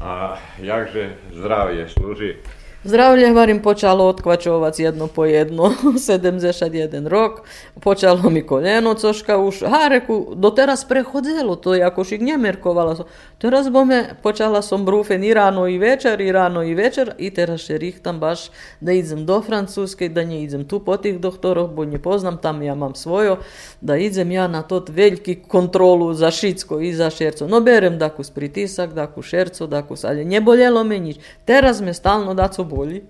A 0.02 0.34
jakže 0.58 1.14
zdravie 1.30 1.86
slúži? 1.86 2.42
Zdravlje, 2.84 3.28
hovorím, 3.28 3.62
počalo 3.64 4.04
otkvačovať 4.12 4.78
jedno 4.78 5.06
po 5.08 5.24
jedno, 5.24 5.72
71 5.96 7.08
rok, 7.08 7.40
počalo 7.80 8.30
mi 8.30 8.42
koljeno, 8.46 8.94
coška 8.94 9.38
už, 9.40 9.62
ha, 9.64 9.88
reku, 9.88 10.36
doteraz 10.36 10.84
prehodzelo, 10.84 11.56
to 11.56 11.74
je 11.74 11.80
ako 11.80 12.04
šik 12.04 12.20
nemerkovala 12.20 12.96
som. 12.96 13.08
Teraz 13.40 13.68
bome, 13.72 14.16
počala 14.22 14.60
som 14.62 14.84
brufen 14.84 15.24
i 15.24 15.32
ráno 15.34 15.64
i 15.68 15.78
večer, 15.78 16.20
i 16.20 16.32
ráno 16.32 16.62
i 16.62 16.74
večer, 16.74 17.14
i 17.18 17.30
teraz 17.32 17.64
še 17.64 17.78
richtam 17.80 18.20
baš 18.20 18.50
da 18.80 18.92
idem 18.92 19.24
do 19.24 19.40
Francúzskej, 19.40 20.12
da 20.12 20.24
ne 20.24 20.42
idem 20.44 20.68
tu 20.68 20.80
po 20.80 20.96
tých 20.96 21.16
doktoroch, 21.24 21.72
bo 21.72 21.88
ne 21.88 21.96
poznam, 21.96 22.36
tam 22.36 22.62
ja 22.62 22.74
mám 22.76 22.94
svojo, 22.94 23.38
da 23.80 23.96
idem 23.96 24.32
ja 24.32 24.44
na 24.48 24.60
tot 24.60 24.92
veľký 24.92 25.48
kontrolu 25.48 26.12
za 26.12 26.28
šicko 26.28 26.80
i 26.84 26.92
za 26.92 27.08
šerco. 27.08 27.48
No 27.48 27.60
berem 27.64 27.96
dakus 27.98 28.28
pritisak, 28.28 28.92
dakus 28.92 29.24
šerco, 29.24 29.66
dakus, 29.66 30.04
ali 30.04 30.24
ne 30.24 30.40
boljelo 30.40 30.84
me 30.84 31.00
nič. 31.00 31.20
Teraz 31.44 31.80
me 31.80 31.94
stalno 31.96 32.36
daco 32.36 32.64
boli. 32.74 33.04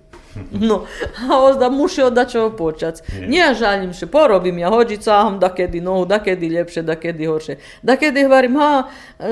No, 0.52 0.84
a 1.30 1.38
ozda 1.44 1.70
muši 1.70 2.02
od 2.02 2.18
čoho 2.30 2.50
počať. 2.50 3.06
Nie 3.26 3.54
žalim 3.54 3.94
še, 3.94 4.06
porobím 4.10 4.58
ja 4.58 4.70
hođicám, 4.70 5.38
da 5.38 5.48
kedy 5.54 5.80
nohu, 5.80 6.04
da 6.10 6.18
kedy 6.18 6.50
lepšie, 6.58 6.82
da 6.82 6.98
kedy 6.98 7.30
horšie. 7.30 7.56
Da 7.82 7.96
kedy 7.96 8.26
hovorím, 8.26 8.58
ha, 8.58 8.72
e, 9.18 9.30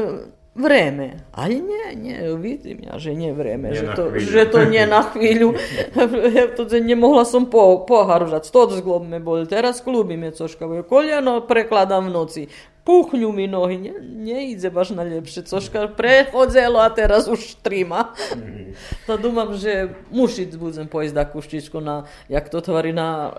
vreme. 0.54 1.26
Ali 1.32 1.58
nie, 1.64 1.96
nie, 1.96 2.16
vidím 2.36 2.84
ja, 2.84 3.00
že 3.00 3.16
nie 3.16 3.32
vreme, 3.32 3.72
Nie 3.72 3.82
že 3.82 3.86
to, 3.96 4.04
že 4.20 4.44
to 4.46 4.68
nie 4.68 4.84
na 4.84 5.02
chvíľu. 5.02 5.56
to 6.56 6.68
že 6.68 6.78
nemohla 6.84 7.24
som 7.24 7.48
po, 7.48 7.82
poharužať, 7.88 8.52
to 8.52 8.68
zglob 8.76 9.02
me 9.08 9.18
boli. 9.18 9.48
Teraz 9.48 9.80
klubí 9.80 10.14
me 10.20 10.30
coška, 10.30 10.68
bo 10.68 10.84
koljeno 10.84 11.42
prekladám 11.48 12.08
v 12.08 12.12
noci. 12.12 12.42
Puchňu 12.82 13.30
mi 13.30 13.46
nohy, 13.46 13.78
ne, 13.78 13.94
neíde 14.02 14.66
baš 14.66 14.90
na 14.90 15.06
lepšie. 15.06 15.46
Coška 15.46 15.86
prechodzelo 15.94 16.82
a 16.82 16.90
teraz 16.90 17.30
už 17.30 17.62
trima. 17.62 18.10
To 19.06 19.14
dúmam, 19.14 19.54
že 19.54 19.94
mušic 20.10 20.58
budem 20.58 20.90
pojsť 20.90 21.14
na 21.14 21.24
kuštičku 21.28 21.78
na, 21.78 22.10
jak 22.26 22.50
to 22.50 22.58
tvorí, 22.58 22.90
na, 22.90 23.38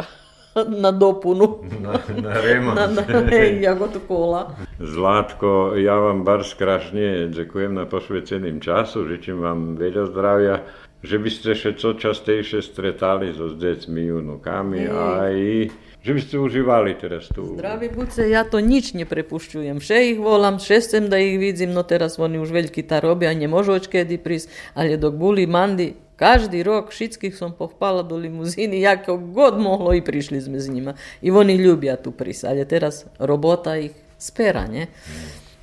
na 0.55 0.95
dopunu. 0.95 1.65
Na, 1.81 1.99
na 2.13 2.33
remont. 2.39 2.77
Na, 2.77 2.87
na, 2.87 3.19
hej, 3.27 3.67
ako 3.67 3.85
to 3.91 3.99
kola. 4.07 4.55
Zlátko, 4.79 5.75
ja 5.75 5.99
vám 5.99 6.23
bar 6.23 6.47
skrašne 6.47 7.27
ďakujem 7.27 7.75
na 7.75 7.83
posveceným 7.83 8.63
času, 8.63 9.09
žičím 9.11 9.43
vám 9.43 9.75
veľa 9.75 10.03
zdravia, 10.13 10.55
že 11.03 11.19
by 11.19 11.29
ste 11.33 11.51
še 11.51 11.75
co 11.75 11.99
častejšie 11.99 12.63
stretali 12.63 13.35
so 13.35 13.51
s 13.51 13.59
deťmi, 13.59 14.03
unukami 14.23 14.87
a 14.87 15.27
i 15.35 15.67
že 16.03 16.11
by 16.13 16.21
ste 16.21 16.35
užívali 16.35 16.91
teraz 16.99 17.31
tu. 17.31 17.55
Zdraví 17.55 17.87
buce, 17.87 18.27
ja 18.27 18.43
to 18.43 18.59
nič 18.59 18.91
ne 18.91 19.07
prepušťujem. 19.07 19.79
Še 19.79 19.97
ih 20.11 20.17
volam, 20.19 20.59
še 20.59 20.83
sem 20.83 21.07
da 21.07 21.15
ih 21.15 21.39
vidim, 21.39 21.71
no 21.71 21.87
teraz 21.87 22.19
oni 22.19 22.43
už 22.43 22.51
veľký 22.51 22.83
ta 22.83 22.99
robia, 22.99 23.31
ne 23.31 23.47
môžu 23.47 23.71
očkedy 23.79 24.19
prísť, 24.19 24.51
ale 24.75 24.99
dok 24.99 25.15
boli 25.15 25.47
mandi, 25.47 25.95
Každi 26.13 26.63
rok 26.63 26.93
šitskih 26.93 27.33
sam 27.35 27.51
pohpala 27.57 28.03
do 28.03 28.15
limuzini, 28.17 28.81
jako 28.81 29.17
god 29.17 29.57
mohlo 29.59 29.93
i 29.93 30.01
prišli 30.01 30.41
sme 30.41 30.59
s 30.59 30.69
njima. 30.69 30.93
I 31.21 31.31
oni 31.31 31.55
ljubja 31.55 31.95
tu 31.95 32.11
pris, 32.11 32.43
ali 32.43 32.67
teraz 32.67 33.05
robota 33.19 33.77
ih 33.77 33.91
spera, 34.17 34.67
nje? 34.67 34.87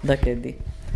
Da 0.02 0.16
kedi. 0.16 0.54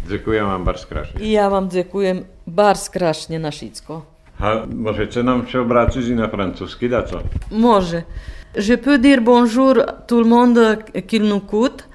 Dziękuję 0.08 0.42
wam 0.42 0.64
bar 0.64 0.78
skrašně. 0.78 1.20
I 1.20 1.30
ja 1.30 1.48
vam 1.50 1.70
dziękuję 1.70 2.22
bar 2.46 2.76
skrašně 2.76 3.38
na 3.38 3.50
šitsko. 3.50 4.02
A 4.38 4.66
možete 4.66 5.22
nam 5.22 5.46
še 5.46 5.60
obracić 5.60 6.08
i 6.08 6.14
na 6.14 6.28
francuski, 6.28 6.88
da 6.88 7.02
co? 7.02 7.22
Može. 7.50 8.02
Je 8.56 8.74
peux 8.74 8.98
dire 8.98 9.20
bonjour 9.20 9.74
tout 10.06 10.18
le 10.18 10.26
monde 10.26 10.78
qui 11.06 11.20
nous 11.20 11.40
coûte. 11.40 11.88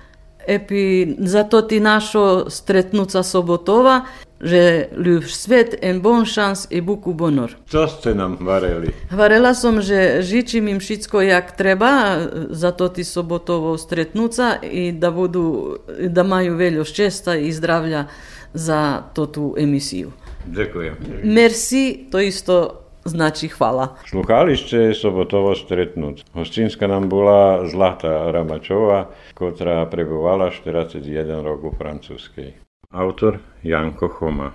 Et 0.47 0.57
puis, 0.57 1.15
za 1.19 1.43
to 1.43 1.61
ti 1.61 1.77
našo 1.77 2.49
stretnúca 2.49 3.21
sobotova, 3.21 4.09
že 4.41 4.89
ľub 4.97 5.27
svet 5.29 5.77
en 5.83 6.01
bon 6.01 6.25
chance 6.25 6.65
et 6.71 6.81
beaucoup 6.81 7.13
bonheur. 7.13 7.53
Čo 7.69 7.85
ste 7.85 8.15
nám 8.15 8.39
vareli? 8.41 8.89
Hvarela 9.11 9.53
som, 9.53 9.83
že 9.83 10.23
žičím 10.23 10.71
im 10.71 10.79
všetko 10.79 11.21
jak 11.21 11.53
treba 11.53 12.23
za 12.49 12.71
to 12.71 12.89
ti 12.89 13.03
sobotovo 13.03 13.75
stretnúca 13.77 14.57
i 14.63 14.95
da 14.95 15.11
budu, 15.11 15.77
da 16.07 16.23
majú 16.23 16.55
veľo 16.55 16.81
šťasta 16.87 17.35
i 17.35 17.51
zdravľa 17.51 18.09
za 18.55 19.11
to 19.13 19.29
tú 19.29 19.43
emisiu. 19.53 20.15
Ďakujem. 20.49 21.23
Merci, 21.29 22.09
to 22.09 22.17
isto 22.23 22.78
znači 23.05 23.47
hvala. 23.47 23.95
Sluchali 24.09 24.57
ste 24.57 24.93
sobotovo 24.93 25.55
stretnúť. 25.55 26.25
Hostinska 26.33 26.87
nám 26.87 27.09
bola 27.09 27.67
Zlata 27.67 28.31
Ramačová, 28.31 29.09
ktorá 29.33 29.85
prebovala 29.87 30.51
41 30.51 30.99
rokov 31.41 31.77
francúzskej. 31.79 32.59
Autor 32.89 33.39
Janko 33.63 34.09
Choma. 34.09 34.51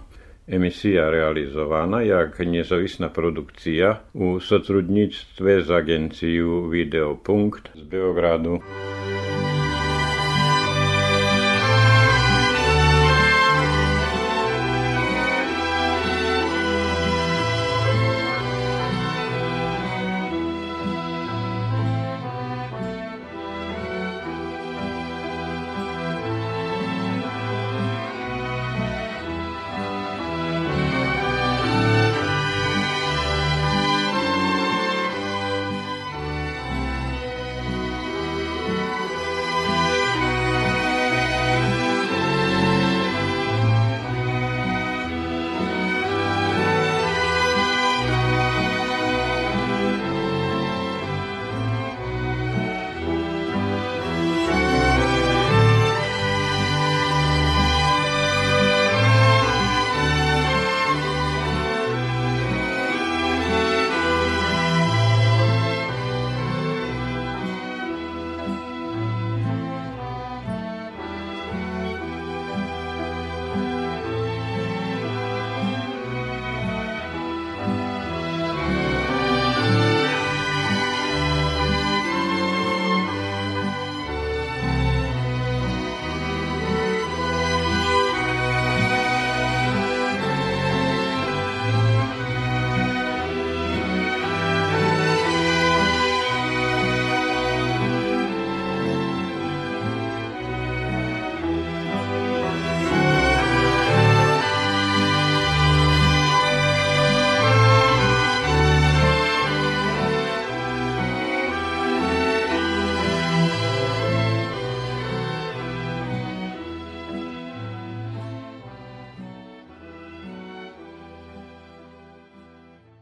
Emisja 0.47 1.11
realizowana 1.11 2.03
jak 2.03 2.39
niezawisna 2.39 3.09
produkcja 3.09 3.97
u 4.13 4.41
sotrudnictwie 4.41 5.63
z 5.63 5.71
agencją 5.71 6.69
Videopunkt 6.71 7.71
z 7.75 7.83
Beogradu. 7.83 8.61